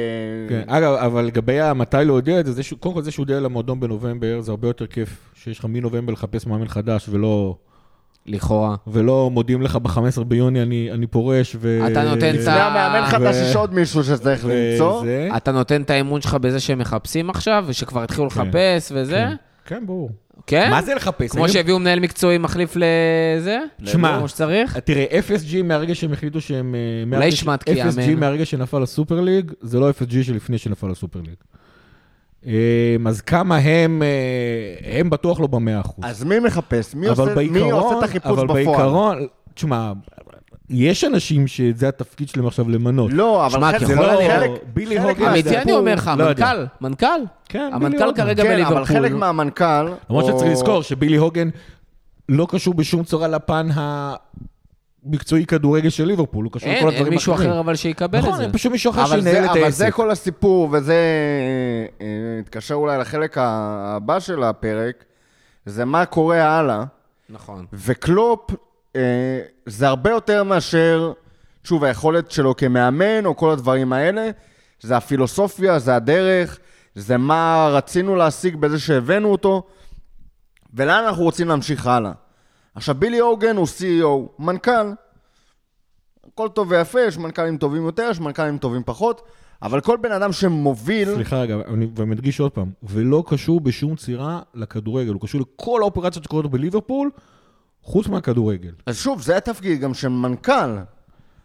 [0.48, 3.40] כן, אגב, אבל לגבי המתי להודיע את זה, זה, ש- קודם כל זה שהוא הודיע
[3.40, 7.56] למועדון בנובמבר, זה הרבה יותר כיף שיש לך מנובמבר לחפש מאמן חדש, ולא,
[8.26, 8.74] לכאורה.
[8.86, 11.78] ולא מודיעים לך ב-15 ביוני אני, אני פורש, ו...
[11.92, 15.00] אתה נותן את לפני ה- המאמן חדש יש עוד מישהו שצריך למצוא.
[15.00, 18.40] וזה- אתה נותן את האמון שלך בזה שהם מחפשים עכשיו, ושכבר התחילו כן.
[18.42, 19.16] לחפש וזה?
[19.16, 19.34] כן.
[19.66, 20.10] כן, ברור.
[20.46, 20.70] כן?
[20.70, 21.30] מה זה לחפש?
[21.30, 23.58] כמו שהביאו מנהל מקצועי מחליף לזה?
[23.84, 24.78] שמע, כמו שצריך?
[24.78, 26.74] תראה, FSG מהרגע שהם החליטו שהם...
[26.74, 28.20] אה, אולי מהרגע ש- שמטקי FSG יאמן.
[28.20, 31.34] מהרגע שנפל הסופר ליג, זה לא FSG שלפני שנפל הסופר ליג.
[32.46, 32.52] אה,
[33.06, 36.04] אז כמה הם, אה, הם בטוח לא במאה אחוז.
[36.04, 36.94] אז מי מחפש?
[36.94, 38.64] מי אבל עושה בעיקרון, את החיפוש אבל בפועל?
[38.64, 39.92] בעיקרון, תשמע,
[40.70, 43.10] יש אנשים שזה התפקיד שלהם עכשיו למנות.
[43.12, 45.30] לא, אבל חלק- זה לא חלק- בילי חלק הוגן.
[45.30, 46.52] אמיתי אני אומר לך, לא יודע.
[46.52, 47.06] מנכ"ל, מנכ"ל.
[47.48, 48.12] כן, בילי המנכ"ל.
[48.22, 48.76] כרגע כן, בליברפול.
[48.76, 49.64] אבל חלק מהמנכ"ל...
[50.10, 51.48] למרות או- שצריך לזכור שבילי הוגן
[52.28, 53.68] לא קשור בשום צורה לפן
[55.04, 57.50] המקצועי כדורגל של ליברפול, הוא קשור לכל אין, הדברים אין מישהו האחרים.
[57.50, 58.42] אחר אבל שיקבל את נכון, זה.
[58.42, 59.78] אין פשוט מישהו אחר אבל שינהל זה, את אבל העסק.
[59.78, 62.06] זה כל הסיפור, וזה אה, אה,
[62.40, 65.04] התקשר אולי לחלק הבא של הפרק,
[65.66, 66.84] זה מה קורה הלאה.
[67.30, 67.66] נכון.
[67.72, 68.56] וקלופ אה,
[69.66, 71.12] זה הרבה יותר מאשר,
[71.64, 74.30] שוב, היכולת שלו כמאמן, או כל הדברים האלה,
[74.80, 76.58] זה הפילוסופיה, זה הדרך,
[76.94, 79.62] זה מה רצינו להשיג בזה שהבאנו אותו,
[80.74, 82.12] ולאן אנחנו רוצים להמשיך הלאה.
[82.74, 84.92] עכשיו, בילי הוגן הוא CEO, מנכ"ל.
[86.26, 89.22] הכל טוב ויפה, יש מנכ"לים טובים יותר, יש מנכ"לים טובים פחות,
[89.62, 91.14] אבל כל בן אדם שמוביל...
[91.14, 96.24] סליחה רגע, אני ומדגיש עוד פעם, ולא קשור בשום צורה לכדורגל, הוא קשור לכל האופרציות
[96.24, 97.10] שקורות בליברפול,
[97.82, 98.72] חוץ מהכדורגל.
[98.86, 100.78] אז שוב, זה התפקיד גם של מנכ"ל.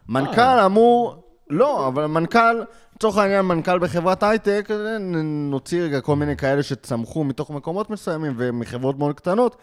[0.09, 1.23] מנכ"ל אמור...
[1.49, 2.61] לא, אבל מנכ"ל,
[2.95, 8.33] לצורך העניין, מנכ"ל בחברת הייטק, אה, נוציא רגע כל מיני כאלה שצמחו מתוך מקומות מסוימים
[8.37, 9.55] ומחברות מאוד קטנות,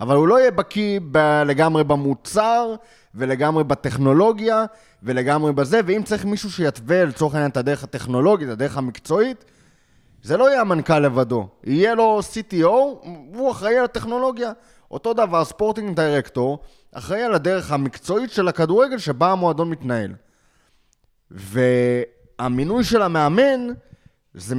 [0.00, 2.74] אבל הוא לא יהיה בקיא ב- לגמרי במוצר,
[3.14, 4.64] ולגמרי בטכנולוגיה,
[5.02, 9.44] ולגמרי בזה, ואם צריך מישהו שיתווה לצורך העניין את הדרך הטכנולוגית, הדרך המקצועית,
[10.22, 12.66] זה לא יהיה המנכ"ל לבדו, יהיה לו CTO,
[13.34, 14.52] הוא אחראי על הטכנולוגיה.
[14.94, 16.58] אותו דבר, ספורטינג דירקטור,
[16.92, 20.12] אחראי על הדרך המקצועית של הכדורגל שבה המועדון מתנהל.
[21.30, 23.66] והמינוי של המאמן,
[24.34, 24.54] זה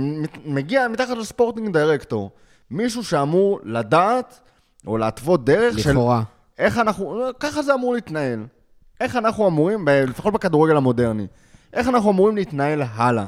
[0.46, 2.32] מגיע מתחת לספורטינג דירקטור.
[2.72, 4.40] מישהו שאמור לדעת,
[4.88, 6.24] או להתוות דרך של לכאורה.
[6.58, 8.46] איך אנחנו, ככה זה אמור להתנהל.
[9.00, 11.28] איך אנחנו אמורים, לפחות בכדורגל המודרני,
[11.74, 13.26] איך אנחנו אמורים להתנהל הלאה.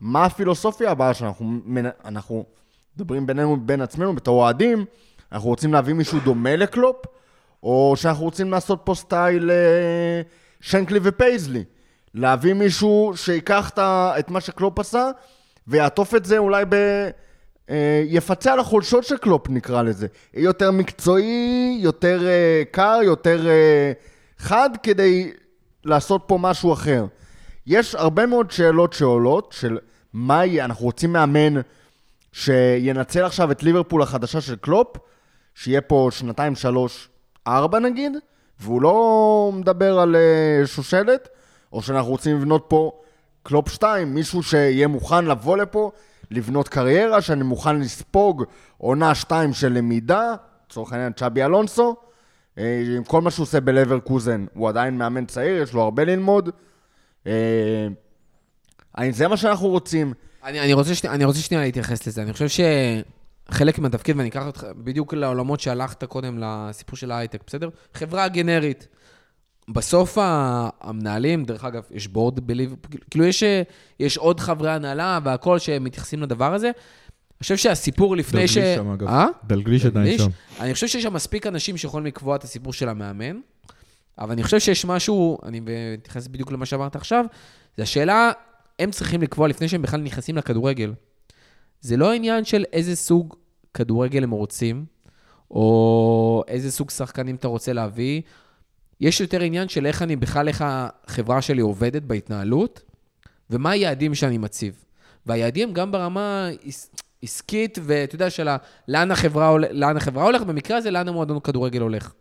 [0.00, 1.58] מה הפילוסופיה הבאה שאנחנו
[2.04, 2.44] אנחנו
[2.96, 4.84] מדברים בינינו, בין עצמנו, בתור אוהדים,
[5.32, 6.96] אנחנו רוצים להביא מישהו דומה לקלופ,
[7.62, 10.22] או שאנחנו רוצים לעשות פה סטייל אה,
[10.60, 11.64] שנקלי ופייזלי.
[12.14, 13.70] להביא מישהו שיקח
[14.18, 15.10] את מה שקלופ עשה,
[15.66, 16.74] ויעטוף את זה אולי ב...
[17.70, 20.06] אה, יפצה על החולשות של קלופ, נקרא לזה.
[20.34, 23.46] יותר מקצועי, יותר אה, קר, יותר
[24.38, 25.32] חד, כדי
[25.84, 27.06] לעשות פה משהו אחר.
[27.66, 29.78] יש הרבה מאוד שאלות שעולות, של
[30.12, 31.60] מה יהיה, אנחנו רוצים מאמן
[32.32, 34.96] שינצל עכשיו את ליברפול החדשה של קלופ,
[35.56, 37.08] שיהיה פה שנתיים, שלוש,
[37.46, 38.12] ארבע נגיד,
[38.60, 41.28] והוא לא מדבר על אה, שושלת,
[41.72, 42.92] או שאנחנו רוצים לבנות פה
[43.42, 45.90] קלופ 2, מישהו שיהיה מוכן לבוא לפה,
[46.30, 48.44] לבנות קריירה, שאני מוכן לספוג
[48.78, 50.34] עונה 2 של למידה,
[50.66, 51.96] לצורך העניין צ'אבי אלונסו,
[52.58, 56.50] אה, עם כל מה שהוא עושה בלברקוזן, הוא עדיין מאמן צעיר, יש לו הרבה ללמוד.
[57.26, 57.32] אה,
[58.94, 60.14] האם זה מה שאנחנו רוצים?
[60.44, 62.22] אני, אני, רוצה שני, אני רוצה שנייה להתייחס לזה.
[62.22, 62.48] אני חושב
[63.50, 67.68] שחלק מהתפקיד, ואני אקח אותך בדיוק לעולמות שהלכת קודם לסיפור של ההייטק, בסדר?
[67.94, 68.88] חברה גנרית.
[69.68, 73.42] בסוף המנהלים, דרך אגב, יש בורד בליברפול, כאילו יש,
[74.00, 76.66] יש עוד חברי הנהלה והכול שמתייחסים לדבר הזה.
[76.66, 78.58] אני חושב שהסיפור לפני ש...
[78.58, 79.08] דלגליש שם, אגב.
[79.08, 79.26] אה?
[79.44, 80.22] דלגליש עדיין דלגליש?
[80.22, 80.30] שם.
[80.60, 83.40] אני חושב שיש שם מספיק אנשים שיכולים לקבוע את הסיפור של המאמן,
[84.18, 85.60] אבל אני חושב שיש משהו, אני
[85.96, 87.24] מתייחס בדיוק למה שאמרת עכשיו,
[87.76, 88.32] זה השאלה,
[88.78, 90.92] הם צריכים לקבוע לפני שהם בכלל נכנסים לכדורגל.
[91.80, 93.34] זה לא העניין של איזה סוג
[93.74, 94.84] כדורגל הם רוצים,
[95.50, 98.22] או איזה סוג שחקנים אתה רוצה להביא.
[99.00, 102.82] יש יותר עניין של איך אני, בכלל איך החברה שלי עובדת בהתנהלות,
[103.50, 104.84] ומה היעדים שאני מציב.
[105.26, 106.90] והיעדים גם ברמה עס-
[107.22, 108.48] עסקית, ואתה יודע, של
[108.88, 112.12] לאן החברה, לאן החברה הולכת, במקרה הזה, לאן המועדון כדורגל הולך.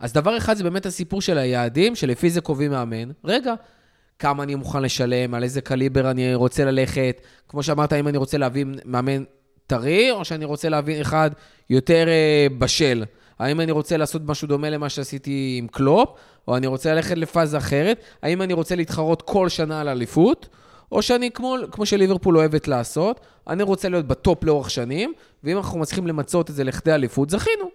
[0.00, 3.10] אז דבר אחד זה באמת הסיפור של היעדים, שלפי זה קובעים מאמן.
[3.24, 3.54] רגע,
[4.18, 7.20] כמה אני מוכן לשלם, על איזה קליבר אני רוצה ללכת.
[7.48, 9.24] כמו שאמרת, האם אני רוצה להביא מאמן
[9.66, 11.30] טרי, או שאני רוצה להביא אחד
[11.70, 13.04] יותר אה, בשל.
[13.38, 16.08] האם אני רוצה לעשות משהו דומה למה שעשיתי עם קלופ,
[16.48, 18.00] או אני רוצה ללכת לפאזה אחרת?
[18.22, 20.48] האם אני רוצה להתחרות כל שנה על אליפות?
[20.92, 25.12] או שאני, כמו, כמו שליברפול אוהבת לעשות, אני רוצה להיות בטופ לאורך שנים,
[25.44, 27.70] ואם אנחנו מצליחים למצות את זה לכדי אליפות, זכינו.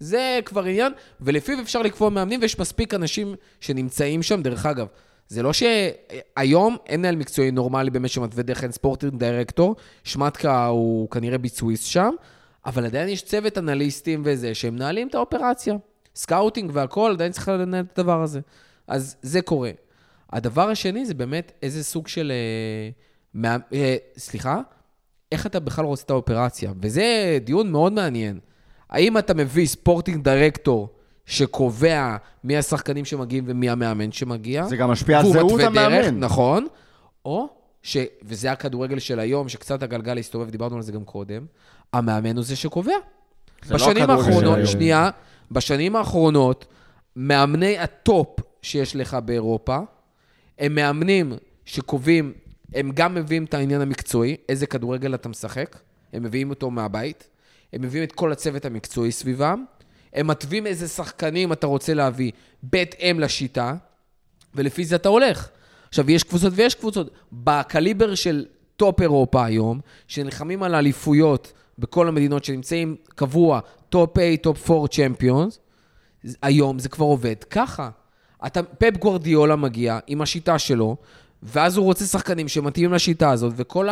[0.00, 4.42] זה כבר עניין, ולפיו אפשר לקבוע מאמנים, ויש מספיק אנשים שנמצאים שם.
[4.42, 4.86] דרך אגב,
[5.30, 11.10] זה לא שהיום אין מנהל מקצועי נורמלי באמת שמתווה דרך אין sporting director, שמטקה הוא
[11.10, 12.10] כנראה ביצועיסט שם,
[12.66, 15.74] אבל עדיין יש צוות אנליסטים וזה, שהם מנהלים את האופרציה.
[16.16, 18.40] scouting והכול, עדיין צריך לנהל את הדבר הזה.
[18.86, 19.70] אז זה קורה.
[20.32, 22.32] הדבר השני זה באמת איזה סוג של...
[22.34, 22.90] אה,
[23.34, 24.60] מה, אה, סליחה?
[25.32, 26.72] איך אתה בכלל רוצה את האופרציה?
[26.82, 28.38] וזה דיון מאוד מעניין.
[28.90, 30.88] האם אתה מביא sporting director
[31.26, 34.66] שקובע מי השחקנים שמגיעים ומי המאמן שמגיע?
[34.66, 36.18] זה גם משפיע על זהות דרך, המאמן.
[36.18, 36.66] נכון.
[37.24, 37.48] או,
[37.82, 41.46] ש, וזה הכדורגל של היום, שקצת הגלגל הסתובב, דיברנו על זה גם קודם,
[41.92, 42.92] המאמן הוא זה שקובע.
[43.64, 44.58] זה לא בשנים של האחרונות.
[44.64, 45.10] שנייה,
[45.50, 46.66] בשנים האחרונות,
[47.16, 49.78] מאמני הטופ שיש לך באירופה,
[50.58, 51.32] הם מאמנים
[51.64, 52.32] שקובעים,
[52.74, 55.78] הם גם מביאים את העניין המקצועי, איזה כדורגל אתה משחק,
[56.12, 57.28] הם מביאים אותו מהבית,
[57.72, 59.64] הם מביאים את כל הצוות המקצועי סביבם,
[60.14, 62.32] הם מתווים איזה שחקנים אתה רוצה להביא
[62.62, 63.74] בהתאם לשיטה,
[64.54, 65.48] ולפי זה אתה הולך.
[65.88, 67.10] עכשיו, יש קבוצות ויש קבוצות.
[67.32, 68.46] בקליבר של
[68.76, 75.58] טופ אירופה היום, שנלחמים על האליפויות בכל המדינות שנמצאים קבוע, טופ A, טופ 4 Champions,
[76.42, 77.90] היום זה כבר עובד ככה.
[78.46, 80.96] אתה, פפ גוורדיולה מגיע עם השיטה שלו,
[81.42, 83.88] ואז הוא רוצה שחקנים שמתאימים לשיטה הזאת, וכל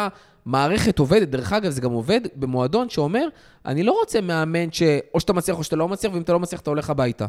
[0.46, 1.28] המערכת עובדת.
[1.28, 3.28] דרך אגב, זה גם עובד במועדון שאומר,
[3.66, 6.60] אני לא רוצה מאמן שאו שאתה מצליח או שאתה לא מצליח, ואם אתה לא מצליח,
[6.60, 7.26] אתה הולך הביתה.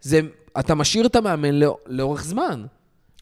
[0.00, 0.20] זה,
[0.58, 2.64] אתה משאיר את המאמן לא, לאורך זמן.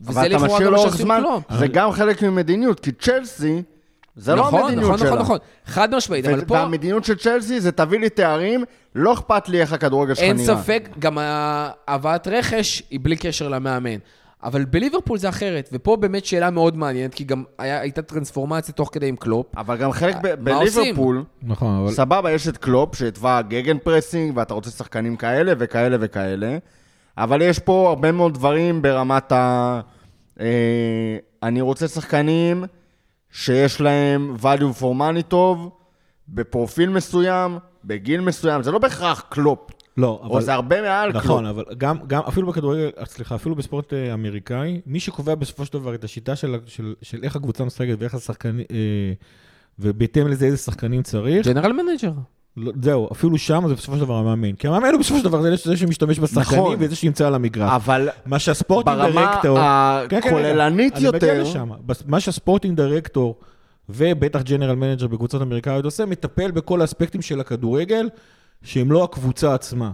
[0.06, 1.58] אבל אתה משאיר מה לאורך זמן, קלופ.
[1.58, 3.62] זה גם חלק ממדיניות, כי צ'לסי,
[4.16, 5.08] זה לא נכון, המדיניות נכון, שלה.
[5.08, 5.38] נכון, נכון.
[5.66, 8.64] חד משמעית, אבל פה והמדיניות של צ'לסי זה תביא לי תארים,
[8.94, 10.56] לא אכפת לי איך הכדורגל שלך אין נראה.
[10.56, 11.18] ספק, גם
[11.88, 13.98] הבאת רכש היא בלי קשר למאמן.
[14.44, 18.90] אבל בליברפול זה אחרת, ופה באמת שאלה מאוד מעניינת, כי גם היה, הייתה טרנספורמציה תוך
[18.92, 19.46] כדי עם קלופ.
[19.56, 20.34] אבל גם חלק ב-?
[20.34, 21.92] בליברפול, נכון, אבל...
[21.92, 26.58] סבבה, יש את קלופ שהתווה gegenpressing, ואתה רוצה שחקנים כאלה וכאלה וכאלה,
[27.18, 29.80] אבל יש פה הרבה מאוד דברים ברמת ה...
[30.40, 32.64] אה, אני רוצה שחקנים
[33.30, 35.70] שיש להם value for money טוב,
[36.28, 41.56] בפרופיל מסוים, בגיל מסוים, זה לא בהכרח קלופ, לא, או זה הרבה מעל נכון, קלופ.
[41.56, 45.94] אבל גם, גם אפילו בכדורגל, סליחה, אפילו בספורט אה, אמריקאי, מי שקובע בסופו של דבר
[45.94, 49.12] את השיטה של, של, של איך הקבוצה משחקת ואיך השחקנים, אה,
[49.78, 52.12] ובהתאם לזה איזה שחקנים צריך, general manager.
[52.56, 54.52] לא, זהו, אפילו שם זה בסופו של דבר המאמן.
[54.52, 56.76] כי המאמן הוא בסופו של דבר זה זה שמשתמש בשחקנים נכון.
[56.78, 57.70] וזה שנמצא על המגרש.
[57.70, 59.58] אבל מה שה sporting ברמה דירקטור...
[60.08, 61.68] כן, כן, רגע, הכוללנית מגיע יותר, לשם.
[62.06, 63.36] מה שה sporting director
[63.88, 68.08] ובטח general manager בקבוצות אמריקאיות עושה, מטפל בכל האספקטים של הכדורגל,
[68.64, 69.90] שהם לא הקבוצה עצמה.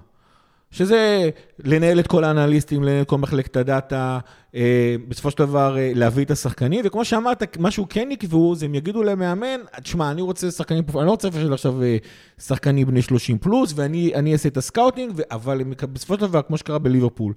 [0.70, 1.30] שזה
[1.64, 4.18] לנהל את כל האנליסטים, לנהל את כל מחלקת ה data,
[4.54, 8.66] אה, בסופו של דבר אה, להביא את השחקנים, וכמו שאמרת, מה שהוא כן יקבעו, זה
[8.66, 11.96] הם יגידו למאמן, תשמע, אני רוצה שחקנים, אני לא רוצה עכשיו אה,
[12.38, 16.56] שחקנים בני 30 פלוס, ואני אני אעשה את ה scouting, אבל בסופו של דבר, כמו
[16.56, 17.34] שקרה בליברפול,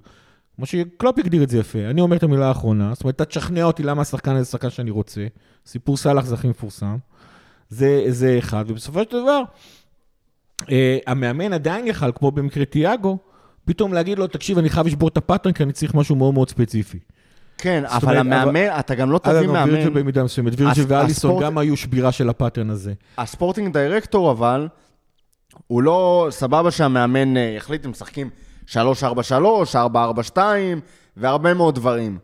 [0.56, 3.64] כמו שקלופ הגדיר את זה יפה, אני אומר את המילה האחרונה, זאת אומרת, אתה תשכנע
[3.64, 5.26] אותי למה השחקן הזה שחקן שאני רוצה,
[5.66, 6.96] סיפור סאלח זה הכי מפורסם,
[7.68, 9.42] זה, זה אחד, ובסופו של דבר,
[11.06, 13.18] המאמן עדיין יכל, כמו במקרה תיאגו,
[13.64, 16.34] פתאום להגיד לו, תקשיב, אני חייב לשבור את ה pattern, כי אני צריך משהו מאוד
[16.34, 16.98] מאוד ספציפי.
[17.58, 21.30] כן, אבל אומרת, המאמן, אתה גם לא תביא אגב, וירג'ל מאמן, במידה מסוימת, וירג'ל ואליסון
[21.30, 22.92] הספורט- גם היו שבירה של ה pattern הזה.
[23.18, 24.68] ה sporting director אבל,
[25.66, 28.30] הוא לא, סבבה שהמאמן אה, יחליט אם משחקים
[28.66, 28.70] 3-4-3,
[30.34, 30.38] 4-4-2
[31.16, 32.18] והרבה מאוד דברים.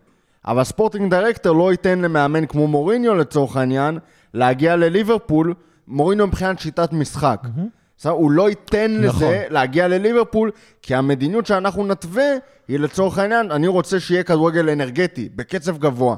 [0.47, 3.99] אבל ספורטינג דירקטור לא ייתן למאמן כמו מוריניו לצורך העניין,
[4.35, 5.55] להגיע לליברפול,
[5.89, 7.41] מוריניו מבחינת שיטת משחק.
[7.45, 7.63] בסדר?
[8.09, 9.29] הוא לא ייתן נכון.
[9.29, 10.51] לזה להגיע לליברפול,
[10.83, 12.31] כי המדיניות שאנחנו נתווה
[12.69, 16.17] היא לצורך העניין, אני רוצה שיהיה כדורגל אנרגטי, בקצב גבוה.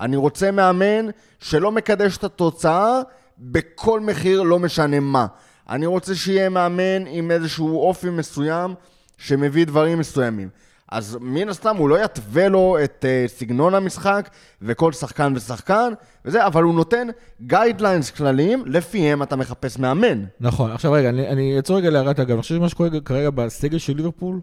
[0.00, 1.06] אני רוצה מאמן
[1.40, 3.00] שלא מקדש את התוצאה
[3.38, 5.26] בכל מחיר, לא משנה מה.
[5.68, 8.74] אני רוצה שיהיה מאמן עם איזשהו אופי מסוים
[9.18, 10.48] שמביא דברים מסוימים.
[10.88, 14.30] אז מן הסתם הוא לא יתווה לו את אה, סגנון המשחק
[14.62, 15.92] וכל שחקן ושחקן
[16.24, 17.08] וזה, אבל הוא נותן
[17.40, 20.24] guidelines כלליים, לפיהם אתה מחפש מאמן.
[20.40, 23.96] נכון, עכשיו רגע, אני, אעצור רגע להערת אגב, אני חושב שמה שקורה כרגע בסגל של
[23.96, 24.40] ליברפול,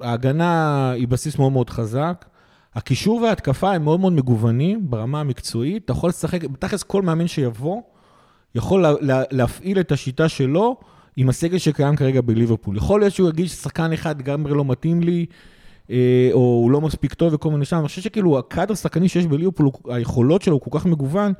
[0.00, 2.24] ההגנה היא בסיס מאוד מאוד חזק,
[2.74, 7.82] הקישור וההתקפה הם מאוד מאוד מגוונים ברמה המקצועית, אתה יכול לשחק, בתכלס כל מאמן שיבוא,
[8.54, 10.76] יכול לה, לה, להפעיל את השיטה שלו
[11.16, 12.76] עם הסגל שקיים כרגע בליברפול.
[12.76, 15.26] יכול להיות שהוא יגיד ששחקן אחד לגמרי לא מתאים לי,
[15.90, 19.26] אה, או הוא לא מספיק טוב וכל מיני שם, אני חושב שכאילו הקאדר שחקנים שיש
[19.26, 21.32] בליברפול, היכולות שלו הוא כל כך מגוון,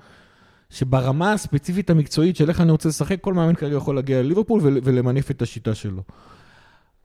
[0.70, 4.80] שברמה הספציפית המקצועית של איך אני רוצה לשחק, כל מאמן כרגע יכול להגיע לליברפול ול-
[4.84, 6.02] ולמנף את השיטה שלו.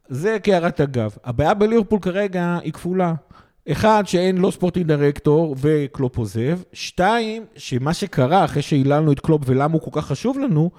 [0.09, 1.15] זה כהערת אגב.
[1.23, 3.13] הבעיה בליברפול כרגע היא כפולה.
[3.71, 6.59] אחד, שאין לא sporting director וקלופ עוזב.
[6.73, 10.71] שתיים, שמה שקרה אחרי שהיללנו את קלופ ולמה הוא כל כך חשוב לנו,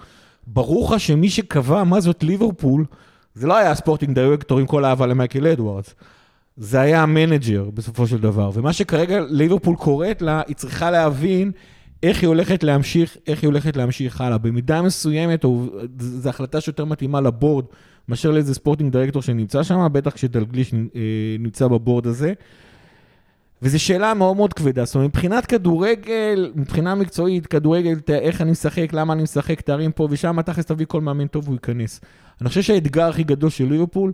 [0.52, 2.84] ברור לך שמי שקבע מה זאת ליברפול,
[3.34, 5.94] זה לא היה ה sporting director עם כל האהבה למייקל אדוארדס.
[6.56, 8.50] זה היה ה manager בסופו של דבר.
[8.54, 11.52] ומה שכרגע ליברפול קוראת לה, היא צריכה להבין
[12.02, 14.38] איך היא הולכת להמשיך, איך היא הולכת להמשיך הלאה.
[14.38, 15.44] במידה מסוימת,
[15.98, 17.64] זו החלטה שיותר מתאימה ל board,
[18.08, 21.00] מאשר לאיזה sporting director שנמצא שם, בטח כשדלגליש אה,
[21.38, 22.32] נמצא ב board הזה.
[23.62, 24.84] וזו שאלה מאוד מאוד כבדה.
[24.84, 30.08] זאת אומרת, מבחינת כדורגל, מבחינה מקצועית, כדורגל, איך אני משחק, למה אני משחק, תארים פה
[30.10, 32.00] ושם, תכלס תביא כל מאמן טוב והוא ייכנס.
[32.40, 34.12] אני חושב שהאתגר הכי גדול של ליברפול,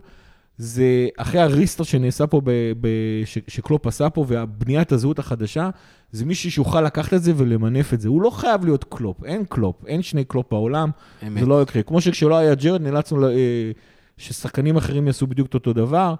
[0.57, 2.51] זה אחרי ה restart שנעשה פה, ב,
[2.81, 2.87] ב,
[3.25, 5.69] ש, שקלופ עשה פה, והבניית הזהות החדשה,
[6.11, 8.09] זה מישהו שיוכל לקחת את זה ולמנף את זה.
[8.09, 10.89] הוא לא חייב להיות קלופ, אין קלופ, אין שני קלופ בעולם,
[11.27, 11.39] אמת.
[11.39, 11.83] זה לא יקרה.
[11.83, 13.71] כמו שכשלא היה ג'רד, נאלצנו ל- אה,
[14.17, 16.15] ששחקנים אחרים יעשו בדיוק את אותו דבר.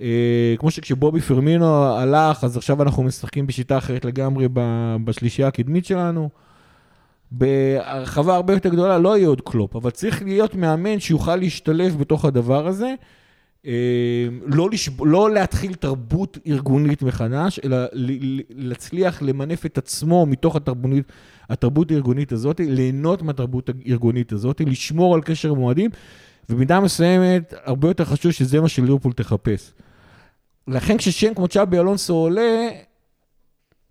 [0.00, 4.48] אה, כמו שכשבובי פרמינו הלך, אז עכשיו אנחנו משחקים בשיטה אחרת לגמרי
[5.04, 6.28] בשלישייה הקדמית שלנו.
[7.30, 12.24] בהרחבה הרבה יותר גדולה לא יהיה עוד קלופ, אבל צריך להיות מאמן שיוכל להשתלב בתוך
[12.24, 12.94] הדבר הזה.
[13.66, 13.72] אה,
[14.46, 15.04] לא, לשב...
[15.04, 17.76] לא להתחיל תרבות ארגונית מחדש, אלא
[18.50, 21.12] להצליח למנף את עצמו מתוך התרבונית,
[21.50, 25.90] התרבות הארגונית הזאת, ליהנות מהתרבות הארגונית הזאת, לשמור על קשר מועדים,
[26.50, 29.72] ובמידה מסוימת, הרבה יותר חשוב שזה מה שליברפול תחפש.
[30.68, 32.68] לכן כששם כמו צ'אבי אלונסו עולה,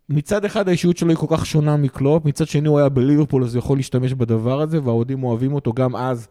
[0.09, 3.55] מצד אחד האישיות שלו היא כל כך שונה מקלופ, מצד שני הוא היה בליברפול אז
[3.55, 6.27] הוא יכול להשתמש בדבר הזה, והאוהדים אוהבים אותו גם אז.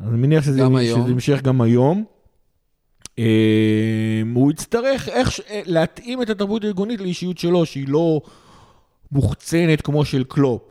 [0.00, 0.62] אני מניח שזה,
[1.06, 2.04] יימשך גם היום.
[3.18, 8.20] אה, הוא יצטרך איך, להתאים את התרבות הארגונית לאישיות שלו, שהיא לא
[9.12, 10.62] מוחצנת כמו של קלופ.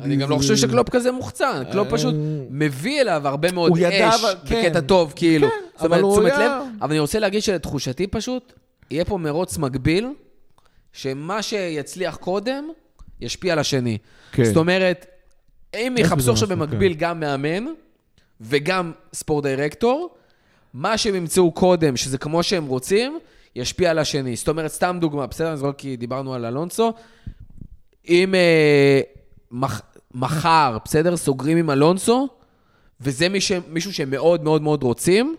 [0.00, 2.14] אני גם לא חושב שקלופ כזה מוחצן, קלופ פשוט
[2.50, 4.62] מביא אליו הרבה מאוד אש, אבל- כן.
[4.62, 5.48] בקטע טוב, כאילו.
[5.48, 6.50] כן, זאת אומרת, אבל הוא תשומת לב.
[6.82, 8.52] אבל אני רוצה להגיד שלתחושתי פשוט,
[8.90, 10.08] יהיה פה מרוץ מקביל,
[10.92, 12.68] שמה שיצליח קודם,
[13.20, 13.98] ישפיע על השני.
[14.32, 14.44] כן.
[14.44, 15.06] זאת אומרת,
[15.76, 16.98] אם יחפשו עכשיו במקביל כן.
[16.98, 17.64] גם מאמן
[18.40, 20.14] וגם ספורט דירקטור,
[20.74, 23.18] מה שהם ימצאו קודם, שזה כמו שהם רוצים,
[23.56, 24.36] ישפיע על השני.
[24.36, 25.48] זאת אומרת, סתם דוגמה, בסדר?
[25.48, 26.92] אני זוכר כי דיברנו על אלונסו.
[28.08, 29.00] אם אה,
[29.50, 29.82] מח,
[30.14, 31.16] מחר, בסדר?
[31.16, 32.28] סוגרים עם אלונסו,
[33.00, 35.36] וזה מי ש, מישהו שהם מאוד מאוד מאוד רוצים,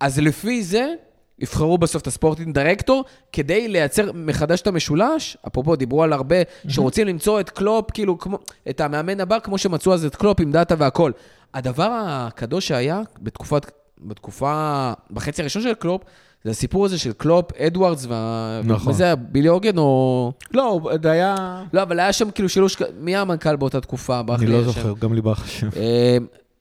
[0.00, 0.94] אז לפי זה
[1.38, 5.36] יבחרו בסוף את ה sporting director, כדי לייצר מחדש את המשולש.
[5.46, 6.36] אפרופו, דיברו על הרבה
[6.68, 8.38] שרוצים למצוא את קלופ, כאילו, כמו,
[8.70, 11.12] את המאמן הבא, כמו שמצאו אז את קלופ עם data והכל.
[11.54, 16.02] הדבר הקדוש שהיה בתקופת, בתקופה, בחצי הראשון של קלופ,
[16.44, 18.60] זה הסיפור הזה של קלופ, אדוארדס, וה...
[18.64, 18.92] נכון.
[18.92, 20.32] וזה היה בילי הוגן או...
[20.54, 21.62] לא, זה היה...
[21.72, 24.20] לא, אבל היה שם כאילו שילוש, מי היה המנכ"ל באותה תקופה?
[24.34, 24.62] אני לא.
[24.62, 25.68] זוכר, גם לי ברח השם.
[25.76, 26.16] אה,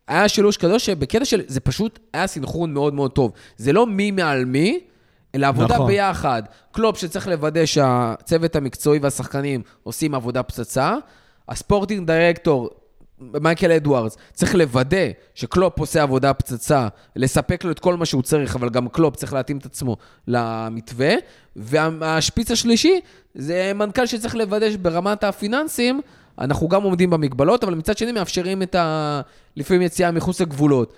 [0.07, 3.31] היה שילוש כזה שבקטע של, זה פשוט היה סינכרון מאוד מאוד טוב.
[3.57, 4.80] זה לא מי מעל מי,
[5.35, 5.88] אלא עבודה נכון.
[5.88, 6.43] ביחד.
[6.72, 10.95] קלופ שצריך לוודא שהצוות המקצועי והשחקנים עושים עבודה פצצה.
[11.49, 12.69] ה sporting director,
[13.20, 18.56] מייקל אדוארדס, צריך לוודא שקלופ עושה עבודה פצצה, לספק לו את כל מה שהוא צריך,
[18.56, 19.98] אבל גם קלופ צריך להתאים את עצמו
[20.28, 21.14] למתווה.
[21.56, 23.00] והשפיץ השלישי,
[23.36, 26.02] זה מנכ"ל שצריך לוודא שברמת הפיננסים,
[26.40, 29.22] אנחנו גם עומדים במגבלות, אבל מצד שני מאפשרים את ה...
[29.56, 30.94] לפעמים יציאה מחוץ לגבולות.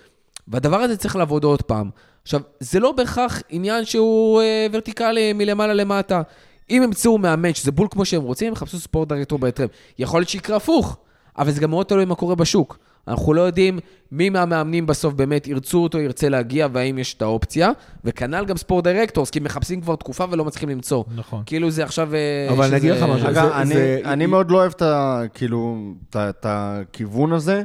[0.48, 1.90] והדבר הזה צריך לעבוד עוד פעם.
[2.22, 6.22] עכשיו, זה לא בהכרח עניין שהוא אה, ורטיקלי מלמעלה למטה.
[6.70, 9.66] אם ימצאו מאמן שזה בול כמו שהם רוצים, הם יחפשו sport director בהתאם.
[9.98, 10.96] יכול להיות שיקרה הפוך,
[11.38, 12.78] אבל זה גם מאוד תלוי מה קורה בשוק.
[13.08, 13.78] אנחנו לא יודעים
[14.12, 17.70] מי מהמאמנים בסוף באמת ירצו אותו, ירצה להגיע, והאם יש את האופציה.
[18.04, 21.04] וכנ"ל גם sport directors, כי מחפשים כבר תקופה ולא מצליחים למצוא.
[21.16, 21.42] נכון.
[21.46, 22.14] כאילו זה עכשיו...
[22.14, 23.26] אה, אבל אני אגיד לך משהו.
[23.28, 25.22] אגב, זה- אני, זה- אני מאוד לא אוהב את ה...
[25.34, 25.76] כאילו,
[26.16, 27.62] את הכיוון הזה,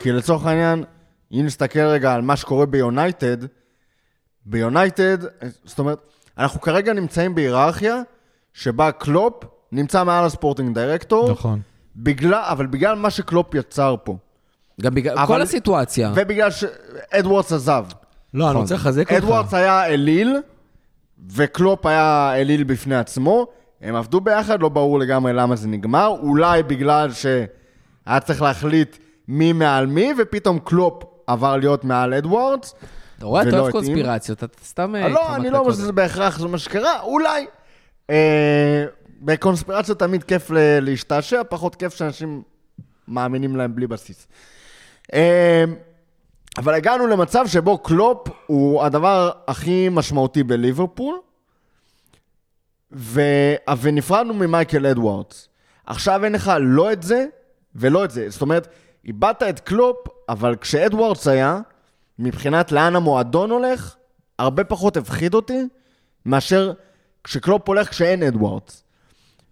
[0.00, 0.84] כי לצורך העניין,
[1.32, 3.36] אם נסתכל רגע על מה שקורה ביונייטד,
[4.46, 5.18] ביונייטד,
[5.64, 5.98] זאת אומרת,
[6.38, 8.02] אנחנו כרגע נמצאים בהיררכיה
[8.54, 9.34] שבה קלופ
[9.72, 11.60] נמצא מעל ה sporting director, נכון.
[12.02, 14.16] בגלל, אבל בגלל מה שקלופ יצר פה,
[14.80, 16.12] גם בגלל אבל- כל הסיטואציה.
[16.14, 17.84] ובגלל שאדוורדס עזב.
[18.34, 18.62] לא, אני נכון.
[18.62, 19.12] רוצה לחזק אותך.
[19.24, 20.36] אדוורדס היה אליל,
[21.32, 23.46] וקלופ היה אליל בפני עצמו.
[23.80, 26.06] הם עבדו ביחד, לא ברור לגמרי למה זה נגמר.
[26.22, 28.96] אולי בגלל שהיה צריך להחליט
[29.28, 32.74] מי מעל מי, ופתאום קלופ עבר להיות מעל אדוורדס.
[33.18, 33.72] אתה רואה, אתה אוהב.
[33.72, 34.96] קונספירציות, אתה סתם...
[34.96, 35.72] אה, לא, אני לא אומר.
[35.72, 37.46] שזה בהכרח זה מה שקרה, אולי.
[39.20, 42.42] בקונספירציות תמיד כיף להשתעשע, פחות כיף שאנשים
[43.08, 44.28] מאמינים להם בלי בסיס.
[45.12, 45.64] אה,
[46.58, 51.20] אבל הגענו למצב שבו קלופ הוא הדבר הכי משמעותי בליברפול,
[52.92, 53.20] ו...
[53.80, 55.48] ונפרדנו ממייקל אדוארדס.
[55.86, 57.26] עכשיו אין לך לא את זה
[57.74, 58.30] ולא את זה.
[58.30, 58.68] זאת אומרת,
[59.04, 59.96] איבדת את קלופ,
[60.28, 61.60] אבל כשאדוארדס היה,
[62.18, 63.96] מבחינת לאן המועדון הולך,
[64.38, 65.58] הרבה פחות הפחיד אותי
[66.26, 66.72] מאשר
[67.24, 68.84] כשקלופ הולך כשאין אדוארדס.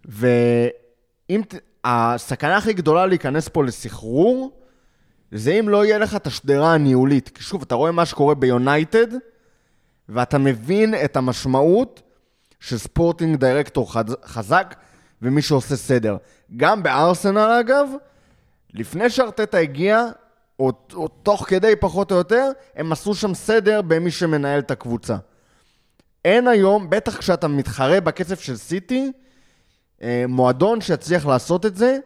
[0.09, 1.43] ואם...
[1.85, 4.51] הסכנה הכי גדולה להיכנס פה לסחרור,
[5.33, 7.29] זה אם לא יהיה לך את השדרה הניהולית.
[7.29, 9.07] כי שוב, אתה רואה מה שקורה ביונייטד,
[10.09, 12.03] ואתה מבין את המשמעות
[12.61, 14.75] של ספורטינג דירקטור חז- חזק
[15.23, 16.17] ומי שעושה סדר.
[16.57, 17.89] גם בארסנל, אגב,
[18.75, 20.05] לפני שארטטה הגיע,
[20.59, 25.17] או, או תוך כדי פחות או יותר, הם עשו שם סדר במי שמנהל את הקבוצה.
[26.25, 29.13] אין היום, בטח כשאתה מתחרה בקצב של סיטי,
[30.29, 31.99] מועדון שיצליח לעשות את זה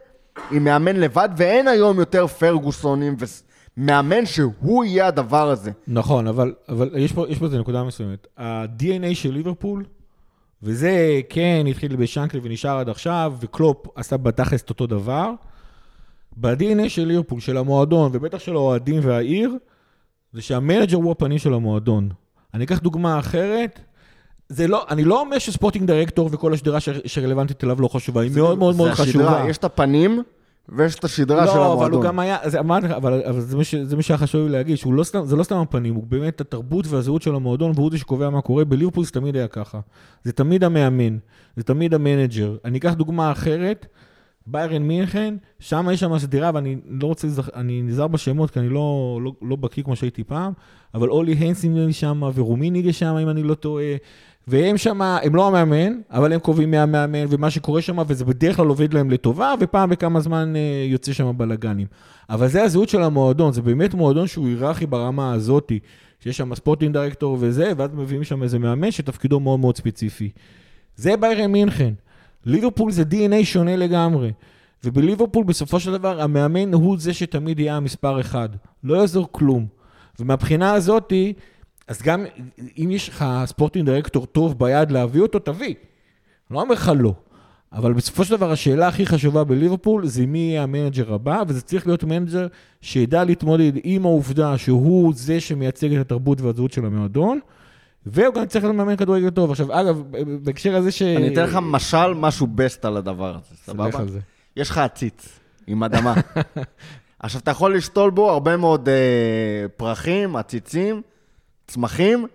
[0.51, 3.15] עם מאמן לבד, ואין היום יותר פרגוסונים
[3.77, 5.71] ומאמן שהוא יהיה הדבר הזה.
[5.87, 8.27] נכון, אבל, אבל יש, פה, איזה נקודה מסוימת.
[8.37, 9.85] ה-DNA של ליברפול,
[10.63, 15.31] וזה כן התחיל בשנקלי ונשאר עד עכשיו, וקלופ עשה בתכלס אותו דבר.
[16.37, 19.57] ב-DNA של ליברפול, של המועדון, ובטח של האוהדים והעיר,
[20.33, 22.09] זה שה manager הוא הפנים של המועדון.
[22.53, 23.79] אני אקח דוגמה אחרת.
[24.53, 28.21] זה לא, אני לא אומר ש sporting director וכל השדרה ש- שרלוונטית אליו לא חשובה,
[28.21, 29.49] היא מאוד מאוד מאוד זה השדרה, חשובה.
[29.49, 30.23] יש את הפנים
[30.69, 31.83] ויש את השדרה של לא, המועדון.
[31.83, 34.45] אבל הוא גם היה, זה, לך, אבל, אבל זה, מה ש, זה מה שהיה חשוב
[34.47, 37.71] לי להגיד, שהוא לא סתם, זה לא סתם הפנים, הוא באמת התרבות והזהות של המועדון,
[37.75, 38.65] והוא זה שקובע מה קורה.
[38.65, 39.79] בליברפול זה תמיד היה ככה.
[40.23, 41.17] זה תמיד המאמן,
[41.57, 42.55] זה תמיד המנג'ר.
[42.65, 43.85] אני אקח דוגמה אחרת,
[44.47, 47.27] ביירן מינכן, שם יש שם שדרה, ואני לא רוצה.
[47.55, 50.53] אני נזהר בשמות, כי אני לא, לא, לא בקיא כמו שהייתי פעם,
[50.93, 53.95] אבל אולי הנסינג שם, ורומניגה שם, אם אני לא טועה.
[54.47, 58.55] והם שם, הם לא המאמן, אבל הם קובעים מי המאמן ומה שקורה שם, וזה בדרך
[58.55, 61.87] כלל עובד להם לטובה, ופעם בכמה זמן אה, יוצא שם בלאגנים.
[62.29, 65.79] אבל זה הזהות של המועדון, זה באמת מועדון שהוא היררכי ברמה הזאתי,
[66.19, 70.29] שיש שם ספורטינג דירקטור וזה, ואז מביאים שם איזה מאמן שתפקידו מאוד מאוד ספציפי.
[70.95, 71.93] זה ביירן מינכן.
[72.45, 74.31] ליברפול זה DNA שונה לגמרי.
[74.83, 78.49] ובליברפול בסופו של דבר המאמן הוא זה שתמיד יהיה המספר אחד.
[78.83, 79.65] לא יעזור כלום.
[80.19, 81.33] ומהבחינה הזאתי,
[81.87, 82.25] אז גם
[82.77, 85.65] אם יש לך ספורטינג דירקטור טוב ביד להביא אותו, תביא.
[85.67, 87.13] אני לא אומר לך לא.
[87.73, 91.87] אבל בסופו של דבר השאלה הכי חשובה בליברפול זה מי יהיה המנג'ר הבא, וזה צריך
[91.87, 92.47] להיות מנג'ר
[92.81, 97.39] שידע להתמודד עם העובדה שהוא זה שמייצג את התרבות והזהות של המועדון,
[98.05, 99.51] והוא גם צריך להיות מאמן כדורגל טוב.
[99.51, 100.03] עכשיו, אגב,
[100.43, 101.01] בהקשר הזה ש...
[101.01, 104.05] אני אתן לך משל, משהו בסט על הדבר הזה, סבבה?
[104.05, 104.19] זה.
[104.57, 106.13] יש לך עציץ עם אדמה.
[107.19, 111.01] עכשיו, אתה יכול לשתול בו הרבה מאוד אה, פרחים, עציצים,
[111.67, 112.27] צמחים,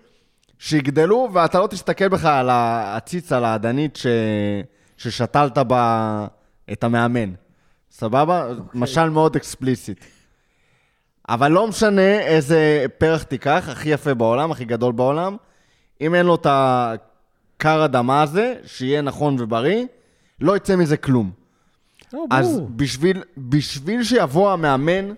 [0.58, 4.06] שיגדלו, ואתה לא תסתכל בכלל על העציץ, על האדנית ש...
[4.96, 6.26] ששתלת בה
[6.72, 7.32] את המאמן.
[7.90, 8.50] סבבה?
[8.50, 8.62] Okay.
[8.74, 10.04] משל מאוד אקספליסיט.
[11.28, 15.36] אבל לא משנה איזה פרח תיקח, הכי יפה בעולם, הכי גדול בעולם,
[16.00, 19.84] אם אין לו את הכר אדמה הזה, שיהיה נכון ובריא,
[20.40, 21.30] לא יצא מזה כלום.
[22.12, 22.60] לא, אז.
[22.76, 25.12] בשביל, בשביל שיבוא המאמן,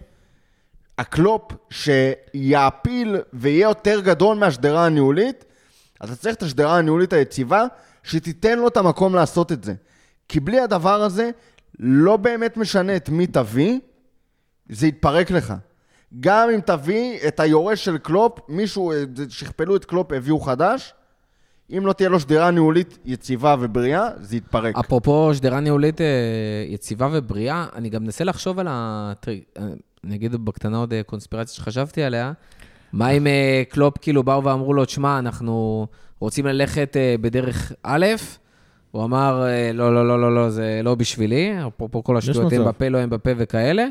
[1.01, 5.45] הקלופ, שיעפיל ויהיה יותר גדול מהשדרה הניהולית,
[6.05, 7.65] אתה צריך את השדרה הניהולית היציבה,
[8.03, 9.75] שתיתן לו את המקום לעשות את זה.
[10.29, 11.31] כי בלי הדבר הזה,
[11.79, 13.79] לא באמת משנה את מי תביא,
[14.69, 15.55] זה יתפרק לך.
[16.21, 20.95] גם אם תביא את היורש של קלופ, מישהו, אה, שכפלו את קלופ, הביאו חדש,
[21.71, 24.79] אם לא תהיה לו שדרה ניהולית יציבה ובריאה, זה יתפרק.
[24.79, 26.07] אפרופו שדרה ניהולית אה,
[26.69, 29.13] יציבה ובריאה, אני גם מנסה לחשוב על ה...
[30.05, 32.33] אני אגיד בקטנה עוד אה, קונספירציה שחשבתי עליה.
[32.93, 35.87] מה אם אה, קלופ כאילו באו ואמרו לו, תשמע, אנחנו
[36.21, 38.07] רוצים ללכת אה, בדרך א',
[38.91, 39.45] הוא אמר,
[39.75, 42.53] לא, לא, לא, לא, לא, זה לא בשבילי, אפרופו כל השטויות.
[42.53, 43.87] אמבפה, לא אמבפה וכאלה,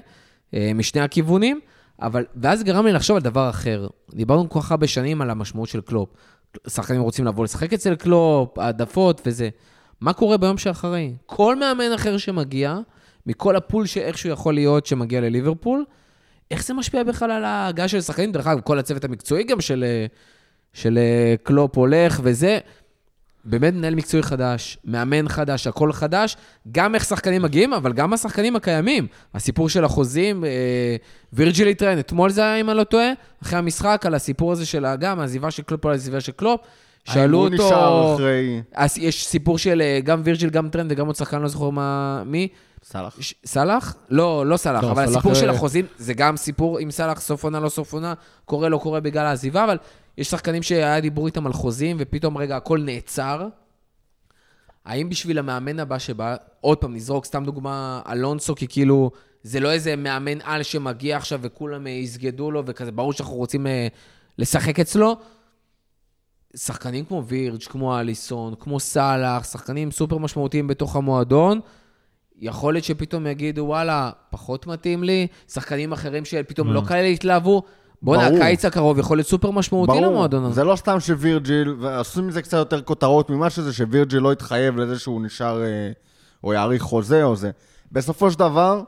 [0.54, 1.60] משני הכיוונים,
[2.02, 3.88] אבל, ואז גרם לי לחשוב על דבר אחר.
[4.14, 6.10] דיברנו כל כך הרבה שנים על המשמעות של קלופ.
[6.68, 9.50] שחקנים רוצים לבוא לשחק אצל קלופ, העדפות וזה.
[10.02, 11.14] מה קורה ביום שאחרי?
[11.26, 12.80] כל מאמן אחר שמגיע,
[13.26, 15.86] מכל ה pool שאיכשהו יכול להיות שמגיע לליברפול,
[16.52, 18.32] איך זה משפיע בכלל על ההגעה של שחקנים?
[18.32, 20.06] דרך אגב, כל הצוות המקצועי גם של, אה,
[20.74, 22.60] של אה, קלופ הולך וזה.
[23.46, 26.38] באמת מנהל מקצועי חדש, מאמן חדש, הכל חדש,
[26.72, 29.08] גם איך שחקנים מגיעים, אבל גם השחקנים הקיימים.
[29.34, 30.96] הסיפור של החוזים, אה,
[31.34, 33.12] וירג'יל התראיין, אתמול זה היה, אם אני לא טועה,
[33.44, 36.62] אחרי המשחק, על הסיפור הזה של גם העזיבה של קלופ על העזיבה של קלופ.
[37.04, 37.66] שאלו הוא אותו...
[37.66, 38.62] נשאר אחרי...
[38.98, 42.24] יש סיפור של אה, גם וירג'יל, גם טרנט וגם עוד שחקן, לא זוכר מה...
[42.26, 42.48] מי.
[42.84, 43.22] סלאח.
[43.22, 43.96] ש- סאלח?
[44.10, 47.22] לא, לא סאלח, לא, אבל סאלח, הסיפור של אה, החוזים, זה גם סיפור עם סאלח,
[47.22, 48.14] סוף עונה, לא סוף עונה,
[48.46, 49.78] קורה, לא קורה בגלל העזיבה, אבל
[50.18, 53.48] יש שחקנים שהיה דיבור איתם על חוזים, ופתאום רגע הכל נעצר.
[54.86, 59.12] האם בשביל המאמן הבא שבא, עוד פעם, נזרוק סתם דוגמה, אלונסו, כי כאילו,
[59.44, 63.68] זה לא איזה מאמן על שמגיע עכשיו וכולם אה, יסגדו לו, וכזה, ברור שאנחנו רוצים
[63.68, 63.88] אה,
[64.38, 65.18] לשחק אצלו.
[66.56, 71.60] שחקנים כמו וירג', כמו אליסון, כמו סאלח, שחקנים סופר משמעותיים בתוך המועדון,
[72.42, 77.64] יכול להיות שפתאום יגידו, וואלה, פחות מתאים לי, שחקנים אחרים שפתאום לא כאלה יתלהבו.
[78.02, 78.28] בואנה.
[78.28, 80.54] הקיץ הקרוב יכול להיות סופר משמעותי למועדון הזה.
[80.54, 85.00] זה לא סתם שווירג'יל, ועשו מזה קצת יותר כותרות ממה שזה, שווירג'יל לא יתחייב לזה
[85.00, 85.92] שהוא נשאר, אה,
[86.44, 87.52] או יאריך חוזה או זה.
[87.92, 88.82] בסופו של דבר,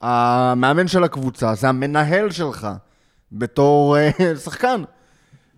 [0.00, 2.68] המאמן של הקבוצה זה המנהל שלך,
[3.32, 4.10] בתור אה,
[4.44, 4.82] שחקן.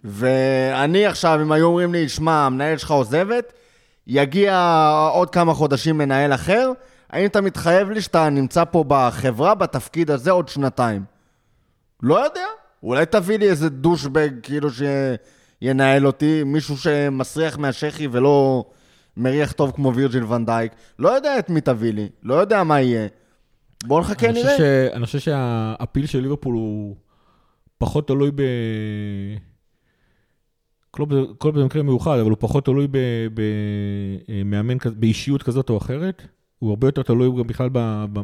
[0.05, 3.53] ואני עכשיו, אם היו אומרים לי, שמע, המנהל שלך עוזבת,
[4.07, 6.73] יגיע עוד כמה חודשים מנהל אחר,
[7.11, 11.03] האם אתה מתחייב לי שאתה נמצא פה בחברה, בתפקיד הזה, עוד שנתיים?
[12.03, 12.45] לא יודע.
[12.83, 14.69] אולי תביא לי איזה דושבג, כאילו
[15.63, 18.65] שינהל אותי, מישהו שמסריח מהשחי ולא
[19.17, 20.73] מריח טוב כמו וירג'יל ונדייק.
[20.99, 23.07] לא יודע את מי תביא לי, לא יודע מה יהיה.
[23.85, 24.59] בואו נחכה ונראה.
[24.59, 24.61] ש-
[24.93, 26.97] אני חושב שה appeal של ליברפול הוא
[27.79, 28.43] פחות תלוי ב...
[30.91, 32.89] קלופ זה- קלופ זה מקרה מיוחד, אבל הוא פחות תלוי
[34.29, 36.23] במאמן, כזה- באישיות כזאת או אחרת.
[36.59, 37.69] הוא הרבה יותר תלוי גם בכלל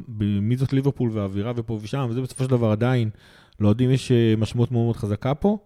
[0.09, 3.11] במי זאת ליברפול והאווירה ופה ושם, וזה בסופו של דבר עדיין,
[3.61, 5.59] לאוהדים יש אה, משמעות מאוד מאוד חזקה פה.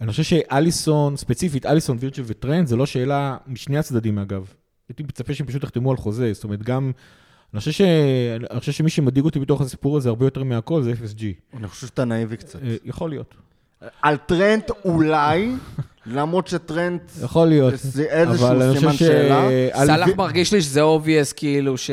[0.00, 4.54] אני חושב שאליסון, ספציפית, אליסון, וירג'ל וטרנט, זה לא שאלה משני הצדדים אגב.
[4.88, 6.92] הייתי מצפה שהם פשוט יחתמו על חוזה, זאת אומרת, גם...
[7.52, 7.80] אני חושב, ש...
[8.50, 11.22] אני חושב שמי שמדאיג אותי בתוך הסיפור הזה הרבה יותר מהכל זה FSG.
[11.56, 12.62] אני חושב שאתה נאיבי קצת.
[12.62, 13.34] אה, יכול להיות.
[14.02, 15.48] על טרנט אולי,
[16.06, 17.74] למרות שטרנט יכול להיות.
[17.76, 19.48] זה איזשהו אבל אני סימן חושב שאלה.
[19.86, 21.90] סאלח מרגיש לי שזה obvious, כאילו ש...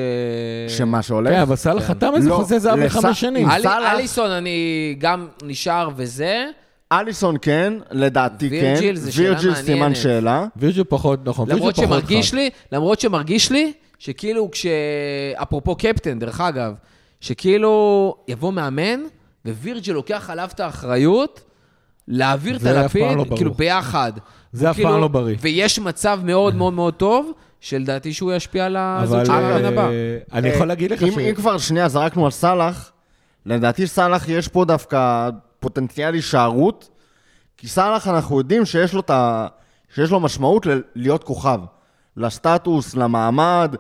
[0.68, 1.32] שמה שהולך.
[1.34, 3.50] כן, אבל סאלח חתם איזה לא, חוזה זהב לס- לחמש שנים.
[3.50, 4.56] אלי- סאלח- אליסון, אני
[4.98, 6.46] גם נשאר וזה.
[6.92, 8.56] אליסון כן, לדעתי כן.
[8.56, 9.96] וירג'יל זה שאלה וירג'יל סימן מעניינת.
[9.96, 10.46] שאלה.
[10.56, 11.50] וירג'ל פחות, נכון.
[11.50, 12.34] למרות שמרגיש.
[12.34, 14.66] לי, למרות שמרגיש לי, שכאילו כש...
[15.36, 16.74] אפרופו קפטן, דרך אגב,
[17.22, 19.00] שכאילו יבוא מאמן,
[19.46, 21.42] ווירג'ל לוקח עליו את האחריות,
[22.12, 23.26] להעביר את הלפיד, לא.
[23.36, 24.12] כאילו ביחד.
[24.54, 25.36] זה אף כאילו- פעם לא בריא.
[25.42, 29.90] ויש מצב מאוד מאוד מאוד טוב, שלדעתי שהוא ישפיע על הזוג אבל של המאמן הבא.
[29.90, 31.04] אה, אני יכול להגיד לך ש...
[31.04, 32.92] אם כבר שנייה זרקנו על סאלח,
[33.46, 35.30] לדעתי סאלח יש פה דווקא
[35.60, 36.90] פוטנציאל הישארות,
[37.58, 39.48] כי סאלח אנחנו יודעים שיש לו, ה...
[39.96, 41.60] שיש לו משמעות ל- להיות כוכב.
[42.18, 43.76] לסטטוס, למעמד,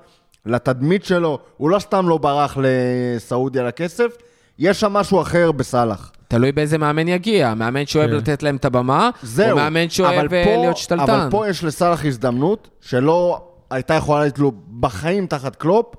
[0.45, 1.40] לתדמית שלו.
[1.58, 4.16] הוא לא סתם לא ברח לסעודיה לכסף,
[4.60, 6.12] יש שם משהו אחר בסאלח.
[6.32, 7.53] תלוי באיזה מאמן יגיע.
[7.53, 8.16] מאמן שאוהב כן.
[8.16, 9.52] לתת להם את הבמה, זהו.
[9.52, 11.10] או מאמן שאוהב אבל אה, פה- להיות שתלטן.
[11.14, 15.95] אבל פה יש לסאלח הזדמנות שלא הייתה יכולה להיות לו בחיים תחת קלופ,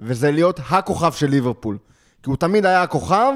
[0.00, 1.78] וזה להיות הכוכב של ליברפול.
[2.22, 3.32] כי הוא תמיד היה הכוכב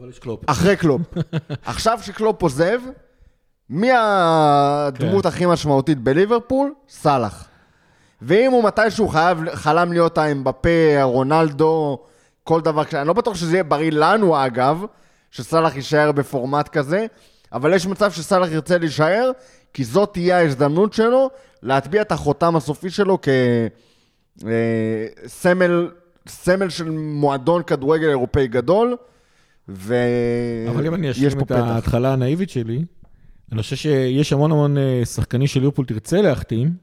[0.00, 0.40] אבל יש קלופ.
[0.50, 1.00] אחרי קלופ.
[1.66, 2.78] עכשיו שקלופ עוזב,
[3.70, 5.28] מי הדמות כן.
[5.28, 6.72] הכי משמעותית בליברפול?
[6.88, 7.48] סאלח.
[8.22, 10.68] ואם הוא מתישהו חייב, חלם להיות האמבפה,
[11.02, 11.98] רונלדו,
[12.44, 14.84] כל דבר כזה, אני לא בטוח שזה יהיה בריא לנו אגב,
[15.32, 17.06] שסאלח יישאר בפורמט כזה,
[17.52, 19.30] אבל יש מצב שסאלח ירצה להישאר,
[19.74, 21.30] כי זאת תהיה ההזדמנות שלו
[21.62, 23.18] להטביע את החותם הסופי שלו
[24.38, 25.90] כסמל
[26.28, 28.96] סמל של מועדון כדורגל אירופאי גדול,
[29.68, 29.88] ויש
[30.68, 31.54] אבל אם אני אשלים פה את פתח.
[31.54, 32.84] ההתחלה הנאיבית שלי,
[33.52, 36.74] אני חושב שיש המון המון אה, שחקנים של ליברפול תרצה להחתים,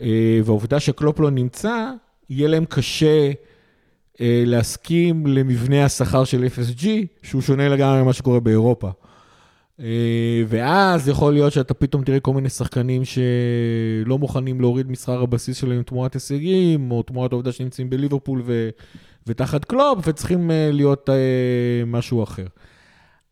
[0.00, 1.90] אה, והעובדה שקלופ לא נמצא,
[2.30, 3.32] יהיה להם קשה אה,
[4.20, 6.86] להסכים למבנה השכר של FSG,
[7.22, 8.90] שהוא שונה לגמרי ממה שקורה באירופה.
[9.80, 15.56] אה, ואז יכול להיות שאתה פתאום תראה כל מיני שחקנים שלא מוכנים להוריד משכר הבסיס
[15.56, 18.68] שלהם תמורת הישגים, או תמורת העובדה שנמצאים בליברפול ו...
[19.26, 21.14] ותחת קלופ, וצריכים אה, להיות אה,
[21.86, 22.46] משהו אחר.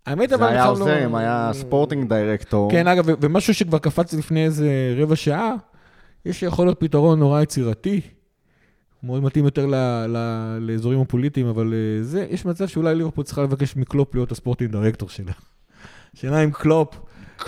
[0.06, 2.70] האמת, אבל זה היה עוזר אם היה sporting director.
[2.70, 5.54] כן, אגב, ומשהו שכבר קפץ לפני איזה רבע שעה,
[6.26, 8.00] יש שיכול להיות פתרון נורא יצירתי,
[9.06, 9.74] מאוד מתאים יותר ל-
[10.08, 14.37] ל- לאזורים הפוליטיים, אבל אה, זה, יש מצב שאולי ליברפול צריכה לבקש מקלופ להיות ה
[14.37, 15.32] sporting director שלה.
[16.16, 16.88] השאלה אם קלופ...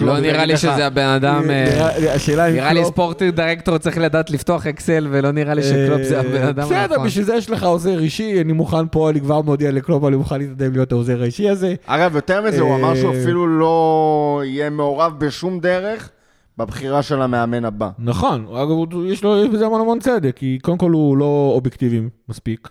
[0.00, 1.50] לא נראה לי שזה הבן אדם...
[1.50, 5.62] אה, נראה- השאלה אם נראה לי sporting director צריך לדעת לפתוח אקסל, ולא נראה לי
[5.62, 7.06] שקלופ זה הבן אדם בסדר, הנכון.
[7.06, 10.38] בשביל זה יש לך עוזר אישי, אני מוכן פה, אני כבר מודיע לקלופ, אני מוכן
[10.38, 11.74] להתקדם להיות העוזר האישי הזה.
[11.86, 16.10] אגב, יותר מזה, הוא אה, אמר שהוא אפילו לא יהיה מעורב בשום דרך
[16.58, 17.90] בבחירה של המאמן הבא.
[17.98, 22.00] נכון, אגב, יש לו יש בזה המון המון צדק, כי קודם כל הוא לא אובייקטיבי
[22.28, 22.68] מספיק,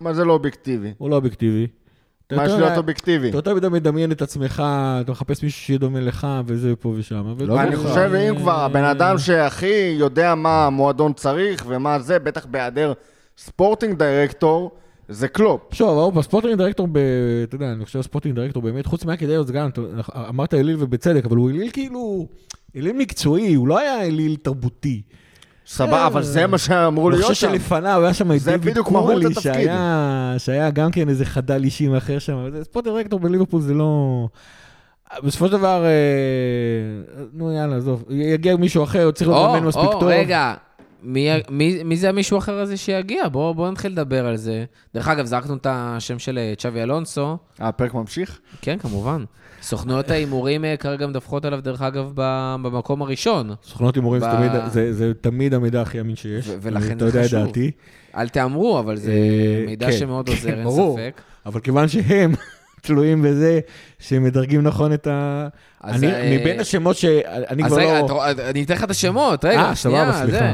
[0.00, 0.92] מה זה לא אובייקטיבי?
[0.98, 1.66] הוא לא אובייקטיבי.
[2.32, 3.28] מה יש להיות אובייקטיבי?
[3.28, 4.62] אתה יותר מדי מדמיין את עצמך,
[5.00, 7.34] אתה מחפש מישהו שיהיה דומה לך, וזה פה ושם.
[7.38, 12.46] לא ואני חושב, אם כבר, הבן אדם שהכי יודע מה המועדון צריך ומה זה, בטח
[12.46, 12.92] בהיעדר
[13.38, 14.70] sporting director,
[15.08, 15.74] זה קלופ.
[15.74, 16.88] שוב, אבל עוד ספורטינג דירקטור.
[17.42, 19.68] אתה יודע, אני חושב ספורטינג דירקטור באמת, חוץ מהכדאיות, זה גם,
[20.28, 22.26] אמרת אליל ובצדק, אבל הוא אליל כאילו,
[22.78, 25.02] אליל מקצועי, הוא לא היה אליל תרבותי.
[25.66, 27.52] סבבה, אבל זה מה שאמרו אני להיות חושב שם.
[27.52, 29.34] שלפניו היה שם את זה דיוויד קורלי.
[30.38, 32.50] שהיה, גם כן איזה חדל אישים אחר שם.
[32.52, 34.26] זה- ספורטינג דירקטור בליברפול זה לא...
[35.24, 35.90] בסופו של דבר, אה,
[37.32, 40.08] נו יאללה, עזוב, יגיע מישהו אחר, הוא צריך להיות או, מאמן מספיק או, טוב.
[40.08, 40.54] רגע,
[41.02, 43.28] מי, מי, מי זה המישהו אחר הזה שיגיע?
[43.28, 44.64] בואו בוא נתחיל לדבר על זה.
[44.94, 47.36] דרך אגב, זרקנו את השם של אה, צ'אבי אלונסו.
[47.60, 48.38] אה, הפרק ממשיך?
[48.62, 49.24] כן, כמובן.
[49.62, 53.50] סוכנויות ההימורים אה, כרגע מדווחות עליו, דרך אגב, במקום הראשון.
[53.64, 54.22] סוכנות הימורים
[54.70, 56.48] זה תמיד- המידע הכי אמין שיש.
[56.60, 57.46] ולכן אתה זה יודע את חשוב.
[57.46, 57.70] דעתי.
[58.16, 60.96] אל תאמרו, אבל זה אה, מידע כן, שמאוד עוזר, כן, אין ברור.
[60.98, 61.20] ספק.
[61.46, 62.32] אבל כיוון שהם
[62.82, 63.60] תלויים בזה
[63.98, 65.48] שהם מדרגים נכון את ה...
[65.80, 67.22] אז, אני, אה, מבין השמות שאני
[67.64, 68.06] אז כבר רגע, לא...
[68.06, 70.04] אתה רוא- אני אתן לך את השמות, רגע, אה, שנייה.
[70.12, 70.38] סבבה, סליחה.
[70.38, 70.52] זה.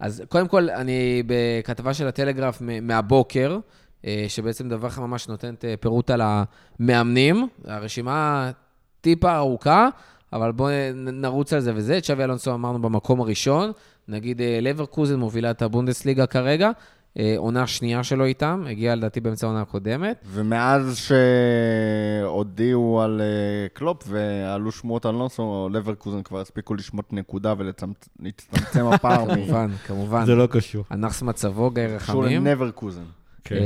[0.00, 3.58] אז קודם כל, אני בכתבה של הטלגרף מהבוקר, אה,
[4.28, 7.48] שבעצם דבר לך ממש נותנת אה, פירוט על המאמנים.
[7.64, 8.50] הרשימה
[9.00, 9.88] טיפה ארוכה,
[10.32, 12.00] אבל בואו נרוץ על זה וזה.
[12.00, 13.72] צ'אבי אלונסו אמרנו במקום הראשון.
[14.08, 16.70] נגיד אה, לברקוזן מובילה את הבונדסליגה כרגע.
[17.18, 20.24] אה, עונה שנייה שלו איתם, הגיעה לדעתי באמצע העונה הקודמת.
[20.26, 21.00] ומאז
[22.22, 29.34] שהודיעו על אה, קלופ ועלו שמועות על נוסו, לברקוזן כבר הספיקו לשמוט נקודה ולהצטמצם הפער
[29.34, 30.26] כמובן, כמובן.
[30.26, 30.84] זה לא קשור.
[30.90, 32.46] הנכס מצבו, גיא קשור רחמים.
[32.46, 33.04] לנברקוזן.
[33.44, 33.56] כן.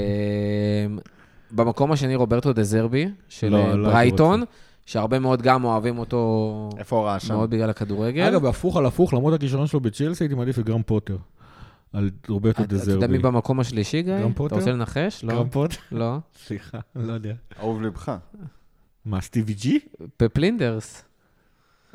[0.87, 0.99] אמ,
[1.51, 4.53] במקום השני רוברטו דזרבי, של לא, אה, לא ברייטון, רוצה.
[4.87, 7.35] שהרבה מאוד גם אוהבים אותו איפה הוא ראה שם?
[7.35, 8.23] מאוד בגלל הכדורגל.
[8.23, 11.17] אגב, הפוך על הפוך, למרות הכישרון שלו בצ'לסי, הייתי מעדיף את גרם פוטר.
[11.93, 13.07] על רוברטו אתה אתה יודע.
[13.07, 14.19] מי במקום השלישי, גיא?
[14.19, 14.57] גרם אתה פוטר?
[14.57, 15.25] רוצה לנחש?
[15.25, 15.33] לא.
[15.35, 15.77] גרם פוטר?
[15.93, 16.17] לא.
[16.47, 17.35] סליחה, לא יודע.
[17.61, 18.13] אהוב לבך.
[19.05, 19.79] מה, סטיבי ג'י?
[20.17, 21.03] פפלינדרס.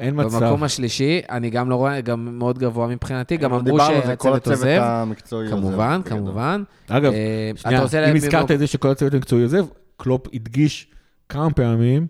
[0.02, 0.44] אין מצב.
[0.44, 4.34] במקום השלישי, אני גם לא רואה, גם מאוד גבוה מבחינתי, גם אמרו על זה, כל
[4.34, 4.80] שהצוות הצוות עוזב.
[4.82, 6.02] המקצועי עוזב, כמובן.
[6.06, 6.64] כמובן.
[6.88, 9.66] אגב, אה, שנייה, אם הזכרת את זה שכל הצוות המקצועי עוזב,
[9.98, 10.88] קלופ הדגיש
[11.30, 12.08] כמה פעמים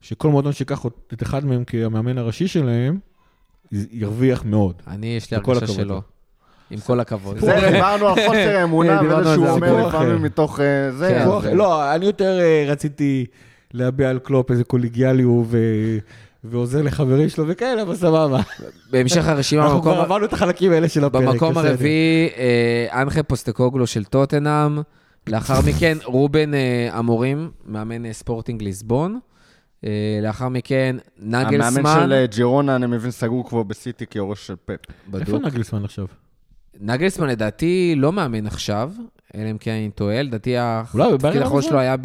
[0.00, 2.98] שכל מועדון שיקח את אחד מהם כמאמן הראשי שלהם,
[3.72, 4.82] ירוויח מאוד.
[4.86, 6.00] אני, יש לי הרגשה שלא.
[6.70, 7.38] עם כל הכבוד.
[7.38, 10.18] זה, דיברנו על חוסר אמונה, וזה שהוא אומר לפעמים אחר.
[10.18, 11.24] מתוך אה, זה.
[11.42, 11.56] כן.
[11.56, 13.26] לא, אני יותר אה, רציתי
[13.72, 15.98] להביע על קלופ איזה קולגיאליות ו-
[16.44, 18.40] ועוזר לחברים שלו וכאלה, אבל סבבה.
[18.90, 21.24] בהמשך הרשימה, אנחנו כבר עברנו את החלקים האלה של הפרק.
[21.24, 21.58] במקום.
[21.58, 24.78] הרביעי, אה, אנג'ה פוסטקוגלו של טוטנאם.
[25.26, 29.18] לאחר מכן, רובן אה, אמורים, מאמן אה, ספורטינג ליסבון.
[29.84, 32.00] אה, לאחר מכן, המאמן נגלסמן.
[32.02, 34.76] של אה, ג'ירונה, אני מבין, סגור כבר בסיטי כיורש של פפ.
[35.14, 35.38] איפה.
[35.38, 36.06] נגלסמן עכשיו?
[36.80, 38.92] נגלסמן לדעתי לא מאמן עכשיו,
[39.34, 40.22] אלא אם כן אני טועה.
[40.22, 41.62] לדעתי התפקיד האחרון?
[41.62, 41.96] שלו היה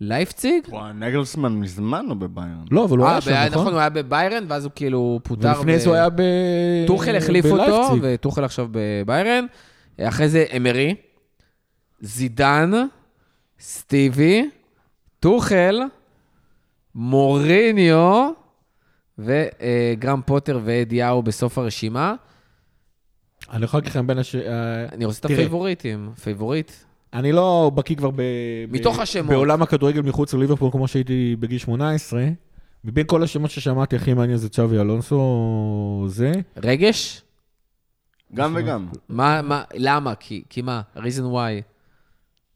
[0.00, 0.68] בלייפציג.
[0.68, 2.64] וואי, נגלסמן מזמן לא בביירן.
[2.70, 3.60] לא, אבל הוא אה, היה שם, נכון?
[3.60, 5.48] נכון, הוא היה בביירן, ואז הוא כאילו פוטר.
[5.48, 6.22] ולפני זה הוא היה ב...
[6.86, 7.94] טוחל החליף אותו.
[8.02, 9.46] וטוחל עכשיו בביירן.
[10.00, 10.94] אחרי זה אמרי,
[12.00, 12.70] זידן,
[13.60, 14.50] סטיבי,
[15.20, 15.80] טוחל,
[16.94, 18.30] מוריניו,
[19.18, 22.14] וגרם פוטר ואדיהו בסוף הרשימה.
[23.52, 24.34] אני יכול להגיד לכם בין הש...
[24.34, 25.24] אה, אני רוצה את.
[25.24, 26.10] הפייבוריטים.
[26.22, 26.72] פייבוריט.
[27.14, 28.22] אני לא בקיא כבר ב...
[28.70, 29.30] מתוך ב- השמות.
[29.30, 32.24] בעולם הכדורגל מחוץ לליברפול, כמו שהייתי בגיל 18.
[32.84, 36.32] מבין כל השמות ששמעתי, הכי מעניין זה צ'אבי אלונסו, זה.
[36.56, 37.22] רגש?
[38.34, 38.88] גם וגם.
[39.08, 40.14] מה, מה, למה?
[40.14, 40.80] כי, כי מה?
[40.96, 41.62] reason why.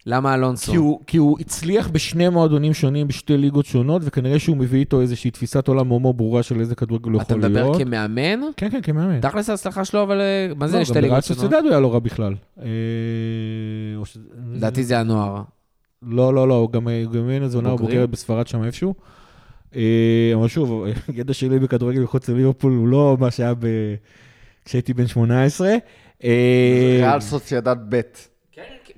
[0.06, 0.72] למה אלונסו?
[0.72, 5.00] כי הוא, כי הוא הצליח בשני מועדונים שונים, בשתי ליגות שונות, וכנראה שהוא מביא איתו
[5.00, 7.76] איזושהי תפיסת עולם מאוד ברורה של איזה כדורגל הוא אתה יכול מדבר להיות.
[7.76, 8.40] כמאמן?
[8.56, 9.20] כן, כן, כמאמן.
[9.20, 11.40] תכלס ההצלחה שלו, אבל אה, מה זה לא, לשתי גם ליגות שונות?
[11.42, 12.34] סוסיידד הוא היה לא רע בכלל.
[12.62, 12.66] אה,
[14.52, 15.42] לדעתי זה הנוער.
[16.02, 17.76] לא, לא, לא, גם גם אין איזה עונה?
[17.76, 18.94] בוגרת בספרד שם איפשהו.
[19.76, 20.84] אה, אבל שוב,
[21.14, 23.52] ידע שלי בכדורגל מחוץ לליברפול הוא לא מה שהיה
[24.64, 25.74] כשהייתי בן 18.
[26.24, 28.00] אה, ריאל סוסיידד ב'.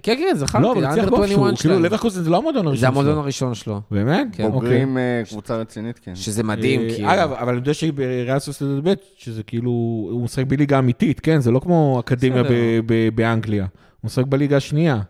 [0.04, 1.84] כן, כן, זכרתי, לא, אבל הצליח אנדר באופן 21 שהוא, כאילו.
[1.84, 3.20] לברקוזן זה לא המועדון הראשון זה המועדון שלו.
[3.22, 4.26] הראשון שלו, באמת?
[4.32, 4.50] כן.
[4.50, 6.14] בוגרים אה, קבוצה רצינית, כן.
[6.14, 7.12] שזה מדהים, אה, כאילו.
[7.12, 9.70] אגב, אבל אני יודע שבריאל סוסיידד ב', שזה כאילו,
[10.10, 11.40] הוא משחק בליגה אמיתית, כן?
[11.40, 12.54] זה לא כמו אקדמיה בסדר.
[12.54, 13.62] ב- ב- באנגליה.
[13.62, 13.68] הוא
[14.06, 15.00] משחק בליגה השנייה.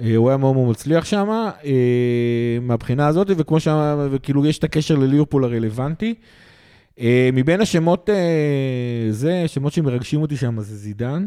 [0.00, 1.48] אה, הוא היה מאוד מאוד מצליח שם,
[2.62, 6.14] מהבחינה הזאת, וכמו שאמר, וכאילו יש את הקשר לליברפול הרלוונטי.
[7.32, 8.08] מבין השמות,
[9.10, 11.26] זה, שמות שמרגשים אותי שם, זה זידן.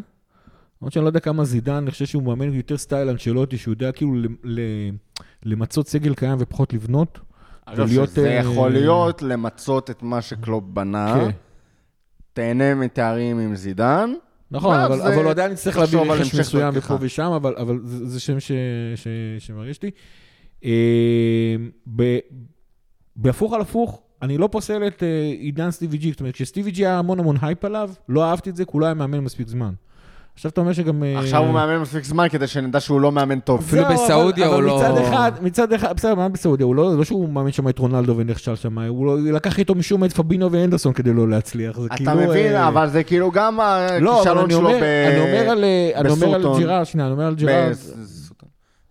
[0.82, 3.92] למרות שאני לא יודע כמה זידן, אני חושב שהוא מאמן יותר סטייל אנצ'לוטי, שהוא יודע
[3.92, 4.14] כאילו
[5.44, 7.20] למצות סגל קיים ופחות לבנות.
[7.66, 11.30] אגב, שזה אה, יכול להיות למצות את מה שקלופ בנה, כן.
[12.34, 14.14] תהנה מתארים עם זידן.
[14.52, 16.74] נכון, אבל, הוא עדיין צריך להביא רכש מסוים.
[16.76, 18.38] ופה ושם, אבל, זה, שם
[19.40, 19.92] שמרגיש לי.
[20.66, 21.56] אה,
[23.16, 25.08] בהפוך על הפוך, אני לא פוסל את אה,
[25.40, 28.56] עידן סטיבי ג'י, זאת אומרת, כשסטיבי ג'י היה המון המון הייפ עליו, לא אהבתי את
[28.56, 29.74] זה, כי הוא לא היה מאמן מספיק זמן.
[30.36, 31.04] עכשיו אתה אומר שגם...
[31.04, 33.60] אה, עכשיו הוא מאמן מספיק זמן כדי שנדע שהוא לא מאמן טוב.
[33.60, 36.66] אפילו בסעודיה אבל, הוא אבל לא- מצד אחד, מצד אחד, בסדר, מה בסעודיה?
[36.66, 40.00] הוא לא, לא שהוא מאמן שם את רונלדו ונכשל שם, הוא לא, לקח איתו משום
[40.00, 41.80] מה את פבינו ואנדרסון כדי לא להצליח.
[41.80, 42.12] זה אתה כאילו...
[42.16, 44.84] מבין, אה, אבל זה כאילו גם לא, אבל הכישלון שלו אומר, ב...
[44.84, 46.60] אני אומר על, אה, אני אומר על בסוטון.
[46.60, 47.76] ג'ירארד, שנייה, אני אומר על ג'ירארד.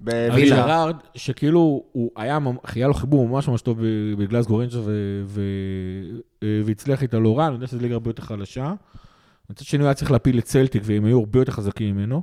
[0.00, 0.56] בווילה.
[0.56, 2.38] ג'רארד, שכאילו, הוא היה,
[2.74, 5.40] היה לו חיבור ממש ממש טוב ב- בגלסגו רנג'ר ו- ו-
[6.42, 8.72] אה, והצליח איתה לא רע, אני יודע שזו ליגה הרבה יותר חלשה.
[9.51, 12.22] מצד שני הוא היה צריך להפיל את צלטיק, והם היו הרבה יותר חזקים ממנו.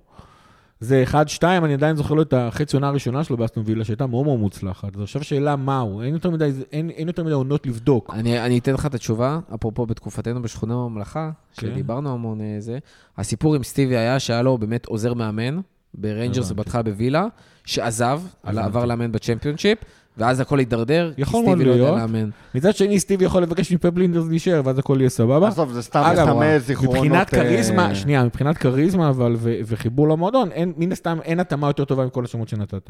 [0.79, 4.07] זה אחד, שתיים, אני עדיין זוכר לו את החצי עונה הראשונה שלו באסטון וילה, שהייתה
[4.07, 4.95] מאוד מאוד מוצלחת.
[4.95, 8.13] אז עכשיו שאלה מה הוא, אין יותר מדי, אין, אין יותר מדי עונות לבדוק.
[8.13, 11.67] אני, אני אתן לך את התשובה, אפרופו בתקופתנו בשכונה בממלכה, כן.
[11.67, 12.77] שדיברנו המון אה, זה.
[13.17, 15.59] הסיפור עם סטיבי היה שהיה לו באמת עוזר מאמן
[15.93, 16.51] בריינג'רס.
[16.51, 17.27] ובהתחלה בווילה,
[17.65, 18.21] שעזב.
[18.43, 19.77] עבר לאמן בצ'מפיונשיפ,
[20.17, 21.91] ואז הכל הידרדר, כי סטיבי לא יודע.
[21.91, 22.29] לאמן.
[22.55, 25.47] מצד שני, סטיבי יכול לבקש מפפ לינדרס להישאר, ואז הכל יהיה סבבה.
[25.47, 26.95] עזוב, זה סתם מסתמא זיכרונות...
[26.95, 31.85] מבחינת אה, כריזמה, שנייה, מבחינת כריזמה אבל וחיבור למועדון, אין, מן הסתם אין התאמה יותר
[31.85, 32.89] טובה מכל השמות שנתת.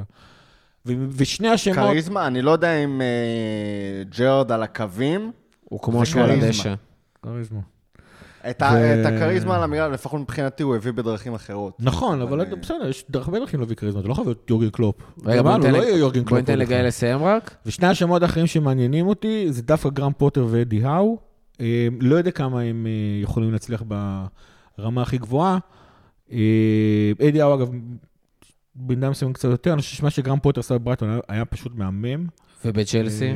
[0.86, 5.32] ושני השמות, כריזמה, אני לא יודע אם אה, ג'רד על הקווים,
[5.64, 6.32] הוא כמו שהוא על.
[6.32, 6.74] הדשא.
[7.22, 7.60] כריזמה.
[8.50, 8.62] את
[9.06, 11.74] הכריזמה על המגרש, לפחות מבחינתי, הוא הביא בדרכים אחרות.
[11.80, 14.96] נכון, אבל בסדר, יש הרבה דרכים להביא כריזמה, אתה לא חייב להיות יורגן קלופ.
[15.26, 16.40] רגע, בוא ניתן לא ל- יהיה יורגן בוא קלופ.
[16.40, 16.78] ניתן עוד לגיא.
[16.82, 17.56] לסיים רק.
[17.66, 21.18] ושני השמות האחרים שמעניינים אותי, זה דווקא גרם פוטר ואדי האו.
[21.62, 22.92] אה, לא יודע כמה הם אה,
[23.24, 23.84] יכולים להצליח
[24.78, 25.58] ברמה הכי גבוהה.
[26.32, 26.38] אה,
[27.30, 27.68] אדי האו, אגב,
[28.76, 32.26] במידה מסוימת קצת יותר, אני חושב שמה שגרם פוטר עשה בברייטון היה- פשוט מהמם.
[32.66, 33.30] ובצ'לסי?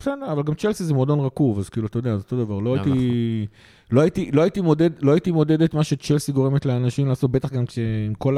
[0.00, 2.58] בסדר, אבל גם צ'לסי זה מועדון רקוב, אז כאילו, אתה יודע, זה אותו דבר.
[2.60, 3.46] לא הייתי...
[3.92, 7.52] לא הייתי, לא, הייתי מודד, לא הייתי מודד את מה שצ'לסי גורמת לאנשים לעשות, בטח
[7.52, 8.36] גם כשעם כל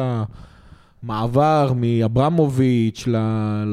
[1.03, 3.17] המעבר מאברמוביץ' ל-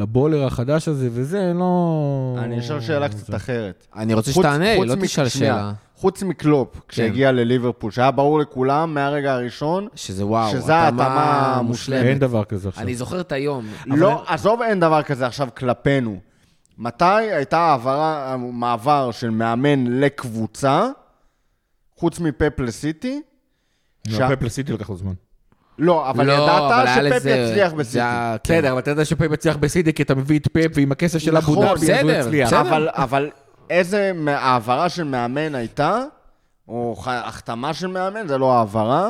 [0.02, 2.36] לבולר החדש הזה וזה, לא...
[2.40, 3.88] אני אשאל שאלה קצת זה- אחרת.
[3.96, 5.28] אני רוצה חוץ- שתענה, חוץ לא מ- תשאל.
[5.30, 5.72] שאלה.
[5.96, 12.06] חוץ מקלופ, כשהגיע לליברפול, שהיה ברור לכולם מהרגע הראשון, שזה וואו, שזה ההתאמה מושלמת.
[12.06, 12.84] אין דבר כזה עכשיו.
[12.84, 13.66] אני זוכר את היום.
[13.90, 16.18] אבל- לא, עזוב, אין דבר כזה עכשיו כלפינו.
[16.78, 20.88] מתי הייתה העברה, מעבר של מאמן לקבוצה,
[22.00, 23.22] חוץ מפפ לסיטי?
[24.08, 25.14] לא, שה- פפ לסיטי לקח לו זמן.
[25.80, 28.00] לא, אבל לא, אבל ידעת שפפ לזה- יצליח בסיטי.
[28.02, 28.54] היה- כן.
[28.58, 31.38] בסדר, אבל אתה יודע שפפ יצליח בסיטי כי אתה מביא את פפ ועם הכסף של
[31.38, 32.48] אבו נכון, דאבי, אז הוא בסדר, הצליח.
[32.48, 32.62] בסדר.
[32.62, 33.30] אבל, אבל
[33.70, 36.04] איזה העברה של מאמן הייתה,
[36.68, 39.10] או החתמה של מאמן, זה לא העברה,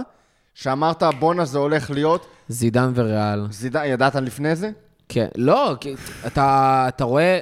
[0.54, 3.48] שאמרת, בואנה, זה הולך להיות, זידן וריאל.
[3.52, 4.70] זידן, ידעת לפני זה?
[5.10, 5.96] כן, לא, כי
[6.28, 7.40] אתה אתה רואה...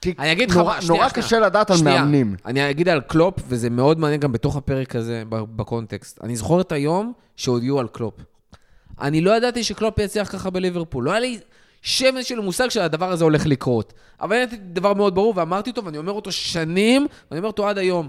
[0.00, 1.26] כי אני אגיד לך נורא, שנייה, נורא שנייה.
[1.26, 2.36] קשה לדעת על שנייה, מאמנים.
[2.46, 6.24] אני אגיד על קלופ, וזה מאוד מעניין גם בתוך הפרק הזה, בקונטקסט.
[6.24, 8.14] אני זוכר את היום שהודיעו על קלופ.
[9.00, 11.04] אני לא ידעתי שקלופ יצליח ככה בליברפול.
[11.04, 11.38] לא היה לי
[11.82, 13.92] שמץ של מושג שהדבר הזה הולך לקרות.
[14.20, 17.78] אבל ידעתי דבר מאוד ברור, ואמרתי אותו, ואני אומר אותו שנים, ואני אומר אותו עד
[17.78, 18.08] היום.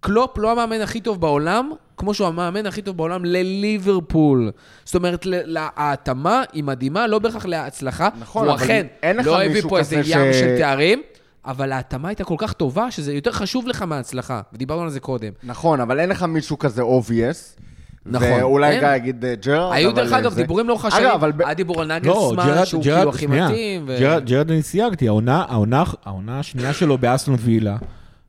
[0.00, 4.50] קלופ לא המאמן הכי טוב בעולם, כמו שהוא המאמן הכי טוב בעולם לליברפול.
[4.84, 5.26] זאת אומרת,
[5.56, 8.08] ההתאמה היא מדהימה, לא בהכרח להצלחה.
[8.20, 10.58] נכון, הוא אבל אכן אין לך לא הביא מישהו פה איזה כזה ים ש- של
[10.58, 11.02] תארים,
[11.46, 14.40] אבל ההתאמה הייתה כל כך טובה, שזה יותר חשוב לך מההצלחה.
[14.52, 15.32] ודיברנו על זה קודם.
[15.42, 17.60] נכון, אבל אין לך מישהו כזה obvious.
[18.06, 18.80] נכון, ואולי.
[18.80, 21.88] גיא יגיד אה, ג'רארד, היו דרך אגב זה- דיבורים לאורך השנים, אגב, היה דיבור על
[21.88, 23.88] לא, נגלסמן, שהוא ג'רד, כאילו הכי שנייה, מתאים.
[24.24, 27.76] ג'רד אני סייגתי, העונה, העונה, העונה השנייה שלו באסטון וילה,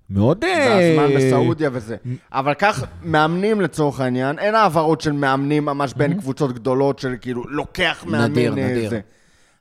[0.09, 0.43] מאוד...
[0.43, 0.67] אה,
[0.97, 1.95] והזמן בסעודיה וזה.
[2.31, 7.43] אבל כך, מאמנים לצורך העניין, אין העברות של מאמנים ממש בין קבוצות גדולות של כאילו,
[7.49, 8.89] לוקח מאמן נדיר, אה, נדיר.
[8.89, 8.99] זה.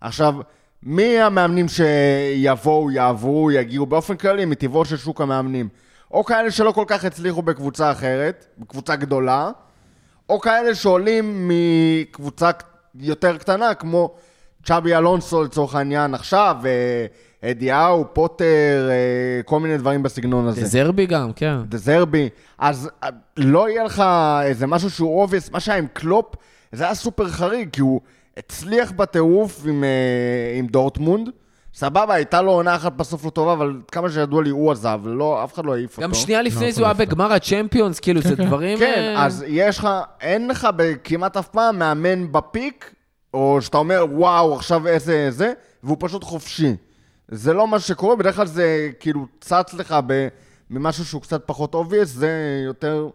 [0.01, 0.35] עכשיו,
[0.83, 5.69] מי המאמנים שיבואו, יעברו, יגיעו באופן כללי מטבעו של שוק המאמנים?
[6.11, 9.51] או כאלה שלא כל כך הצליחו בקבוצה אחרת, בקבוצה גדולה,
[10.29, 12.51] או כאלה שעולים מקבוצה
[13.01, 14.15] יותר קטנה, כמו
[14.65, 20.67] צ'אבי אלונסו לצורך העניין עכשיו, אה, אדי האו, פוטר, אה, כל מיני דברים בסגנון הזה.
[20.67, 21.57] דזרבי גם, כן.
[21.69, 22.29] דזרבי,
[22.59, 24.03] אז אה, לא יהיה לך
[24.43, 26.35] איזה משהו שהוא obvious, מה שהיה עם קלופ,
[26.73, 28.01] זה היה סופר חריג, כי הוא
[28.39, 31.29] הצליח בטירוף עם, אה, עם דורטמונד.
[31.75, 35.45] סבבה, הייתה לו עונה אחת בסוף לא טובה, אבל כמה שידוע לי הוא עזב, לא,
[35.45, 36.03] אף אחד לא העיף אותו.
[36.03, 37.13] גם שנייה לפני לא, זה הוא היה יכול להיות.
[37.13, 38.47] בגמר הצ'מפיונס, כאילו, זה כן.
[38.47, 38.79] דברים...
[38.79, 39.89] כן, אה, אז יש לך,
[40.21, 40.69] אין לך
[41.05, 42.95] כמעט אף פעם מאמן ב peak,
[43.35, 45.53] או שאתה אומר, וואו, עכשיו איזה זה,
[45.83, 46.77] והוא פשוט חופשי.
[47.29, 49.97] זה לא מה שקורה, בדרך כלל זה כאילו צץ לך
[50.71, 53.09] ממשהו שהוא קצת פחות obvious, זה יותר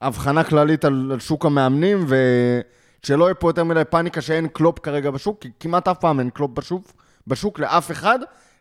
[0.00, 2.06] הבחנה כללית על, על שוק המאמנים,
[3.04, 6.30] ושלא יהיה פה יותר מדי פאניקה שאין קלופ כרגע בשוק, כי כמעט אף פעם אין
[6.30, 6.92] קלופ בשוק,
[7.26, 8.18] בשוק לאף אחד,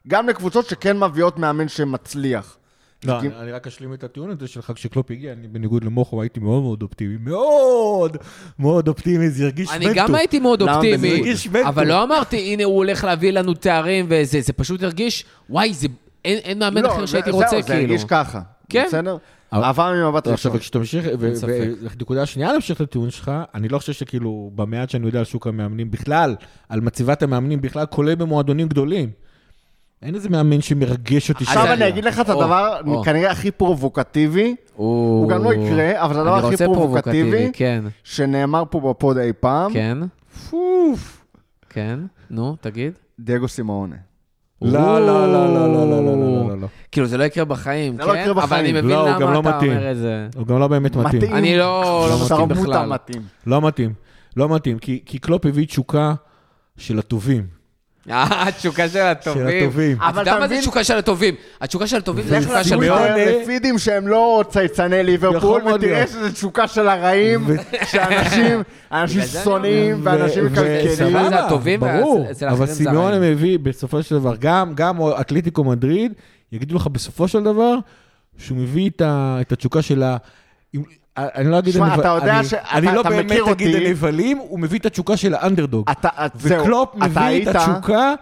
[0.07, 2.55] גם לקבוצות שכן מביאות מאמן שמצליח.
[3.03, 6.21] לא, כי- אני, אני רק אשלים את הטיעון הזה שלך, כשקלופ הגיע, אני בניגוד למוכו
[6.21, 8.17] הייתי מאוד מאוד אופטימי, מאוד
[8.59, 10.61] מאוד אופטימי, זה הרגיש אני גם הייתי מאוד?
[10.61, 11.67] אופטימי, זה מנטו.
[11.69, 15.87] אבל לא אמרתי, הנה הוא הולך להביא לנו תארים וזה, זה פשוט הרגיש, וואי, זה...
[16.25, 17.79] אין אין מאמן לא, אחר זה- שהייתי רוצה, זה כאילו.
[17.79, 18.41] הרגיש ככה.
[18.69, 18.83] כן.
[18.87, 19.17] בסדר?
[19.51, 21.01] עבר ממבט עכשיו, ראשון.
[21.25, 21.69] אין ספק.
[21.81, 25.47] ונקודה השנייה להמשיך את הטיעון שלך, אני לא חושב שכאילו, במעט שאני יודע על שוק
[25.47, 26.35] המאמנים בכלל,
[26.69, 29.09] על מצבת המאמנים בכלל, כולל במועדונים גדולים.
[30.01, 31.43] אין איזה מאמן שמרגש אותי.
[31.43, 32.81] עכשיו אני אגיד לך את הדבר.
[33.05, 38.63] כנראה הכי פרובוקטיבי, הוא גם לא יקרה, אבל זה הדבר אני הכי פרובוקטיבי כן, שנאמר
[38.69, 39.73] פה בפוד אי פעם.
[39.73, 39.97] כן,
[40.49, 41.25] פוף,
[41.69, 41.99] כן,
[42.29, 42.93] נו, תגיד.
[43.19, 43.95] דייגו סימאונה.
[44.61, 44.71] לא,
[45.05, 46.67] לא, לא, לא, לא, לא, לא, לא, לא, לא.
[46.91, 48.07] כאילו, זה לא יקרה בחיים, זה כן?
[48.07, 48.65] לא יקרה אבל בחיים.
[48.65, 49.57] אני מבין לא, למה לא אתה.
[49.65, 50.27] אומר את זה.
[50.35, 51.33] הוא גם לא באמת מתאים.
[51.33, 52.89] אני לא- לא מתאים בכלל.
[53.47, 53.93] לא מתאים.
[54.37, 56.13] לא מתאים, כי כי קלופ הביא תשוקה
[56.77, 57.58] של הטובים.
[58.09, 59.47] אה, התשוקה של הטובים.
[59.49, 59.97] של הטובים.
[59.97, 61.35] אתה אבל יודע אתה מה זה מבין- תשוקה של הטובים?
[61.61, 62.69] התשוקה של הטובים זה לך תשוקה של...
[62.69, 66.07] סימיון- לפידים שהם לא צייצני ליברפול, ותראה.
[66.07, 67.45] שזה תשוקה של הרעים,
[67.85, 70.89] שאנשים שונאים ואנשים מקלקלים.
[71.29, 73.21] זה הטובים, ברור, אבל סימיון.
[73.21, 76.13] מביא בסופו של דבר, גם, גם אתלטיקו מדריד,
[76.51, 77.75] יגידו לך בסופו של דבר,
[78.37, 80.17] שהוא מביא את התשוקה של ה...
[81.35, 81.73] אני לא אגיד...
[81.73, 83.87] שמע, הנבל- אתה יודע אני- ש- אתה- אני לא אתה באמת מכיר אגיד אותי.
[83.87, 85.89] הנבלים, הוא מביא את התשוקה של האנדרדוג.
[85.91, 88.13] אתה, זהו, וקלופ אתה מביא היית- את התשוקה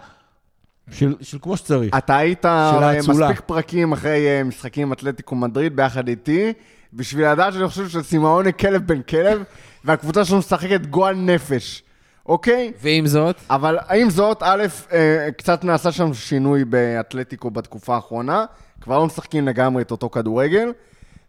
[0.90, 1.96] של, של כמו שצריך.
[1.98, 2.92] אתה היית האצולה.
[3.28, 6.52] מספיק פרקים אחרי אה, משחקים עם אתלטיקו מדריד ביחד איתי,
[6.92, 9.42] בשביל לדעת שאני חושב שסימאוני כלב בן כלב,
[9.84, 11.82] והקבוצה שלנו משחקת גועל נפש,
[12.26, 12.72] אוקיי?
[12.82, 18.44] ועם זאת, אבל עם זאת, א', אה, קצת נעשה שם שינוי באתלטיקו בתקופה האחרונה,
[18.80, 20.72] כבר לא משחקים לגמרי את אותו כדורגל,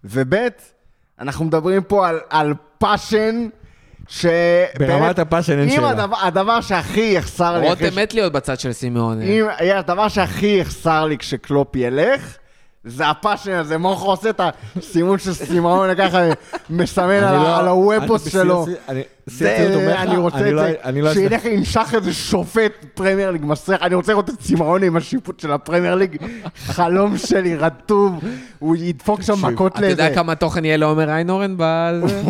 [0.03, 0.35] וב',
[1.21, 3.47] אנחנו מדברים פה על, על passion,
[4.07, 4.25] ש...
[4.79, 5.89] ברמת באמת, ה passion אין אם שאלה.
[5.89, 7.69] הדבר, הדבר שהכי יחסר לי...
[7.69, 9.21] רותם מת להיות בצד של סימאונה.
[9.21, 12.37] אם יהיה הדבר שהכי יחסר לי כשקלופ ילך,
[12.83, 14.41] זה ה passion הזה, מוכו עושה את
[14.77, 16.19] הסימון של סימאון, ככה
[16.69, 18.65] מסמן על לא- הוופוס שלו.
[18.89, 19.01] אני-
[20.17, 21.13] רוצה את לא- זה, לא...
[21.13, 25.51] שילך ינשך איזה שופט פרמייר ליג מסריח, אני רוצה לראות את סימאון עם השיפוט של
[25.51, 26.17] הפרמייר ליג,
[26.75, 28.23] חלום שלי רטוב,
[28.59, 30.03] הוא ידפוק שם מכות אתה לאיזה...
[30.03, 32.21] יודע כמה תוכן יהיה לעומר איינורן בזה?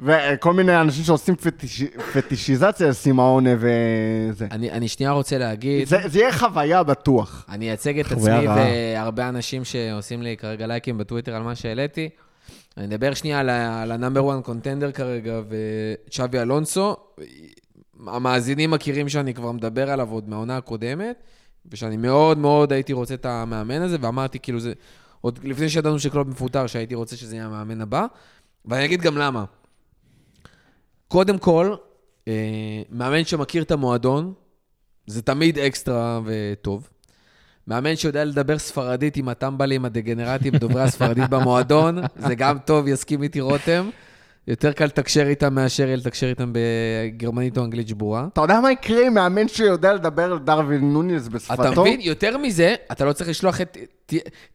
[0.00, 1.82] וכל מיני אנשים שעושים פטיש-
[2.14, 4.46] פטישיזציה לסימאונה וזה.
[4.50, 7.44] אני אני שנייה רוצה להגיד, זה זה יהיה חוויה בטוח.
[7.48, 8.56] אני אייצג את עצמי רעה.
[8.96, 12.08] והרבה אנשים שעושים לי כרגע לייקים בטוויטר על מה שהעליתי.
[12.76, 16.96] אני אדבר שנייה על ה- על ה number 1 contender כרגע, וצ'אבי אלונסו.
[18.06, 21.16] המאזינים מכירים שאני כבר מדבר עליו עוד מהעונה הקודמת,
[21.72, 24.72] ושאני מאוד מאוד הייתי רוצה את המאמן הזה, ואמרתי כאילו זה,
[25.20, 28.06] עוד לפני שידענו שקלופ מפוטר, שהייתי רוצה שזה יהיה המאמן הבא,
[28.64, 29.44] ואני אגיד גם למה.
[31.08, 31.74] קודם כל,
[32.28, 34.32] אה, מאמן שמכיר את המועדון,
[35.06, 36.88] זה תמיד אקסטרה וטוב.
[37.66, 43.40] מאמן שיודע לדבר ספרדית עם הטמבלים הדגנרטים, דוברי הספרדית במועדון, זה גם טוב, יסכים איתי
[43.40, 43.90] רותם.
[44.48, 48.26] יותר קל לתקשר איתם מאשר לתקשר איתם בגרמנית או אנגלית שבורה.
[48.32, 51.62] אתה יודע מה יקרה עם מאמן שיודע לדבר על דרווין נוניס בשפתו?
[51.72, 52.00] אתה מבין?
[52.00, 53.76] יותר מזה, אתה לא צריך לשלוח את...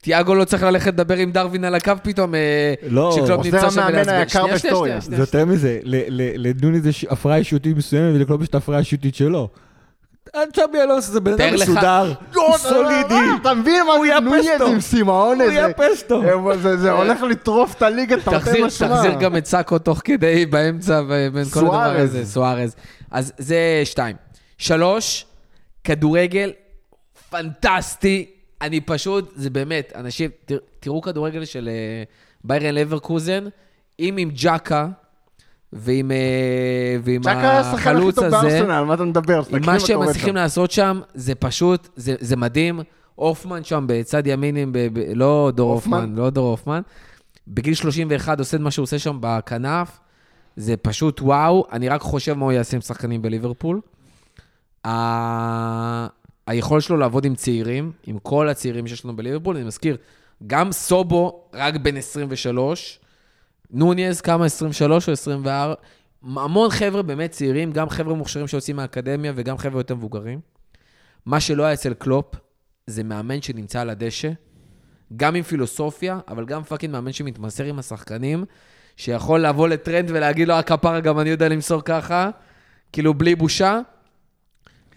[0.01, 3.81] תיאגו לא צריך ללכת לדבר עם דרווין על הקו פתאום, אה, לא, כשקלופ נמצא שם
[3.89, 4.27] ולהסביר.
[4.27, 4.77] שנייה, שנייה.
[4.81, 8.77] שנייה, זה יותר מזה, ל- ל- לדוניס יש הפרעה אישיותית מסוימת ולקלופ יש את ההפרעה
[8.77, 9.49] האישיותית שלו.
[10.53, 14.67] צ'אבי אלונסו זה בן אדם מסודר, לא, סולידי, אתה מבין מה זה פסטו.
[14.67, 15.41] עם סימאון?
[15.41, 16.21] הוא יהיה פסטו.
[16.61, 18.87] זה- זה הולך לטרוף את הליגה, תרתי משמע.
[18.87, 21.01] תחזיר גם את סאקו תוך כדי, באמצע,
[21.33, 21.77] בין כל הדבר.
[21.97, 22.75] הזה, סוארז.
[23.11, 24.15] אז זה שתיים.
[24.57, 25.25] שלוש,
[25.83, 26.51] כדורגל
[27.29, 28.25] פנטסטי.
[28.61, 32.03] אני פשוט, זה באמת, אנשים, תר- תראו כדורגל של אה,
[32.43, 33.43] ביירן לברקוזן,
[33.99, 34.87] אם עם ג'קה
[35.73, 39.41] ועם, אה, ועם החלוץ הזה, בארסנל, מה אתה מדבר?
[39.49, 40.35] עם מה שהם מצליחים.
[40.35, 42.79] לעשות שם, זה פשוט, זה, זה מדהים.
[43.15, 45.73] הופמן שם בצד ימין, עם, ב, ב, לא דור?
[45.73, 46.81] הופמן, לא דור הופמן.
[47.47, 49.99] בגיל 31 עושה את מה שהוא עושה שם בכנף,
[50.55, 51.65] זה פשוט וואו.
[51.71, 53.81] אני רק חושב מה הוא יעשה עם שחקנים בליברפול.
[54.87, 56.07] ה...
[56.47, 59.97] היכולת שלו לעבוד עם צעירים, עם כל הצעירים שיש לנו בליברפול, אני מזכיר,
[60.47, 62.99] גם סובו רק בן 23,
[63.73, 65.73] נוניז כמה, 23 או 24,
[66.23, 70.39] המון חבר'ה באמת צעירים, גם חבר'ה מוכשרים שיוצאים מהאקדמיה וגם חבר'ה יותר מבוגרים.
[71.25, 72.35] מה שלא היה אצל קלופ,
[72.87, 74.29] זה מאמן שנמצא על הדשא,
[75.15, 78.45] גם עם פילוסופיה, אבל גם fucking מאמן שמתמסר עם השחקנים,
[78.97, 82.29] שיכול לבוא לטרנט ולהגיד לו, הכפרה, גם אני יודע למסור ככה,
[82.93, 83.79] כאילו בלי בושה.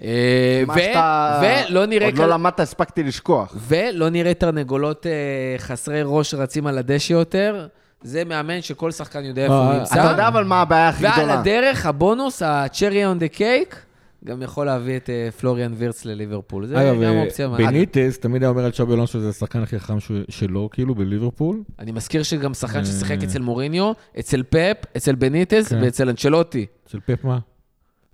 [0.03, 1.41] אה, ו- שאתה
[1.71, 3.57] ולא נראה עוד כאן- לא למדת, הספקתי לשכוח.
[3.69, 5.13] ולא נראה תרנגולות אה,
[5.59, 7.67] חסרי ראש רצים על הדשא יותר.
[8.05, 9.95] זה מאמן שכל שחקן יודע איפה אה, הוא נמצא.
[9.95, 11.41] אתה יודע אבל מה הבעיה הכי ועל גדולה?
[11.41, 13.77] הדרך, הבונוס, ה-cherry on the cake,
[14.25, 16.67] גם יכול להביא את אה, פלוריאן וירץ לליברפול.
[16.67, 17.97] זה אגב, גם אה, אופציה מעניינת.
[17.97, 19.97] בניטס תמיד היה אומר על צ'אבי אלונסו שזה השחקן הכי חכם
[20.29, 21.63] שלו, כאילו, בליברפול.
[21.79, 22.85] אני מזכיר שגם שחקן אה.
[22.85, 25.83] ששיחק אצל מוריניו, אצל פפ, אצל בניטס כן.
[25.83, 26.67] ואצל אנצ'לוטי.
[26.87, 27.39] של פפ מה?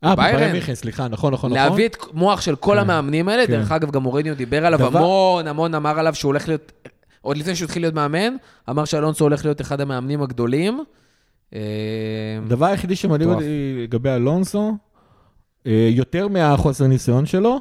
[0.05, 0.35] אה, ביירן.
[0.35, 1.69] בביירן מיכן, סליחה, נכון, נכון, נכון.
[1.69, 3.53] להביא את מוח של כל כן, המאמנים האלה, כן.
[3.53, 6.73] דרך אגב, גם מוריניו דיבר עליו המון, המון אמר עליו שהוא הולך להיות,
[7.23, 8.37] עוד לפני שהוא התחיל להיות מאמן,
[8.71, 10.81] אמר שאלונסו הולך להיות אחד המאמנים הגדולים.
[11.55, 11.61] אה,
[12.47, 13.31] הדבר היחידי שמדהים.
[13.31, 13.45] אותי
[13.83, 14.77] לגבי אלונסו,
[15.67, 17.61] אה, יותר מהחוסר ניסיון שלו,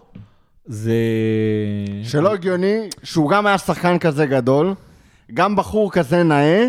[0.65, 0.93] זה...
[2.03, 4.73] שלא הגיוני שהוא גם היה שחקן כזה גדול,
[5.33, 6.67] גם בחור כזה נאה,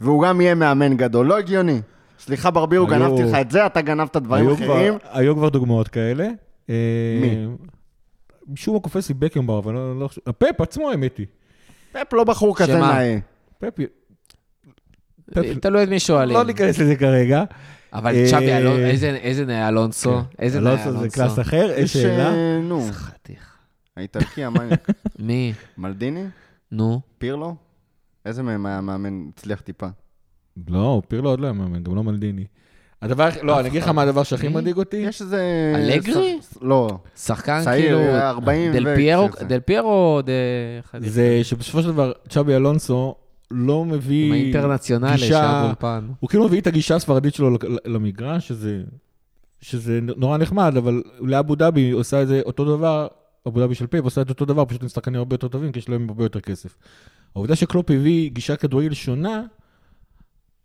[0.00, 1.26] והוא גם יהיה מאמן גדול.
[1.26, 1.80] לא הגיוני.
[2.18, 4.98] סליחה, ברבירו, היו- גנבתי לך את זה, אתה גנבת דברים היו אחרים.
[4.98, 6.28] כבר- היו כבר דוגמאות כאלה.
[6.70, 6.74] אה,
[7.20, 7.46] מי?
[8.48, 10.20] משום מה קופץ לי בקנבאואר, אבל לא לא חושב...
[10.26, 11.26] הפפ עצמו, האמת היא.
[11.94, 12.78] פפ לא בחור כזה?
[12.78, 13.18] נאה.
[13.58, 13.78] פפ...
[15.34, 16.36] פפ- תלוי את מי שואלים.
[16.36, 17.44] לא ניכנס לזה כרגע.
[17.92, 20.10] אבל אה, צ'אבי איזה- נאה אלונסו.
[20.20, 20.42] כן.
[20.42, 21.02] איזה נאה אלונסו אלונסו.
[21.02, 22.34] זה קלאס אחר, יש, שאלה.
[22.34, 23.56] אה, נו, חתיך.
[23.96, 24.88] האיטלקי המניאק.
[25.18, 25.52] מי?
[25.78, 26.24] מלדיני?
[26.72, 27.00] נו.
[27.18, 27.56] פירלו?
[28.26, 29.86] איזה מהם היה מאמן הצליח טיפה?
[30.68, 32.44] לא, פירלו עוד לא היה מאמן, גם לא מלדיני.
[33.04, 34.54] הדבר, לא, אני אגיד לך מה הדבר שהכי מי?
[34.54, 34.96] מדאיג אותי.
[34.96, 35.72] יש איזה...
[35.74, 36.38] אלגרי?
[36.62, 36.98] לא.
[37.16, 37.98] שחקן צעיר, כאילו...
[37.98, 39.28] היה 40 דל ו- פיירו.
[39.48, 40.28] דל פיירו או ד...
[40.90, 41.08] חתיך?
[41.10, 43.14] זה שבסופו של דבר, צ'אבי אלונסו
[43.50, 44.26] לא מביא...
[44.26, 46.06] עם האינטרנציונלי, שהיה באולפן.
[46.20, 48.82] הוא כאילו מביא את הגישה הספרדית שלו למגרש, שזה,
[49.60, 53.06] שזה נורא נחמד, אבל לאבו דאבי עושה את זה אותו דבר,
[53.48, 55.78] אבו דאבי של פפ עושה את אותו דבר, פשוט עם שחקנים הרבה יותר טובים, כי
[55.78, 56.76] יש להם הרבה יותר כסף.
[57.34, 59.42] העובדה שקלופ הביא גישה כדורגל שונה,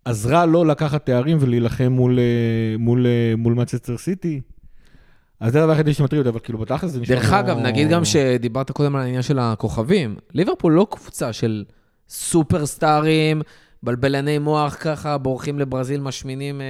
[0.06, 2.24] עזרה לו לקחת תארים ולהילחם מול, אה,
[2.80, 4.42] מול, אה, מול מנצ'סטר סיטי.
[5.40, 7.16] אז זה הדבר היחידי שמטריד אותי, אבל כאילו בתכלס זה נשמע...
[7.16, 11.64] דרך כמו- אגב, נגיד גם שדיברת קודם על העניין של הכוכבים, ליברפול לא קבוצה של
[12.10, 13.42] סופרסטארים,
[13.84, 16.66] בלבלני מוח ככה, בורחים לברזיל, משמינים, אה,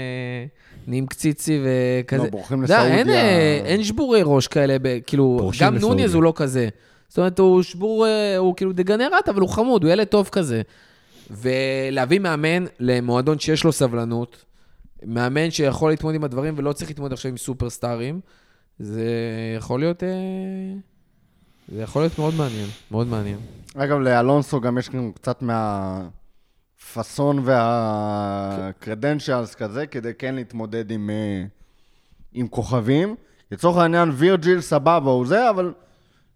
[0.87, 2.23] נהיים קציצי וכזה.
[2.23, 3.21] לא, בורחים יודע, אין, לסעודיה.
[3.21, 5.79] אה, אין שבורי ראש כאלה, ב- כאילו, גם לסעודיה.
[5.97, 6.69] נוניז הוא לא כזה.
[7.07, 10.61] זאת אומרת, הוא שבור, אה, הוא כאילו דגנרט, אבל הוא חמוד, הוא ילד טוב כזה.
[11.29, 14.45] ולהביא מאמן למועדון שיש לו סבלנות,
[15.05, 18.19] מאמן שיכול להתמודד עם הדברים ולא צריך להתמודד עכשיו עם סופרסטארים,
[18.79, 19.05] זה
[19.57, 20.03] יכול להיות...
[20.03, 20.09] אה,
[21.71, 23.39] זה יכול להיות מאוד מעניין, מאוד מעניין.
[23.75, 25.43] אגב, לאלונסו גם יש לנו קצת
[26.81, 31.43] מהפאסון והקרדנציאלס כזה, כדי כן להתמודד עם, אה,
[32.33, 33.15] עם כוכבים.
[33.51, 35.73] לצורך העניין, וירג'יל סבבה הוא זה, אבל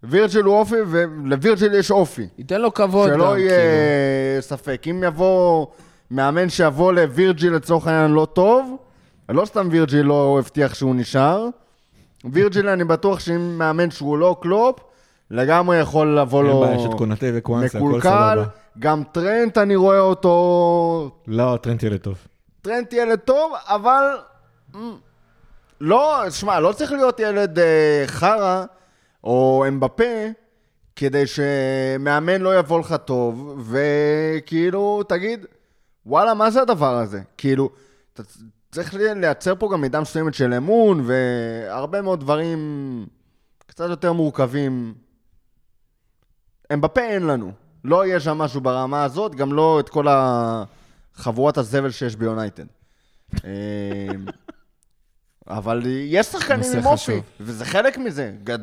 [0.03, 2.27] וירג'יל הוא אופי, ולווירג'יל יש אופי.
[2.37, 4.41] ייתן לו כבוד גם, שלא יהיה כאילו.
[4.41, 4.83] ספק.
[4.89, 5.67] אם יבוא
[6.11, 8.77] מאמן שיבוא לווירג'יל לצורך העניין לא טוב,
[9.29, 11.47] לא סתם וירג'יל לא הבטיח שהוא נשאר.
[12.31, 14.79] וירג'יל, אני בטוח שאם מאמן שהוא לא קלופ,
[15.31, 18.09] לגמרי יכול לבוא אין לו בעיה, יש את קונאטה וקוואנסה, הכל מקולקל.
[18.09, 18.43] סבבה.
[18.79, 21.11] גם טרנט, אני רואה אותו...
[21.27, 22.17] לא, טרנט ילד טוב.
[22.61, 24.03] טרנט ילד טוב, אבל...
[25.81, 28.65] לא, שמע, לא צריך להיות ילד אה, חרא
[29.23, 30.27] או אמבפה
[30.95, 35.45] כדי שמאמן לא יבוא לך טוב, וכאילו, תגיד,
[36.05, 37.21] וואלה, מה זה הדבר הזה?
[37.37, 37.69] כאילו,
[38.13, 38.23] אתה
[38.71, 42.59] צריך לייצר פה גם מידה מסוימת של אמון, והרבה מאוד דברים
[43.65, 44.93] קצת יותר מורכבים.
[46.73, 47.51] אמבפה אין לנו.
[47.83, 52.65] לא יהיה שם משהו ברמה הזאת, גם לא את כל החבורת הזבל שיש ביונייטד.
[55.47, 57.21] אבל יש שחקנים עם אופי.
[57.39, 58.33] וזה חלק מזה.
[58.43, 58.59] גד...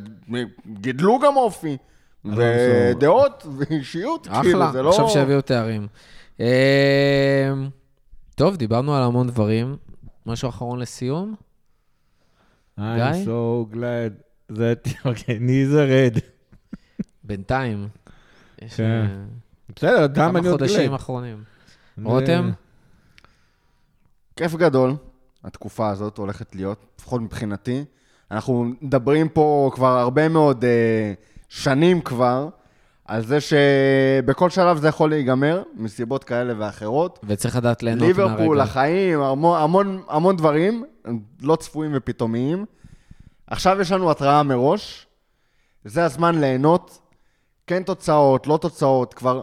[0.66, 1.76] גידלו גם אופי.
[2.24, 4.90] ודעות, ואישיות, כאילו, אחלה, זה לא...
[4.90, 5.86] עכשיו שיביאו תארים.
[6.40, 7.52] אה,
[8.34, 9.76] טוב, דיברנו על המון דברים.
[10.26, 11.34] משהו אחרון לסיום?
[12.78, 13.24] I'm גיא?
[13.24, 14.90] so glad that...
[15.08, 16.20] אוקיי, knees are red.
[17.24, 17.88] בינתיים.
[18.62, 18.84] יש כן.
[18.84, 19.06] אה,
[19.76, 20.96] בסדר, כמה אני עוד חודשים glad.
[20.96, 21.44] אחרונים.
[21.96, 22.50] זה- רותם?
[24.36, 24.94] כיף גדול,
[25.44, 27.84] התקופה הזאת הולכת להיות, לפחות מבחינתי.
[28.30, 31.12] אנחנו מדברים פה כבר הרבה מאוד אה,
[31.48, 32.48] שנים כבר,
[33.04, 37.18] על זה שבכל שלב זה יכול להיגמר, מסיבות כאלה ואחרות.
[37.28, 38.22] וצריך לדעת ליהנות מהרגע.
[38.22, 40.84] ליברפול, החיים, המון, המון, המון דברים,
[41.42, 42.64] לא צפויים ופתאומיים.
[43.46, 45.06] עכשיו יש לנו התראה מראש,
[45.84, 46.98] זה הזמן ליהנות.
[47.66, 49.42] כן תוצאות, לא תוצאות, כבר,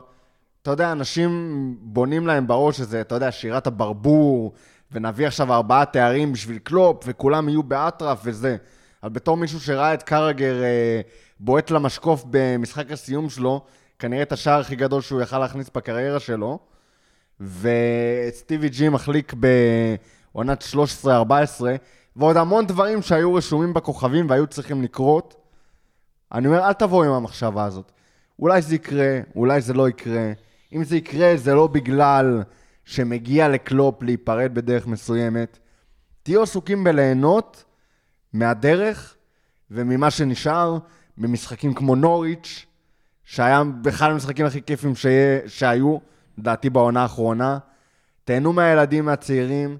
[0.62, 4.54] אתה יודע, אנשים בונים להם בראש איזה, אתה יודע, שירת הברבור,
[4.92, 8.58] ונביא עכשיו ארבעה תארים בשביל קלופ, וכולם יהיו באטרף וזה.
[9.04, 11.02] אבל בתור מישהו שראה את קרגר אה,
[11.40, 13.62] בועט למשקוף במשחק הסיום שלו,
[14.00, 16.60] כנראה את השער הכי גדול שהוא יכל להכניס בקריירה שלו,
[17.40, 19.34] וסטיבי ג'י מחליק
[20.34, 20.64] בעונת
[21.04, 21.08] 13-14,
[22.16, 25.36] ועוד המון דברים שהיו רשומים בכוכבים והיו צריכים לקרות.
[26.32, 27.92] אני אומר, אל תבואו עם המחשבה הזאת.
[28.40, 30.32] אולי זה יקרה, אולי זה לא יקרה.
[30.74, 32.44] אם זה יקרה, זה לא בגלל
[32.88, 35.60] שמגיע לקלופ להיפרד בדרך מסוימת.
[36.24, 37.64] תהיו עסוקים בליהנות
[38.34, 39.16] מהדרך
[39.72, 40.78] וממה שנשאר
[41.18, 42.66] במשחקים כמו נוריץ',
[43.24, 45.98] שהיה אחד המשחקים הכי כיפים שיה, שהיו,
[46.38, 47.58] לדעתי בעונה האחרונה.
[48.24, 49.78] תהנו מהילדים, מהצעירים,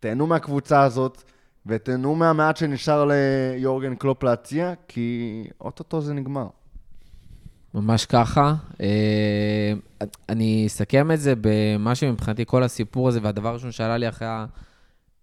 [0.00, 1.22] תהנו מהקבוצה הזאת,
[1.66, 6.46] ותהנו מהמעט שנשאר ליורגן קלופ להציע, כי אוטוטו זה נגמר.
[7.74, 8.54] ממש ככה.
[8.80, 9.72] אה,
[10.28, 14.28] אני אסכם את זה במה שמבחינתי כל הסיפור הזה, והדבר הראשון שעלה לי אחרי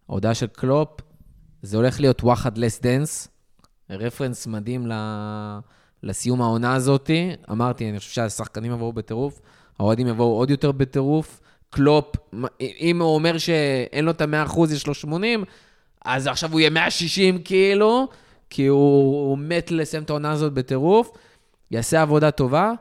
[0.10, 0.90] ההודעה של קלופ,
[1.62, 3.28] זה הולך להיות וואחד last dance,
[3.90, 4.88] רפרנס מדהים
[6.04, 7.10] לסיום העונה הזאת.
[7.52, 9.42] אמרתי, אני חושב שהשחקנים יבואו בטירוף,
[9.80, 11.40] האוהדים יבואו עוד יותר בטירוף.
[11.70, 12.16] קלופ,
[12.62, 15.44] אם הוא אומר שאין לו את ה-100%, יש לו 80,
[16.06, 18.08] אז עכשיו הוא יהיה 160 כאילו,
[18.50, 21.12] כי הוא, הוא מת לסיים את העונה הזאת בטירוף,
[21.74, 22.74] יעשה עבודה טובה.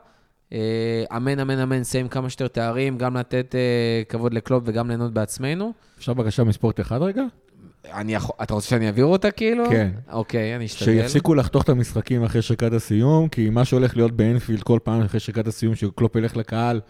[0.52, 5.12] אה, אמן, אמן, אמן, נסיים כמה שיותר תארים, גם לתת אה, כבוד לקלופ וגם ליהנות
[5.12, 5.72] בעצמנו.
[5.98, 7.22] אפשר בקשה מספורט אחד רגע?
[7.92, 9.64] אני יכול, אתה רוצה שאני אעביר אותה כאילו?
[9.70, 9.90] כן.
[10.12, 10.84] אוקיי, אני אשתדל.
[10.84, 15.20] שיפסיקו לחתוך את המשחקים אחרי שריקת הסיום, כי מה שהולך להיות באנפילד כל פעם אחרי
[15.20, 16.80] שריקת הסיום, שקלופ ילך לקהל,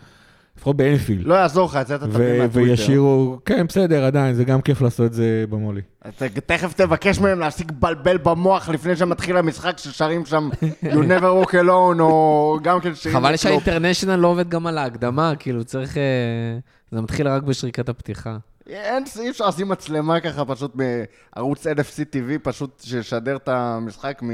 [0.57, 1.27] לפחות באנפילד.
[1.27, 2.71] לא יעזור לך, את זה אתה תביא ו- מהטוויטר.
[2.71, 5.81] וישירו, כן, בסדר, עדיין, זה גם כיף לעשות את זה במולי.
[6.09, 10.51] אתה תכף תבקש מהם להפסיק לבלבל במוח לפני שמתחיל המשחק ששרים שם
[10.85, 13.37] You never walk alone, או גם כן שירים חבל.
[13.37, 15.97] שהאינטרנשיונל לא עובד גם על ההקדמה, כאילו צריך...
[15.97, 16.03] אה,
[16.91, 18.37] זה מתחיל רק בשריקת הפתיחה.
[18.67, 20.73] אין, אי אפשר לשים מצלמה ככה פשוט
[21.35, 24.31] בערוץ NFC TV, פשוט שישדר את המשחק מ...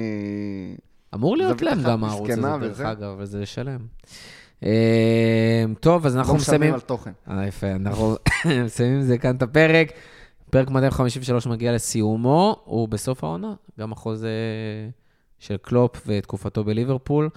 [1.14, 2.80] אמור להיות להם גם הערוץ הזה, דרך.
[2.80, 3.78] אגב, וזה שלם.
[4.64, 6.74] אה, טוב, אז אנחנו לא משלמים מסיימים...
[6.74, 7.12] על תוכן.
[7.30, 8.14] אה, יפה, אנחנו
[8.64, 9.92] מסיימים זה כאן את הפרק.
[10.50, 14.30] פרק 253 מגיע לסיומו, הוא בסוף העונה, גם החוזה
[15.38, 17.28] של קלופ ותקופתו בליברפול.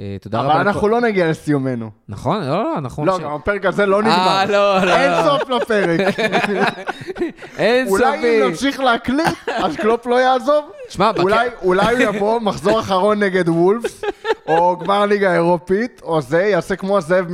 [0.00, 0.52] אה, תודה רבה.
[0.52, 1.90] אבל אנחנו לא נגיע לסיומנו.
[2.08, 3.06] נכון, לא, לא, אנחנו...
[3.06, 4.44] לא, גם הפרק הזה לא אה, נגמר.
[4.52, 4.96] לא, לא.
[4.96, 6.00] אין סוף לפרק.
[7.58, 8.42] אין אולי סופי.
[8.42, 10.64] אם נמשיך להקליט, אז קלופ לא יעזוב?
[10.88, 14.04] שמע, בק- אולי, אולי הוא יבוא, מחזור אחרון נגד וולפס,
[14.48, 17.26] או גמר ליגה אירופית, או זה, יעשה כמו הזאב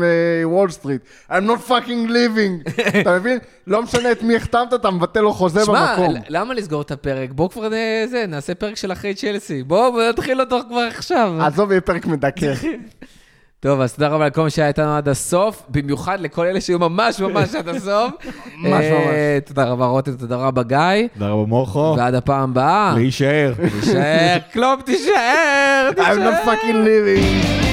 [0.45, 1.01] מוול סטריט.
[1.31, 2.71] I'm not fucking leaving.
[3.01, 3.39] אתה מבין?
[3.67, 6.15] לא משנה את מי החתמת, אתה מבטל לו חוזה שמע, במקום.
[6.15, 7.31] ל- למה לסגור את הפרק?
[7.31, 7.69] בוא כבר
[8.29, 9.63] נעשה פרק של אחרי צ'לסי.
[9.63, 11.33] בוא, בוא נתחיל אותו כבר עכשיו.
[11.41, 12.50] עזוב, יהיה פרק מדכא.
[13.61, 17.21] טוב, אז תודה רבה לכל מי שהיה איתנו עד הסוף, במיוחד לכל אלה שהיו ממש
[17.21, 18.13] ממש עד הסוף.
[18.59, 22.93] ממש אה, תודה רבה רותם, תודה רבה גיא, תודה רבה מורכו, ועד הפעם הבאה.
[22.97, 23.53] להישאר.
[23.81, 26.45] תישאר, קלופ תישאר, I'm not תישאר.
[26.45, 27.70] fucking living.